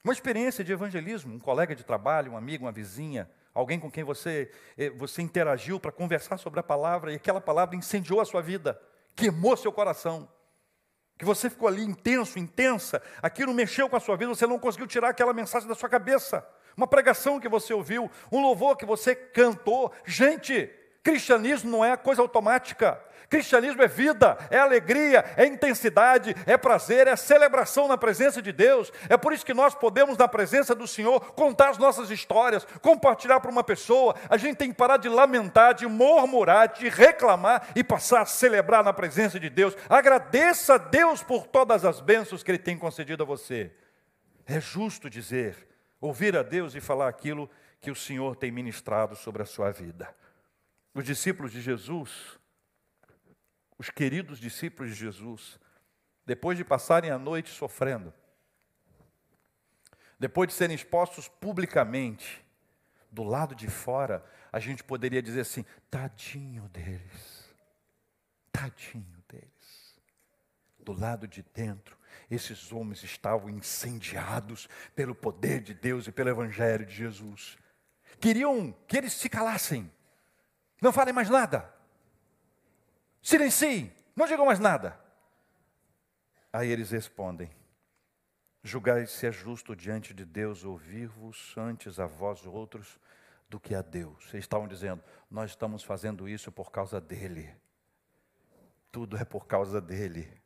Uma 0.01 0.13
experiência 0.13 0.63
de 0.63 0.71
evangelismo, 0.71 1.35
um 1.35 1.39
colega 1.39 1.75
de 1.75 1.83
trabalho, 1.83 2.31
um 2.31 2.37
amigo, 2.37 2.63
uma 2.63 2.71
vizinha, 2.71 3.29
alguém 3.53 3.77
com 3.77 3.91
quem 3.91 4.05
você, 4.05 4.49
eh, 4.77 4.91
você 4.91 5.21
interagiu 5.21 5.77
para 5.77 5.91
conversar 5.91 6.37
sobre 6.37 6.61
a 6.61 6.63
palavra 6.63 7.11
e 7.11 7.15
aquela 7.15 7.41
palavra 7.41 7.75
incendiou 7.75 8.21
a 8.21 8.25
sua 8.25 8.41
vida, 8.41 8.81
queimou 9.17 9.57
seu 9.57 9.73
coração. 9.73 10.31
Que 11.17 11.25
você 11.25 11.49
ficou 11.49 11.67
ali 11.67 11.83
intenso, 11.83 12.39
intensa, 12.39 13.03
aquilo 13.21 13.53
mexeu 13.53 13.89
com 13.89 13.97
a 13.97 13.99
sua 13.99 14.15
vida, 14.15 14.33
você 14.33 14.47
não 14.47 14.57
conseguiu 14.57 14.87
tirar 14.87 15.09
aquela 15.09 15.33
mensagem 15.33 15.67
da 15.67 15.75
sua 15.75 15.89
cabeça 15.89 16.47
uma 16.75 16.87
pregação 16.87 17.39
que 17.39 17.49
você 17.49 17.73
ouviu, 17.73 18.09
um 18.31 18.41
louvor 18.41 18.75
que 18.75 18.85
você 18.85 19.15
cantou. 19.15 19.91
Gente, 20.05 20.69
cristianismo 21.03 21.71
não 21.71 21.85
é 21.85 21.95
coisa 21.95 22.21
automática. 22.21 22.99
Cristianismo 23.33 23.81
é 23.81 23.87
vida, 23.87 24.37
é 24.51 24.59
alegria, 24.59 25.25
é 25.35 25.47
intensidade, 25.47 26.35
é 26.45 26.55
prazer, 26.55 27.07
é 27.07 27.15
celebração 27.15 27.87
na 27.87 27.97
presença 27.97 28.43
de 28.43 28.51
Deus. 28.51 28.91
É 29.09 29.17
por 29.17 29.33
isso 29.33 29.43
que 29.43 29.55
nós 29.55 29.73
podemos, 29.73 30.15
na 30.17 30.27
presença 30.27 30.75
do 30.75 30.87
Senhor, 30.87 31.19
contar 31.33 31.69
as 31.69 31.79
nossas 31.79 32.11
histórias, 32.11 32.63
compartilhar 32.79 33.39
para 33.39 33.49
uma 33.49 33.63
pessoa. 33.63 34.15
A 34.29 34.37
gente 34.37 34.57
tem 34.57 34.69
que 34.69 34.77
parar 34.77 34.97
de 34.97 35.09
lamentar, 35.09 35.73
de 35.73 35.87
murmurar, 35.87 36.73
de 36.73 36.87
reclamar 36.89 37.69
e 37.75 37.83
passar 37.83 38.21
a 38.21 38.25
celebrar 38.27 38.83
na 38.83 38.93
presença 38.93 39.39
de 39.39 39.49
Deus. 39.49 39.75
Agradeça 39.89 40.75
a 40.75 40.77
Deus 40.77 41.23
por 41.23 41.47
todas 41.47 41.85
as 41.85 41.99
bênçãos 41.99 42.43
que 42.43 42.51
Ele 42.51 42.59
tem 42.59 42.77
concedido 42.77 43.23
a 43.23 43.25
você. 43.25 43.71
É 44.45 44.59
justo 44.59 45.09
dizer 45.09 45.72
ouvir 46.03 46.35
a 46.35 46.43
Deus 46.43 46.75
e 46.75 46.81
falar 46.81 47.07
aquilo 47.07 47.49
que 47.79 47.89
o 47.89 47.95
Senhor 47.95 48.35
tem 48.35 48.51
ministrado 48.51 49.15
sobre 49.15 49.41
a 49.41 49.45
sua 49.45 49.71
vida. 49.71 50.13
Os 50.93 51.05
discípulos 51.05 51.49
de 51.49 51.61
Jesus, 51.61 52.37
os 53.77 53.89
queridos 53.89 54.37
discípulos 54.37 54.91
de 54.91 54.97
Jesus, 54.97 55.57
depois 56.25 56.57
de 56.57 56.65
passarem 56.65 57.09
a 57.09 57.17
noite 57.17 57.49
sofrendo, 57.51 58.13
depois 60.19 60.49
de 60.49 60.55
serem 60.55 60.75
expostos 60.75 61.29
publicamente, 61.29 62.43
do 63.09 63.23
lado 63.23 63.55
de 63.55 63.69
fora, 63.69 64.25
a 64.51 64.59
gente 64.59 64.83
poderia 64.83 65.21
dizer 65.21 65.41
assim: 65.41 65.63
tadinho 65.89 66.67
deles, 66.69 67.55
tadinho 68.51 69.23
deles. 69.29 69.99
Do 70.79 70.91
lado 70.91 71.27
de 71.27 71.43
dentro, 71.53 71.97
esses 72.33 72.71
homens 72.71 73.03
estavam 73.03 73.49
incendiados 73.49 74.67
pelo 74.95 75.15
poder 75.15 75.61
de 75.61 75.73
Deus 75.73 76.07
e 76.07 76.11
pelo 76.11 76.29
Evangelho 76.29 76.85
de 76.85 76.93
Jesus. 76.93 77.57
Queriam 78.19 78.71
que 78.87 78.97
eles 78.97 79.13
se 79.13 79.29
calassem, 79.29 79.91
não 80.81 80.91
falem 80.91 81.13
mais 81.13 81.29
nada, 81.29 81.73
silenciem, 83.21 83.91
não 84.15 84.27
digam 84.27 84.45
mais 84.45 84.59
nada. 84.59 84.99
Aí 86.51 86.69
eles 86.69 86.91
respondem: 86.91 87.49
Julgai 88.61 89.07
se 89.07 89.25
é 89.25 89.31
justo 89.31 89.75
diante 89.75 90.13
de 90.13 90.25
Deus 90.25 90.63
ouvir-vos 90.63 91.55
antes 91.57 91.99
a 91.99 92.05
vós 92.05 92.45
outros 92.45 92.99
do 93.49 93.59
que 93.59 93.73
a 93.73 93.81
Deus. 93.81 94.25
Eles 94.33 94.45
estavam 94.45 94.67
dizendo: 94.67 95.03
Nós 95.29 95.51
estamos 95.51 95.83
fazendo 95.83 96.29
isso 96.29 96.51
por 96.51 96.71
causa 96.71 97.01
dele. 97.01 97.55
Tudo 98.91 99.17
é 99.17 99.25
por 99.25 99.47
causa 99.47 99.81
dele 99.81 100.42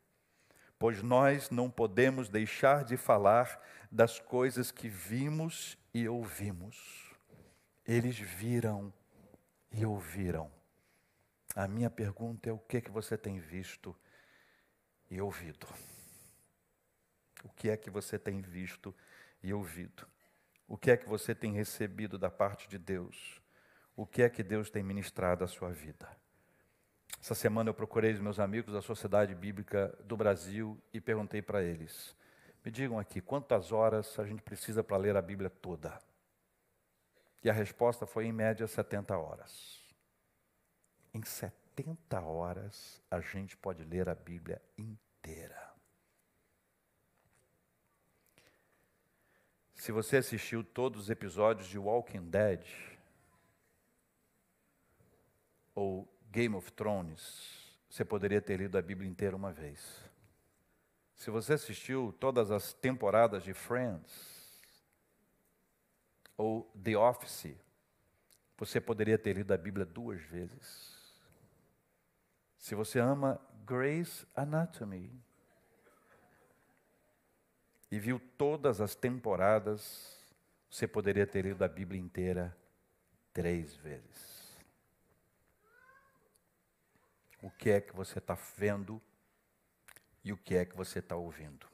pois 0.78 1.02
nós 1.02 1.50
não 1.50 1.70
podemos 1.70 2.28
deixar 2.28 2.84
de 2.84 2.96
falar 2.96 3.60
das 3.90 4.20
coisas 4.20 4.70
que 4.70 4.88
vimos 4.88 5.76
e 5.92 6.08
ouvimos. 6.08 7.14
Eles 7.84 8.18
viram 8.18 8.92
e 9.72 9.84
ouviram. 9.84 10.50
A 11.54 11.66
minha 11.66 11.90
pergunta 11.90 12.48
é: 12.48 12.52
o 12.52 12.58
que 12.58 12.76
é 12.76 12.80
que 12.80 12.90
você 12.90 13.16
tem 13.16 13.38
visto 13.38 13.96
e 15.10 15.20
ouvido? 15.20 15.66
O 17.42 17.48
que 17.48 17.70
é 17.70 17.76
que 17.76 17.90
você 17.90 18.18
tem 18.18 18.40
visto 18.40 18.94
e 19.42 19.52
ouvido? 19.52 20.06
O 20.66 20.76
que 20.76 20.90
é 20.90 20.96
que 20.96 21.08
você 21.08 21.34
tem 21.34 21.52
recebido 21.52 22.18
da 22.18 22.30
parte 22.30 22.68
de 22.68 22.78
Deus? 22.78 23.40
O 23.96 24.06
que 24.06 24.22
é 24.22 24.28
que 24.28 24.42
Deus 24.42 24.70
tem 24.70 24.82
ministrado 24.82 25.42
à 25.42 25.48
sua 25.48 25.70
vida? 25.70 26.08
Essa 27.20 27.34
semana 27.34 27.70
eu 27.70 27.74
procurei 27.74 28.12
os 28.12 28.20
meus 28.20 28.38
amigos 28.38 28.72
da 28.72 28.80
Sociedade 28.82 29.34
Bíblica 29.34 29.96
do 30.04 30.16
Brasil 30.16 30.80
e 30.92 31.00
perguntei 31.00 31.42
para 31.42 31.62
eles: 31.62 32.16
me 32.64 32.70
digam 32.70 32.98
aqui, 32.98 33.20
quantas 33.20 33.72
horas 33.72 34.18
a 34.18 34.24
gente 34.24 34.42
precisa 34.42 34.82
para 34.84 34.96
ler 34.96 35.16
a 35.16 35.22
Bíblia 35.22 35.50
toda? 35.50 35.98
E 37.42 37.48
a 37.48 37.52
resposta 37.52 38.06
foi, 38.06 38.26
em 38.26 38.32
média, 38.32 38.66
70 38.66 39.16
horas. 39.16 39.80
Em 41.14 41.22
70 41.22 42.20
horas, 42.20 43.00
a 43.10 43.20
gente 43.20 43.56
pode 43.56 43.84
ler 43.84 44.08
a 44.08 44.14
Bíblia 44.14 44.60
inteira. 44.76 45.68
Se 49.74 49.92
você 49.92 50.16
assistiu 50.16 50.64
todos 50.64 51.04
os 51.04 51.10
episódios 51.10 51.68
de 51.68 51.78
Walking 51.78 52.28
Dead, 52.28 52.66
ou 55.74 56.08
Game 56.30 56.54
of 56.54 56.70
Thrones, 56.72 57.76
você 57.88 58.04
poderia 58.04 58.40
ter 58.40 58.58
lido 58.58 58.76
a 58.76 58.82
Bíblia 58.82 59.08
inteira 59.08 59.34
uma 59.34 59.52
vez. 59.52 59.80
Se 61.14 61.30
você 61.30 61.54
assistiu 61.54 62.14
todas 62.20 62.50
as 62.50 62.72
temporadas 62.72 63.42
de 63.42 63.52
Friends 63.52 64.62
ou 66.36 66.70
The 66.82 66.96
Office, 66.96 67.56
você 68.56 68.80
poderia 68.80 69.18
ter 69.18 69.36
lido 69.36 69.52
a 69.52 69.56
Bíblia 69.56 69.86
duas 69.86 70.20
vezes. 70.22 70.98
Se 72.56 72.74
você 72.74 72.98
ama 72.98 73.40
Grey's 73.64 74.26
Anatomy 74.34 75.10
e 77.90 77.98
viu 77.98 78.20
todas 78.36 78.80
as 78.80 78.94
temporadas, 78.94 80.18
você 80.70 80.86
poderia 80.86 81.26
ter 81.26 81.46
lido 81.46 81.64
a 81.64 81.68
Bíblia 81.68 82.00
inteira 82.00 82.56
três 83.32 83.74
vezes. 83.76 84.37
O 87.42 87.50
que 87.50 87.70
é 87.70 87.80
que 87.80 87.94
você 87.94 88.18
está 88.18 88.34
vendo 88.56 89.00
e 90.24 90.32
o 90.32 90.36
que 90.36 90.56
é 90.56 90.64
que 90.64 90.76
você 90.76 90.98
está 90.98 91.16
ouvindo. 91.16 91.66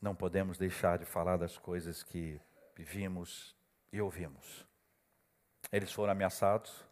Não 0.00 0.16
podemos 0.16 0.58
deixar 0.58 0.98
de 0.98 1.04
falar 1.04 1.36
das 1.36 1.56
coisas 1.56 2.02
que 2.02 2.40
vimos 2.76 3.56
e 3.92 4.00
ouvimos. 4.00 4.66
Eles 5.70 5.92
foram 5.92 6.12
ameaçados, 6.12 6.84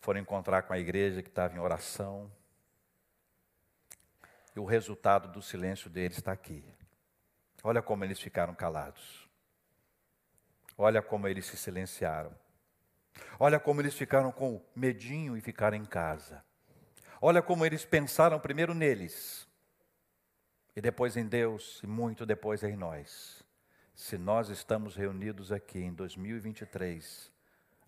foram 0.00 0.20
encontrar 0.20 0.62
com 0.62 0.72
a 0.72 0.78
igreja 0.78 1.22
que 1.22 1.28
estava 1.28 1.54
em 1.54 1.58
oração, 1.58 2.30
e 4.54 4.60
o 4.60 4.64
resultado 4.64 5.28
do 5.28 5.42
silêncio 5.42 5.88
deles 5.88 6.18
está 6.18 6.32
aqui. 6.32 6.64
Olha 7.62 7.80
como 7.80 8.04
eles 8.04 8.20
ficaram 8.20 8.54
calados. 8.54 9.28
Olha 10.76 11.00
como 11.00 11.28
eles 11.28 11.46
se 11.46 11.56
silenciaram. 11.56 12.34
Olha 13.38 13.60
como 13.60 13.80
eles 13.80 13.94
ficaram 13.94 14.32
com 14.32 14.62
medinho 14.74 15.36
e 15.36 15.40
ficaram 15.40 15.76
em 15.76 15.84
casa. 15.84 16.44
Olha 17.20 17.40
como 17.40 17.64
eles 17.64 17.84
pensaram 17.84 18.40
primeiro 18.40 18.74
neles, 18.74 19.46
e 20.74 20.80
depois 20.80 21.16
em 21.16 21.26
Deus, 21.26 21.80
e 21.82 21.86
muito 21.86 22.26
depois 22.26 22.62
em 22.64 22.74
nós. 22.74 23.44
Se 23.94 24.16
nós 24.16 24.48
estamos 24.48 24.96
reunidos 24.96 25.52
aqui 25.52 25.78
em 25.78 25.92
2023, 25.92 27.30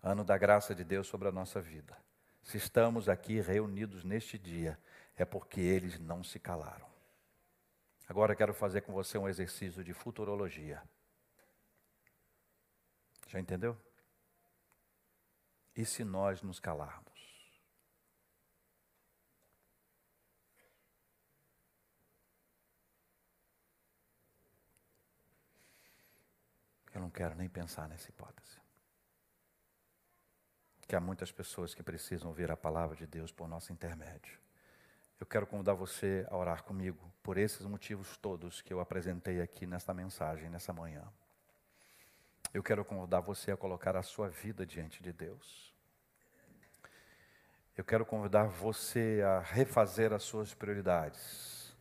ano 0.01 0.23
da 0.23 0.37
graça 0.37 0.73
de 0.73 0.83
Deus 0.83 1.07
sobre 1.07 1.27
a 1.27 1.31
nossa 1.31 1.59
vida. 1.59 1.97
Se 2.43 2.57
estamos 2.57 3.09
aqui 3.09 3.41
reunidos 3.41 4.03
neste 4.03 4.37
dia, 4.37 4.79
é 5.15 5.25
porque 5.25 5.61
eles 5.61 5.99
não 5.99 6.23
se 6.23 6.39
calaram. 6.39 6.87
Agora 8.07 8.35
quero 8.35 8.53
fazer 8.53 8.81
com 8.81 8.93
você 8.93 9.17
um 9.17 9.27
exercício 9.27 9.83
de 9.83 9.93
futurologia. 9.93 10.83
Já 13.27 13.39
entendeu? 13.39 13.75
E 15.75 15.85
se 15.85 16.03
nós 16.03 16.41
nos 16.41 16.59
calarmos? 16.59 17.13
Eu 26.93 27.01
não 27.01 27.09
quero 27.09 27.35
nem 27.35 27.49
pensar 27.49 27.89
nessa 27.89 28.09
hipótese. 28.09 28.57
Que 30.87 30.95
há 30.95 31.01
muitas 31.01 31.31
pessoas 31.31 31.73
que 31.73 31.83
precisam 31.83 32.29
ouvir 32.29 32.49
a 32.51 32.55
palavra 32.55 32.95
de 32.95 33.05
Deus 33.05 33.31
por 33.31 33.49
nosso 33.49 33.73
intermédio. 33.73 34.44
Eu 35.19 35.25
quero 35.25 35.47
convidar 35.47 35.73
você 35.73 36.25
a 36.29 36.37
orar 36.37 36.63
comigo 36.63 37.11
por 37.23 37.37
esses 37.37 37.65
motivos 37.65 38.17
todos 38.17 38.61
que 38.61 38.73
eu 38.73 38.79
apresentei 38.79 39.41
aqui 39.41 39.65
nesta 39.65 39.93
mensagem, 39.93 40.49
nessa 40.49 40.73
manhã. 40.73 41.03
Eu 42.53 42.61
quero 42.61 42.83
convidar 42.85 43.19
você 43.21 43.51
a 43.51 43.57
colocar 43.57 43.95
a 43.95 44.03
sua 44.03 44.29
vida 44.29 44.65
diante 44.65 45.01
de 45.01 45.11
Deus. 45.11 45.73
Eu 47.77 47.83
quero 47.83 48.05
convidar 48.05 48.45
você 48.45 49.21
a 49.25 49.39
refazer 49.39 50.13
as 50.13 50.23
suas 50.23 50.53
prioridades, 50.53 51.75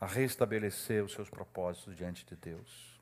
a 0.00 0.06
restabelecer 0.06 1.04
os 1.04 1.12
seus 1.12 1.28
propósitos 1.28 1.96
diante 1.96 2.24
de 2.24 2.36
Deus 2.36 2.98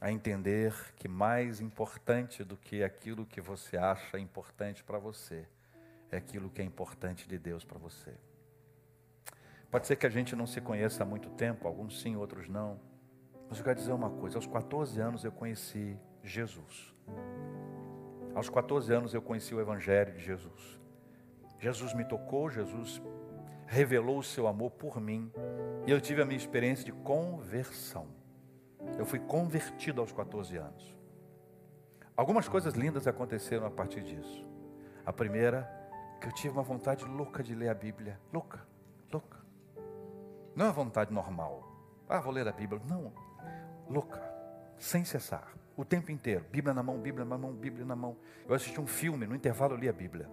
a 0.00 0.12
entender 0.12 0.72
que 0.96 1.08
mais 1.08 1.60
importante 1.60 2.44
do 2.44 2.56
que 2.56 2.82
aquilo 2.82 3.26
que 3.26 3.40
você 3.40 3.76
acha 3.76 4.18
importante 4.18 4.84
para 4.84 4.98
você, 4.98 5.46
é 6.10 6.16
aquilo 6.16 6.50
que 6.50 6.62
é 6.62 6.64
importante 6.64 7.28
de 7.28 7.38
Deus 7.38 7.64
para 7.64 7.78
você. 7.78 8.14
Pode 9.70 9.86
ser 9.86 9.96
que 9.96 10.06
a 10.06 10.10
gente 10.10 10.34
não 10.34 10.46
se 10.46 10.60
conheça 10.60 11.02
há 11.02 11.06
muito 11.06 11.28
tempo, 11.30 11.68
alguns 11.68 12.00
sim, 12.00 12.16
outros 12.16 12.48
não. 12.48 12.80
Mas 13.48 13.58
eu 13.58 13.64
quero 13.64 13.78
dizer 13.78 13.92
uma 13.92 14.10
coisa: 14.10 14.38
aos 14.38 14.46
14 14.46 15.00
anos 15.00 15.24
eu 15.24 15.32
conheci 15.32 15.98
Jesus. 16.22 16.94
Aos 18.34 18.48
14 18.48 18.92
anos 18.92 19.14
eu 19.14 19.20
conheci 19.20 19.54
o 19.54 19.60
Evangelho 19.60 20.14
de 20.14 20.24
Jesus. 20.24 20.80
Jesus 21.58 21.92
me 21.92 22.04
tocou, 22.04 22.48
Jesus 22.48 23.02
revelou 23.66 24.18
o 24.18 24.22
seu 24.22 24.46
amor 24.46 24.70
por 24.70 25.00
mim, 25.00 25.30
e 25.86 25.90
eu 25.90 26.00
tive 26.00 26.22
a 26.22 26.24
minha 26.24 26.38
experiência 26.38 26.84
de 26.84 26.92
conversão. 26.92 28.06
Eu 28.96 29.04
fui 29.04 29.18
convertido 29.18 30.00
aos 30.00 30.12
14 30.12 30.56
anos. 30.56 30.96
Algumas 32.16 32.48
coisas 32.48 32.74
lindas 32.74 33.06
aconteceram 33.06 33.66
a 33.66 33.70
partir 33.70 34.02
disso. 34.02 34.46
A 35.04 35.12
primeira, 35.12 35.68
que 36.20 36.28
eu 36.28 36.32
tive 36.32 36.54
uma 36.54 36.62
vontade 36.62 37.04
louca 37.04 37.42
de 37.42 37.54
ler 37.54 37.68
a 37.68 37.74
Bíblia. 37.74 38.18
Louca, 38.32 38.60
louca. 39.12 39.38
Não 40.54 40.66
é 40.66 40.68
uma 40.68 40.74
vontade 40.74 41.12
normal. 41.12 41.62
Ah, 42.08 42.20
vou 42.20 42.32
ler 42.32 42.48
a 42.48 42.52
Bíblia. 42.52 42.80
Não. 42.88 43.12
Louca. 43.88 44.22
Sem 44.78 45.04
cessar. 45.04 45.54
O 45.76 45.84
tempo 45.84 46.10
inteiro. 46.10 46.44
Bíblia 46.50 46.74
na 46.74 46.82
mão, 46.82 46.98
Bíblia 46.98 47.24
na 47.24 47.38
mão, 47.38 47.52
Bíblia 47.52 47.84
na 47.84 47.94
mão. 47.94 48.16
Eu 48.48 48.54
assisti 48.54 48.80
um 48.80 48.86
filme, 48.86 49.26
no 49.26 49.34
intervalo 49.34 49.74
eu 49.74 49.78
li 49.78 49.88
a 49.88 49.92
Bíblia. 49.92 50.28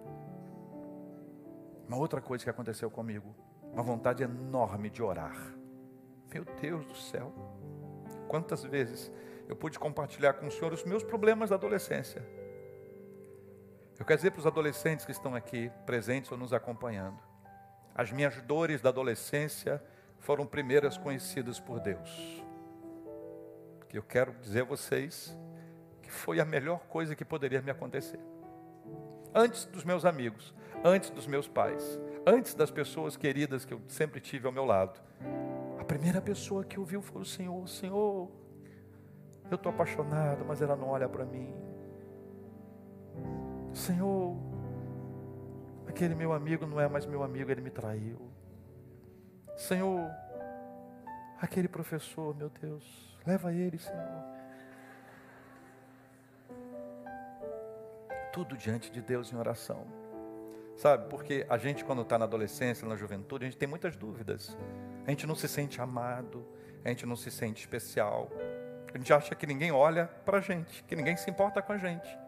Uma 1.86 1.96
outra 1.96 2.20
coisa 2.20 2.42
que 2.42 2.50
aconteceu 2.50 2.90
comigo. 2.90 3.34
Uma 3.72 3.82
vontade 3.82 4.22
enorme 4.22 4.90
de 4.90 5.02
orar. 5.02 5.36
Meu 6.32 6.44
Deus 6.60 6.84
do 6.86 6.96
céu. 6.96 7.32
Quantas 8.26 8.64
vezes 8.64 9.12
eu 9.48 9.54
pude 9.54 9.78
compartilhar 9.78 10.32
com 10.34 10.46
o 10.46 10.50
Senhor 10.50 10.72
os 10.72 10.82
meus 10.84 11.04
problemas 11.04 11.50
da 11.50 11.56
adolescência. 11.56 12.26
Eu 13.98 14.04
quero 14.04 14.18
dizer 14.18 14.30
para 14.30 14.40
os 14.40 14.46
adolescentes 14.46 15.04
que 15.04 15.12
estão 15.12 15.34
aqui 15.34 15.70
presentes 15.84 16.30
ou 16.30 16.38
nos 16.38 16.52
acompanhando, 16.52 17.18
as 17.94 18.12
minhas 18.12 18.40
dores 18.42 18.80
da 18.80 18.90
adolescência 18.90 19.82
foram 20.18 20.46
primeiras 20.46 20.98
conhecidas 20.98 21.58
por 21.58 21.80
Deus. 21.80 22.44
Que 23.88 23.96
eu 23.98 24.02
quero 24.02 24.32
dizer 24.40 24.62
a 24.62 24.64
vocês 24.64 25.36
que 26.02 26.10
foi 26.10 26.40
a 26.40 26.44
melhor 26.44 26.80
coisa 26.88 27.16
que 27.16 27.24
poderia 27.24 27.62
me 27.62 27.70
acontecer. 27.70 28.20
Antes 29.34 29.64
dos 29.64 29.84
meus 29.84 30.04
amigos, 30.04 30.54
antes 30.84 31.10
dos 31.10 31.26
meus 31.26 31.48
pais, 31.48 31.98
antes 32.26 32.54
das 32.54 32.70
pessoas 32.70 33.16
queridas 33.16 33.64
que 33.64 33.74
eu 33.74 33.80
sempre 33.88 34.20
tive 34.20 34.46
ao 34.46 34.52
meu 34.52 34.64
lado, 34.64 35.00
primeira 35.86 36.20
pessoa 36.20 36.64
que 36.64 36.78
ouviu 36.78 37.00
foi 37.00 37.22
o 37.22 37.24
Senhor: 37.24 37.66
Senhor, 37.68 38.28
eu 39.50 39.54
estou 39.54 39.70
apaixonado, 39.70 40.44
mas 40.44 40.60
ela 40.60 40.76
não 40.76 40.88
olha 40.88 41.08
para 41.08 41.24
mim. 41.24 41.54
Senhor, 43.76 44.34
aquele 45.86 46.14
meu 46.14 46.32
amigo 46.32 46.64
não 46.64 46.80
é 46.80 46.88
mais 46.88 47.04
meu 47.04 47.22
amigo, 47.22 47.50
ele 47.50 47.60
me 47.60 47.68
traiu. 47.68 48.18
Senhor, 49.54 50.10
aquele 51.38 51.68
professor, 51.68 52.34
meu 52.34 52.48
Deus, 52.48 53.14
leva 53.26 53.52
ele, 53.52 53.78
Senhor. 53.78 54.24
Tudo 58.32 58.56
diante 58.56 58.90
de 58.90 59.02
Deus 59.02 59.30
em 59.30 59.36
oração. 59.36 59.86
Sabe, 60.74 61.10
porque 61.10 61.46
a 61.46 61.58
gente, 61.58 61.84
quando 61.84 62.00
está 62.00 62.18
na 62.18 62.24
adolescência, 62.24 62.88
na 62.88 62.96
juventude, 62.96 63.44
a 63.44 63.48
gente 63.48 63.58
tem 63.58 63.68
muitas 63.68 63.94
dúvidas. 63.94 64.56
A 65.06 65.10
gente 65.10 65.26
não 65.26 65.34
se 65.34 65.48
sente 65.48 65.82
amado, 65.82 66.46
a 66.82 66.88
gente 66.88 67.04
não 67.04 67.14
se 67.14 67.30
sente 67.30 67.60
especial. 67.60 68.30
A 68.92 68.96
gente 68.96 69.12
acha 69.12 69.34
que 69.34 69.46
ninguém 69.46 69.70
olha 69.70 70.06
para 70.24 70.38
a 70.38 70.40
gente, 70.40 70.82
que 70.84 70.96
ninguém 70.96 71.16
se 71.18 71.30
importa 71.30 71.60
com 71.60 71.74
a 71.74 71.78
gente. 71.78 72.25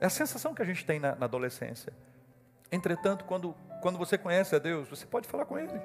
É 0.00 0.06
a 0.06 0.10
sensação 0.10 0.54
que 0.54 0.62
a 0.62 0.64
gente 0.64 0.84
tem 0.84 1.00
na, 1.00 1.14
na 1.14 1.26
adolescência. 1.26 1.92
Entretanto, 2.70 3.24
quando, 3.24 3.54
quando 3.80 3.98
você 3.98 4.16
conhece 4.16 4.54
a 4.54 4.58
Deus, 4.58 4.88
você 4.88 5.06
pode 5.06 5.26
falar 5.26 5.44
com 5.44 5.58
Ele. 5.58 5.80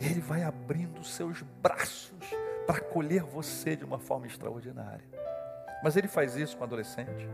Ele 0.00 0.20
vai 0.20 0.42
abrindo 0.42 1.04
seus 1.04 1.42
braços 1.42 2.34
para 2.66 2.78
acolher 2.78 3.22
você 3.22 3.76
de 3.76 3.84
uma 3.84 3.98
forma 3.98 4.26
extraordinária. 4.26 5.04
Mas 5.82 5.96
Ele 5.96 6.08
faz 6.08 6.36
isso 6.36 6.56
com 6.56 6.62
o 6.62 6.66
adolescente, 6.66 7.28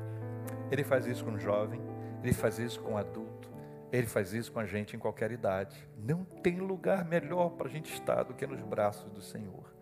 Ele 0.70 0.84
faz 0.84 1.06
isso 1.06 1.24
com 1.24 1.32
o 1.32 1.38
jovem, 1.38 1.80
Ele 2.22 2.32
faz 2.32 2.58
isso 2.58 2.80
com 2.80 2.94
o 2.94 2.96
adulto. 2.96 3.44
Ele 3.92 4.08
faz 4.08 4.32
isso 4.32 4.50
com 4.50 4.58
a 4.58 4.66
gente 4.66 4.96
em 4.96 4.98
qualquer 4.98 5.30
idade. 5.30 5.76
Não 5.96 6.24
tem 6.24 6.58
lugar 6.58 7.04
melhor 7.04 7.50
para 7.50 7.68
a 7.68 7.70
gente 7.70 7.92
estar 7.92 8.24
do 8.24 8.34
que 8.34 8.44
nos 8.44 8.60
braços 8.60 9.08
do 9.12 9.22
Senhor. 9.22 9.72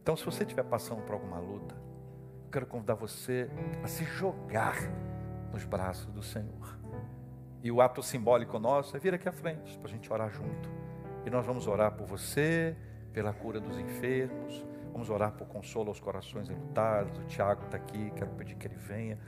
Então, 0.00 0.16
se 0.16 0.24
você 0.24 0.44
estiver 0.44 0.62
passando 0.62 1.02
por 1.02 1.14
alguma 1.14 1.40
luta, 1.40 1.74
eu 2.44 2.50
quero 2.52 2.66
convidar 2.66 2.94
você 2.94 3.50
a 3.82 3.88
se 3.88 4.04
jogar 4.04 4.76
nos 5.52 5.64
braços 5.64 6.12
do 6.12 6.22
Senhor. 6.22 6.78
E 7.62 7.70
o 7.70 7.80
ato 7.80 8.02
simbólico 8.02 8.58
nosso 8.58 8.96
é 8.96 9.00
vir 9.00 9.14
aqui 9.14 9.28
à 9.28 9.32
frente 9.32 9.78
para 9.78 9.88
a 9.88 9.90
gente 9.90 10.12
orar 10.12 10.30
junto. 10.30 10.70
E 11.24 11.30
nós 11.30 11.44
vamos 11.44 11.66
orar 11.66 11.92
por 11.92 12.06
você, 12.06 12.76
pela 13.12 13.32
cura 13.32 13.58
dos 13.58 13.78
enfermos, 13.78 14.64
vamos 14.92 15.10
orar 15.10 15.32
por 15.32 15.48
consolo 15.48 15.88
aos 15.88 15.98
corações 15.98 16.48
enlutados. 16.48 17.18
O 17.18 17.24
Tiago 17.24 17.64
está 17.64 17.76
aqui, 17.76 18.12
quero 18.14 18.30
pedir 18.32 18.54
que 18.54 18.66
ele 18.66 18.76
venha 18.76 19.18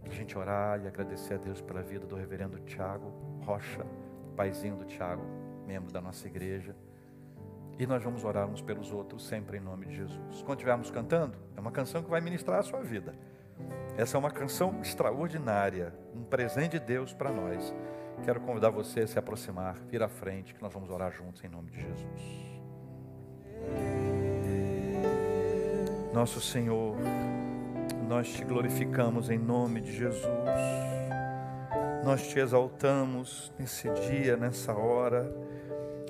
para 0.00 0.12
a 0.12 0.14
gente 0.14 0.36
orar 0.36 0.80
e 0.82 0.86
agradecer 0.86 1.34
a 1.34 1.36
Deus 1.38 1.60
pela 1.60 1.82
vida 1.82 2.06
do 2.06 2.14
reverendo 2.14 2.58
Tiago 2.60 3.08
Rocha, 3.44 3.86
paizinho 4.36 4.76
do 4.76 4.84
Tiago, 4.84 5.24
membro 5.66 5.92
da 5.92 6.00
nossa 6.00 6.26
igreja. 6.26 6.74
E 7.78 7.86
nós 7.86 8.02
vamos 8.02 8.24
orar 8.24 8.46
uns 8.46 8.60
pelos 8.60 8.92
outros, 8.92 9.26
sempre 9.26 9.58
em 9.58 9.60
nome 9.60 9.86
de 9.86 9.96
Jesus. 9.96 10.42
Quando 10.42 10.58
estivermos 10.58 10.90
cantando, 10.90 11.36
é 11.56 11.60
uma 11.60 11.72
canção 11.72 12.02
que 12.02 12.10
vai 12.10 12.20
ministrar 12.20 12.60
a 12.60 12.62
sua 12.62 12.82
vida. 12.82 13.14
Essa 13.96 14.16
é 14.16 14.18
uma 14.18 14.30
canção 14.30 14.80
extraordinária, 14.82 15.94
um 16.14 16.24
presente 16.24 16.72
de 16.72 16.80
Deus 16.80 17.12
para 17.12 17.30
nós. 17.30 17.72
Quero 18.24 18.40
convidar 18.40 18.70
você 18.70 19.00
a 19.00 19.06
se 19.06 19.18
aproximar, 19.18 19.76
vir 19.88 20.02
à 20.02 20.08
frente, 20.08 20.52
que 20.52 20.60
nós 20.60 20.72
vamos 20.72 20.90
orar 20.90 21.12
juntos 21.12 21.42
em 21.44 21.48
nome 21.48 21.70
de 21.70 21.80
Jesus. 21.80 22.44
Nosso 26.12 26.40
Senhor, 26.40 26.96
nós 28.08 28.32
te 28.32 28.44
glorificamos 28.44 29.30
em 29.30 29.38
nome 29.38 29.80
de 29.80 29.92
Jesus. 29.92 30.24
Nós 32.04 32.26
te 32.28 32.38
exaltamos 32.38 33.52
nesse 33.58 33.88
dia, 33.90 34.36
nessa 34.36 34.72
hora. 34.72 35.32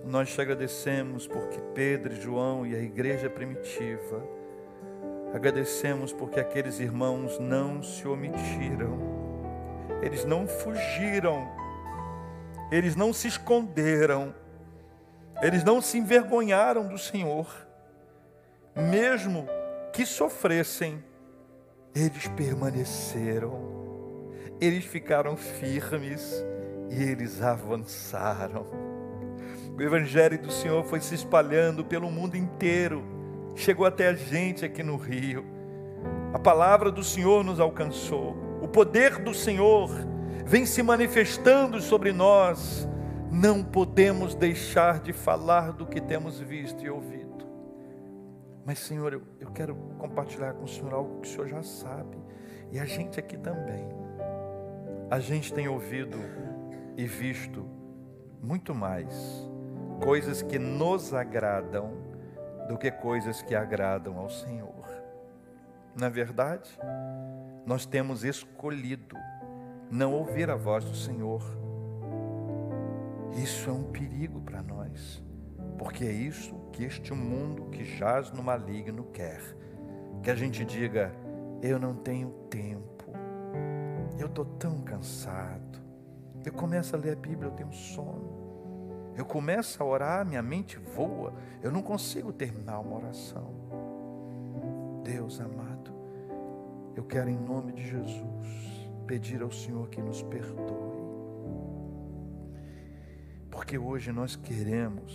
Nós 0.05 0.32
te 0.32 0.41
agradecemos 0.41 1.26
porque 1.26 1.61
Pedro 1.74 2.14
João 2.14 2.66
e 2.66 2.74
a 2.74 2.80
igreja 2.80 3.30
primitiva, 3.30 4.22
agradecemos 5.35 6.12
porque 6.12 6.39
aqueles 6.39 6.78
irmãos 6.78 7.41
não 7.41 7.82
se 7.82 8.07
omitiram, 8.07 8.97
eles 10.01 10.24
não 10.24 10.47
fugiram, 10.47 11.49
eles 12.70 12.95
não 12.95 13.12
se 13.12 13.26
esconderam, 13.26 14.32
eles 15.43 15.64
não 15.64 15.82
se 15.82 15.99
envergonharam 15.99 16.87
do 16.87 16.97
Senhor, 16.97 17.49
mesmo 18.76 19.49
que 19.93 20.07
sofressem 20.07 21.03
eles 21.93 22.28
permaneceram, 22.28 24.30
eles 24.61 24.85
ficaram 24.85 25.37
firmes 25.37 26.32
e 26.91 27.03
eles 27.03 27.43
avançaram. 27.43 28.66
O 29.76 29.82
Evangelho 29.82 30.41
do 30.41 30.53
Senhor 30.53 30.85
foi 30.85 31.01
se 31.01 31.16
espalhando 31.16 31.85
pelo 31.85 32.09
mundo 32.09 32.37
inteiro, 32.37 33.13
chegou 33.55 33.86
até 33.86 34.09
a 34.09 34.14
gente 34.14 34.64
aqui 34.64 34.82
no 34.82 34.96
Rio. 34.96 35.44
A 36.32 36.38
palavra 36.38 36.90
do 36.90 37.02
Senhor 37.02 37.44
nos 37.44 37.61
alcançou. 37.61 38.36
O 38.61 38.68
poder 38.68 39.18
do 39.18 39.32
Senhor 39.32 39.90
vem 40.44 40.66
se 40.66 40.82
manifestando 40.82 41.80
sobre 41.80 42.12
nós. 42.12 42.88
Não 43.30 43.62
podemos 43.62 44.34
deixar 44.34 45.00
de 45.00 45.12
falar 45.12 45.72
do 45.72 45.86
que 45.86 46.00
temos 46.00 46.40
visto 46.40 46.84
e 46.84 46.90
ouvido. 46.90 47.24
Mas, 48.64 48.78
Senhor, 48.78 49.12
eu, 49.12 49.22
eu 49.38 49.50
quero 49.50 49.74
compartilhar 49.98 50.55
com 50.55 50.64
o 50.64 50.68
Senhor 50.68 50.92
algo 50.92 51.20
que 51.20 51.28
o 51.28 51.30
Senhor 51.30 51.48
já 51.48 51.62
sabe. 51.62 52.16
E 52.72 52.78
a 52.78 52.84
gente 52.84 53.20
aqui 53.20 53.36
também. 53.36 53.86
A 55.11 55.20
gente 55.20 55.52
tem 55.52 55.68
ouvido 55.68 56.18
e 56.96 57.05
visto 57.05 57.64
muito 58.42 58.74
mais 58.74 59.48
coisas 60.02 60.42
que 60.42 60.59
nos 60.59 61.12
agradam 61.12 62.03
do 62.68 62.78
que 62.78 62.90
coisas 62.90 63.42
que 63.42 63.54
agradam 63.54 64.18
ao 64.18 64.30
Senhor. 64.30 64.84
Na 65.94 66.08
verdade, 66.08 66.70
nós 67.66 67.86
temos 67.86 68.24
escolhido 68.24 69.16
não 69.90 70.12
ouvir 70.12 70.50
a 70.50 70.56
voz 70.56 70.84
do 70.84 70.94
Senhor. 70.94 71.42
Isso 73.36 73.70
é 73.70 73.72
um 73.72 73.84
perigo 73.84 74.40
para 74.40 74.62
nós, 74.62 75.22
porque 75.78 76.04
é 76.04 76.12
isso 76.12 76.54
que 76.72 76.84
este 76.84 77.12
mundo 77.12 77.70
que 77.70 77.84
jaz 77.84 78.30
no 78.32 78.42
maligno 78.42 79.04
quer. 79.12 79.40
Que 80.22 80.30
a 80.30 80.34
gente 80.34 80.64
diga: 80.64 81.12
eu 81.62 81.78
não 81.78 81.94
tenho 81.94 82.30
tempo, 82.50 83.04
eu 84.18 84.26
estou 84.26 84.44
tão 84.44 84.80
cansado. 84.80 85.82
Eu 86.44 86.52
começo 86.52 86.94
a 86.94 86.98
ler 86.98 87.12
a 87.12 87.16
Bíblia, 87.16 87.48
eu 87.48 87.54
tenho 87.54 87.72
sono. 87.72 88.34
Eu 89.16 89.24
começo 89.24 89.82
a 89.82 89.86
orar, 89.86 90.26
minha 90.26 90.42
mente 90.42 90.78
voa, 90.78 91.32
eu 91.62 91.70
não 91.70 91.82
consigo 91.82 92.32
terminar 92.32 92.80
uma 92.80 92.96
oração. 92.96 93.54
Deus 95.04 95.40
amado, 95.40 95.92
eu 96.96 97.04
quero 97.04 97.30
em 97.30 97.38
nome 97.38 97.72
de 97.72 97.88
Jesus 97.88 98.90
pedir 99.06 99.42
ao 99.42 99.52
Senhor 99.52 99.88
que 99.88 100.02
nos 100.02 100.22
perdoe. 100.22 101.04
Porque 103.50 103.78
hoje 103.78 104.10
nós 104.10 104.34
queremos 104.34 105.12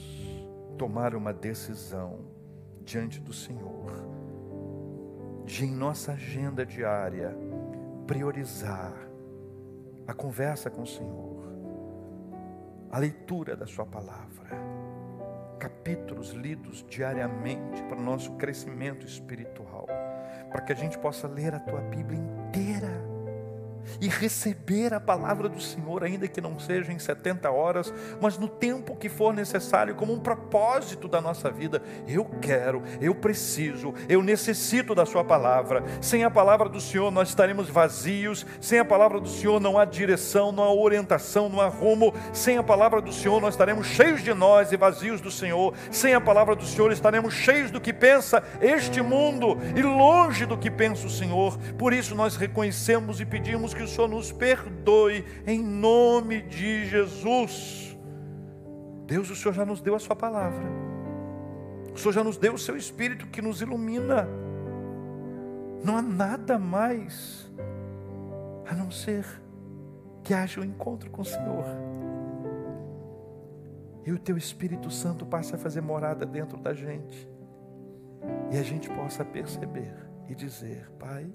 tomar 0.78 1.14
uma 1.14 1.34
decisão 1.34 2.20
diante 2.82 3.20
do 3.20 3.34
Senhor, 3.34 3.92
de 5.46 5.66
em 5.66 5.72
nossa 5.72 6.14
agenda 6.14 6.66
diária 6.66 7.36
priorizar 8.08 8.94
a 10.08 10.14
conversa 10.14 10.70
com 10.70 10.84
o 10.84 10.88
Senhor 10.88 11.39
a 12.92 12.98
leitura 12.98 13.56
da 13.56 13.66
Sua 13.66 13.86
palavra, 13.86 14.50
capítulos 15.60 16.32
lidos 16.32 16.86
diariamente 16.90 17.84
para 17.84 17.98
o 17.98 18.02
nosso 18.04 18.32
crescimento 18.34 19.06
espiritual, 19.06 19.88
para 20.52 20.62
que 20.62 20.74
a 20.74 20.76
gente 20.76 20.98
possa 20.98 21.28
ler 21.28 21.54
a 21.54 21.60
Tua 21.60 21.82
Bíblia 21.82 22.20
inteira 22.20 23.09
e 24.02 24.08
receber 24.08 24.94
a 24.94 25.00
palavra 25.00 25.50
do 25.50 25.62
Senhor, 25.62 26.04
ainda 26.04 26.28
que 26.28 26.42
não 26.42 26.60
seja 26.60 26.92
em 26.92 27.00
70 27.00 27.50
horas, 27.50 27.94
mas 28.22 28.38
no 28.38 28.48
tempo 28.48 28.96
que 28.96 29.10
for 29.10 29.34
necessário, 29.34 29.96
como 29.96 30.14
um 30.14 30.20
propósito 30.20 31.08
da 31.08 31.22
nossa 31.22 31.50
vida. 31.50 31.82
Eu 32.08 32.26
quero, 32.42 32.84
eu 33.02 33.14
preciso, 33.16 33.94
eu 34.08 34.22
necessito 34.22 34.94
da 34.96 35.06
Sua 35.06 35.24
palavra. 35.24 35.84
Sem 36.02 36.24
a 36.24 36.32
palavra 36.32 36.70
do 36.70 36.80
Senhor, 36.80 37.12
nós 37.12 37.30
estaremos 37.30 37.70
vazios. 37.70 38.46
Sem 38.62 38.80
a 38.80 38.86
palavra 38.86 39.20
do 39.20 39.28
Senhor, 39.28 39.60
não 39.60 39.78
há 39.78 39.86
direção, 39.86 40.52
não 40.52 40.64
há 40.64 40.74
orientação, 40.74 41.50
não 41.50 41.62
há 41.62 41.68
rumo. 41.68 42.14
Sem 42.34 42.58
a 42.58 42.64
palavra 42.64 43.02
do 43.02 43.12
Senhor, 43.12 43.42
nós 43.42 43.54
estaremos 43.54 43.88
cheios 43.88 44.24
de 44.24 44.34
nós 44.34 44.72
e 44.72 44.78
vazios 44.78 45.22
do 45.22 45.32
Senhor. 45.32 45.74
Sem 45.92 46.14
a 46.14 46.22
palavra 46.22 46.56
do 46.56 46.66
Senhor, 46.66 46.92
estaremos 46.92 47.34
cheios 47.34 47.72
do 47.72 47.82
que 47.82 47.94
pensa 47.94 48.44
este 48.62 49.02
mundo 49.02 49.58
e 49.76 49.82
longe 49.82 50.46
do 50.46 50.58
que 50.58 50.70
pensa 50.70 51.08
o 51.08 51.10
Senhor. 51.10 51.58
Por 51.78 51.94
isso, 51.94 52.16
nós 52.16 52.36
reconhecemos 52.36 53.20
e 53.20 53.26
pedimos 53.26 53.74
que 53.80 53.84
o 53.84 53.88
Senhor 53.88 54.10
nos 54.10 54.30
perdoe 54.30 55.24
em 55.48 55.64
nome 55.64 56.42
de 56.42 56.86
Jesus. 56.86 57.98
Deus, 59.06 59.30
o 59.30 59.36
Senhor 59.36 59.54
já 59.54 59.66
nos 59.66 59.80
deu 59.80 59.96
a 59.96 60.00
Sua 60.00 60.18
palavra, 60.18 60.66
o 61.94 61.98
Senhor 61.98 62.12
já 62.12 62.22
nos 62.22 62.38
deu 62.38 62.56
o 62.56 62.58
Seu 62.58 62.76
Espírito 62.76 63.28
que 63.28 63.42
nos 63.42 63.62
ilumina. 63.62 64.28
Não 65.82 65.96
há 65.96 66.02
nada 66.02 66.60
mais 66.60 67.50
a 68.70 68.76
não 68.76 68.92
ser 68.92 69.26
que 70.24 70.34
haja 70.34 70.60
um 70.60 70.66
encontro 70.66 71.10
com 71.10 71.22
o 71.22 71.26
Senhor. 71.26 71.64
E 74.06 74.12
o 74.12 74.20
Teu 74.20 74.36
Espírito 74.36 74.92
Santo 74.92 75.26
passe 75.26 75.56
a 75.56 75.58
fazer 75.58 75.80
morada 75.80 76.26
dentro 76.26 76.58
da 76.58 76.74
gente. 76.74 77.30
E 78.52 78.58
a 78.58 78.62
gente 78.62 78.90
possa 78.90 79.24
perceber 79.24 79.96
e 80.28 80.36
dizer: 80.36 80.92
Pai, 81.00 81.34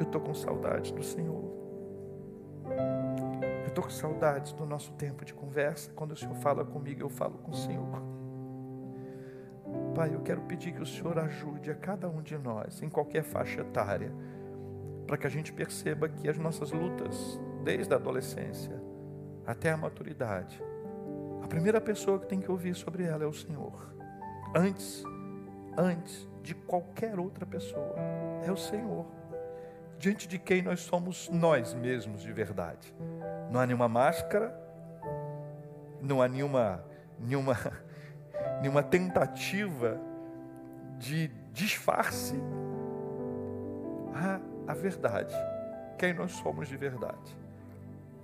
eu 0.00 0.04
estou 0.04 0.20
com 0.20 0.34
saudade 0.34 0.92
do 0.92 1.04
Senhor. 1.04 1.43
Estou 3.74 3.82
com 3.82 3.90
saudades 3.90 4.52
do 4.52 4.64
nosso 4.64 4.92
tempo 4.92 5.24
de 5.24 5.34
conversa. 5.34 5.90
Quando 5.96 6.12
o 6.12 6.16
Senhor 6.16 6.36
fala 6.36 6.64
comigo, 6.64 7.02
eu 7.02 7.08
falo 7.08 7.38
com 7.38 7.50
o 7.50 7.56
Senhor. 7.56 8.00
Pai, 9.96 10.14
eu 10.14 10.20
quero 10.20 10.42
pedir 10.42 10.70
que 10.72 10.80
o 10.80 10.86
Senhor 10.86 11.18
ajude 11.18 11.72
a 11.72 11.74
cada 11.74 12.08
um 12.08 12.22
de 12.22 12.38
nós, 12.38 12.80
em 12.84 12.88
qualquer 12.88 13.24
faixa 13.24 13.62
etária, 13.62 14.12
para 15.08 15.16
que 15.16 15.26
a 15.26 15.28
gente 15.28 15.52
perceba 15.52 16.08
que 16.08 16.28
as 16.28 16.38
nossas 16.38 16.70
lutas, 16.70 17.40
desde 17.64 17.92
a 17.92 17.96
adolescência 17.96 18.80
até 19.44 19.72
a 19.72 19.76
maturidade, 19.76 20.62
a 21.42 21.48
primeira 21.48 21.80
pessoa 21.80 22.20
que 22.20 22.28
tem 22.28 22.38
que 22.38 22.52
ouvir 22.52 22.76
sobre 22.76 23.02
ela 23.02 23.24
é 23.24 23.26
o 23.26 23.32
Senhor. 23.32 23.92
Antes, 24.54 25.02
antes 25.76 26.28
de 26.44 26.54
qualquer 26.54 27.18
outra 27.18 27.44
pessoa, 27.44 27.96
é 28.46 28.52
o 28.52 28.56
Senhor 28.56 29.04
diante 29.98 30.28
de 30.28 30.38
quem 30.38 30.62
nós 30.62 30.80
somos 30.80 31.28
nós 31.30 31.74
mesmos 31.74 32.22
de 32.22 32.32
verdade. 32.32 32.94
Não 33.54 33.60
há 33.60 33.66
nenhuma 33.66 33.88
máscara, 33.88 34.52
não 36.02 36.20
há 36.20 36.26
nenhuma, 36.26 36.84
nenhuma, 37.20 37.56
nenhuma 38.60 38.82
tentativa 38.82 39.96
de 40.98 41.28
disfarce. 41.52 42.34
Há 44.12 44.40
a 44.66 44.74
verdade, 44.74 45.32
quem 45.96 46.12
nós 46.12 46.32
somos 46.32 46.66
de 46.66 46.76
verdade. 46.76 47.38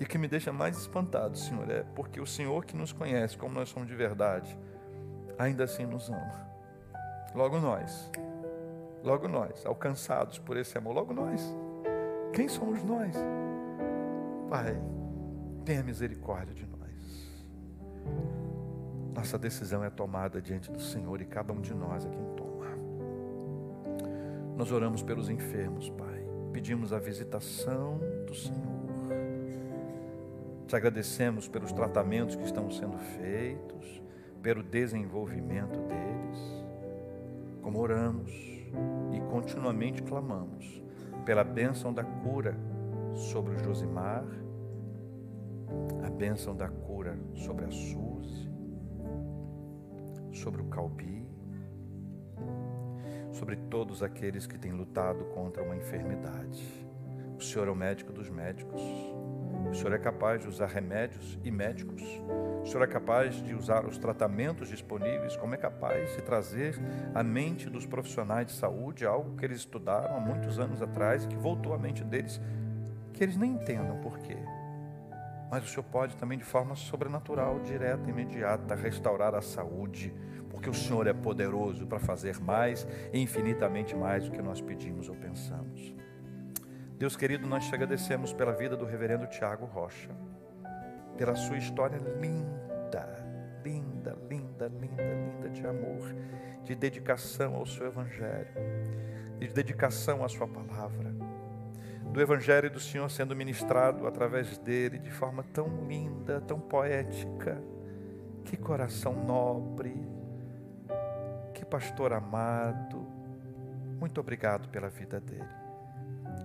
E 0.00 0.02
o 0.02 0.06
que 0.08 0.18
me 0.18 0.26
deixa 0.26 0.52
mais 0.52 0.76
espantado, 0.76 1.38
Senhor, 1.38 1.70
é 1.70 1.84
porque 1.94 2.20
o 2.20 2.26
Senhor 2.26 2.64
que 2.64 2.76
nos 2.76 2.92
conhece 2.92 3.38
como 3.38 3.54
nós 3.54 3.68
somos 3.68 3.88
de 3.88 3.94
verdade, 3.94 4.58
ainda 5.38 5.62
assim 5.62 5.86
nos 5.86 6.10
ama. 6.10 6.50
Logo 7.36 7.60
nós, 7.60 8.10
Logo 9.04 9.28
nós, 9.28 9.64
alcançados 9.64 10.40
por 10.40 10.56
esse 10.56 10.76
amor, 10.76 10.92
logo 10.92 11.14
nós. 11.14 11.40
Quem 12.32 12.48
somos 12.48 12.82
nós? 12.82 13.14
Pai, 14.50 14.76
tenha 15.60 15.82
misericórdia 15.82 16.54
de 16.54 16.66
nós. 16.66 16.80
Nossa 19.14 19.38
decisão 19.38 19.84
é 19.84 19.90
tomada 19.90 20.40
diante 20.40 20.70
do 20.70 20.80
Senhor 20.80 21.20
e 21.20 21.24
cada 21.24 21.52
um 21.52 21.60
de 21.60 21.74
nós 21.74 22.06
é 22.06 22.08
quem 22.08 22.24
toma. 22.36 22.66
Nós 24.56 24.70
oramos 24.72 25.02
pelos 25.02 25.28
enfermos, 25.28 25.88
Pai. 25.90 26.24
Pedimos 26.52 26.92
a 26.92 26.98
visitação 26.98 27.98
do 28.26 28.34
Senhor. 28.34 28.80
Te 30.66 30.76
agradecemos 30.76 31.48
pelos 31.48 31.72
tratamentos 31.72 32.36
que 32.36 32.44
estão 32.44 32.70
sendo 32.70 32.96
feitos, 32.98 34.02
pelo 34.42 34.62
desenvolvimento 34.62 35.80
deles. 35.80 36.64
Como 37.62 37.78
oramos 37.78 38.30
e 39.12 39.20
continuamente 39.30 40.02
clamamos 40.02 40.82
pela 41.24 41.44
bênção 41.44 41.92
da 41.92 42.04
cura 42.04 42.56
sobre 43.14 43.54
o 43.54 43.58
Josimar, 43.58 44.24
a 46.04 46.10
bênção 46.10 46.54
da 46.54 46.68
cura 46.68 47.18
sobre 47.34 47.64
a 47.64 47.70
Suzy, 47.70 48.50
sobre 50.32 50.62
o 50.62 50.66
Calbi, 50.66 51.26
sobre 53.32 53.56
todos 53.56 54.02
aqueles 54.02 54.46
que 54.46 54.58
têm 54.58 54.72
lutado 54.72 55.24
contra 55.26 55.62
uma 55.62 55.76
enfermidade. 55.76 56.62
O 57.38 57.42
Senhor 57.42 57.68
é 57.68 57.70
o 57.70 57.74
médico 57.74 58.12
dos 58.12 58.28
médicos. 58.28 58.82
O 59.70 59.74
Senhor 59.74 59.92
é 59.94 59.98
capaz 59.98 60.42
de 60.42 60.48
usar 60.48 60.66
remédios 60.66 61.38
e 61.42 61.50
médicos. 61.50 62.02
O 62.62 62.66
Senhor 62.66 62.82
é 62.82 62.86
capaz 62.86 63.42
de 63.42 63.54
usar 63.54 63.86
os 63.86 63.96
tratamentos 63.96 64.68
disponíveis, 64.68 65.36
como 65.36 65.54
é 65.54 65.56
capaz 65.56 66.14
de 66.16 66.22
trazer 66.22 66.74
à 67.14 67.22
mente 67.22 67.70
dos 67.70 67.86
profissionais 67.86 68.46
de 68.46 68.52
saúde 68.52 69.06
algo 69.06 69.36
que 69.36 69.44
eles 69.44 69.60
estudaram 69.60 70.16
há 70.16 70.20
muitos 70.20 70.58
anos 70.58 70.82
atrás 70.82 71.24
e 71.24 71.28
que 71.28 71.36
voltou 71.36 71.72
à 71.72 71.78
mente 71.78 72.04
deles, 72.04 72.40
que 73.14 73.24
eles 73.24 73.36
nem 73.36 73.52
entendam 73.52 73.98
por 74.00 74.18
quê. 74.18 74.36
Mas 75.50 75.64
o 75.64 75.68
Senhor 75.68 75.82
pode 75.82 76.16
também, 76.16 76.38
de 76.38 76.44
forma 76.44 76.76
sobrenatural, 76.76 77.58
direta 77.60 78.08
imediata, 78.08 78.74
restaurar 78.74 79.34
a 79.34 79.42
saúde, 79.42 80.14
porque 80.48 80.70
o 80.70 80.74
Senhor 80.74 81.06
é 81.06 81.12
poderoso 81.12 81.86
para 81.86 81.98
fazer 81.98 82.38
mais 82.40 82.86
infinitamente 83.12 83.96
mais 83.96 84.24
do 84.24 84.30
que 84.30 84.40
nós 84.40 84.60
pedimos 84.60 85.08
ou 85.08 85.16
pensamos. 85.16 85.94
Deus 86.96 87.16
querido, 87.16 87.48
nós 87.48 87.66
te 87.66 87.74
agradecemos 87.74 88.32
pela 88.32 88.52
vida 88.52 88.76
do 88.76 88.84
reverendo 88.84 89.26
Tiago 89.26 89.64
Rocha, 89.64 90.10
pela 91.16 91.34
sua 91.34 91.56
história 91.56 91.96
linda, 91.96 93.08
linda, 93.64 94.16
linda, 94.28 94.68
linda, 94.68 95.02
linda 95.02 95.48
de 95.48 95.66
amor, 95.66 96.14
de 96.62 96.74
dedicação 96.74 97.54
ao 97.54 97.66
seu 97.66 97.86
Evangelho, 97.86 98.54
de 99.38 99.48
dedicação 99.48 100.22
à 100.22 100.28
Sua 100.28 100.46
palavra, 100.46 101.14
do 102.12 102.20
Evangelho 102.20 102.70
do 102.70 102.80
Senhor 102.80 103.08
sendo 103.08 103.36
ministrado 103.36 104.06
através 104.06 104.58
dele 104.58 104.98
de 104.98 105.10
forma 105.10 105.44
tão 105.52 105.86
linda, 105.86 106.40
tão 106.40 106.58
poética. 106.58 107.62
Que 108.44 108.56
coração 108.56 109.12
nobre, 109.24 109.94
que 111.54 111.64
pastor 111.64 112.12
amado. 112.12 113.06
Muito 113.98 114.18
obrigado 114.18 114.68
pela 114.70 114.88
vida 114.88 115.20
dele. 115.20 115.44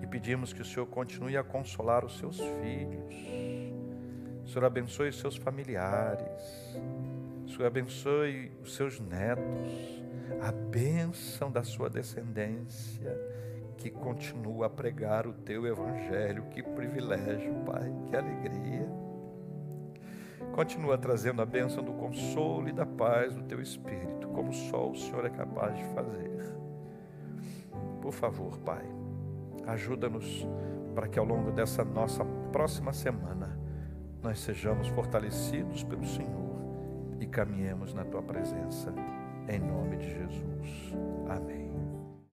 E 0.01 0.07
pedimos 0.07 0.53
que 0.53 0.61
o 0.61 0.65
Senhor 0.65 0.85
continue 0.85 1.35
a 1.37 1.43
consolar 1.43 2.05
os 2.05 2.17
seus 2.19 2.37
filhos. 2.37 3.15
O 4.43 4.47
Senhor 4.47 4.65
abençoe 4.65 5.09
os 5.09 5.19
seus 5.19 5.35
familiares. 5.35 6.77
O 7.45 7.49
Senhor 7.49 7.65
abençoe 7.65 8.51
os 8.61 8.75
seus 8.75 8.99
netos. 8.99 10.03
A 10.41 10.51
bênção 10.51 11.49
da 11.49 11.63
sua 11.63 11.89
descendência 11.89 13.17
que 13.77 13.89
continua 13.89 14.67
a 14.67 14.69
pregar 14.69 15.27
o 15.27 15.33
teu 15.33 15.65
evangelho. 15.65 16.45
Que 16.51 16.61
privilégio, 16.63 17.53
Pai, 17.65 17.93
que 18.07 18.15
alegria. 18.15 18.89
Continua 20.53 20.97
trazendo 20.97 21.41
a 21.41 21.45
bênção 21.45 21.83
do 21.83 21.93
consolo 21.93 22.69
e 22.69 22.71
da 22.71 22.85
paz 22.85 23.35
do 23.35 23.43
teu 23.43 23.61
espírito, 23.61 24.27
como 24.29 24.53
só 24.53 24.89
o 24.89 24.95
Senhor 24.95 25.25
é 25.25 25.29
capaz 25.29 25.77
de 25.77 25.83
fazer. 25.93 26.25
Por 28.01 28.13
favor, 28.13 28.57
Pai, 28.59 28.85
ajuda-nos 29.67 30.47
para 30.93 31.07
que 31.07 31.19
ao 31.19 31.25
longo 31.25 31.51
dessa 31.51 31.83
nossa 31.83 32.23
próxima 32.51 32.93
semana 32.93 33.59
nós 34.23 34.39
sejamos 34.39 34.87
fortalecidos 34.87 35.83
pelo 35.83 36.05
Senhor 36.05 36.55
e 37.19 37.27
caminhemos 37.27 37.93
na 37.93 38.05
tua 38.05 38.21
presença. 38.21 38.93
Em 39.47 39.59
nome 39.59 39.97
de 39.97 40.09
Jesus. 40.09 40.93
Amém. 41.27 41.64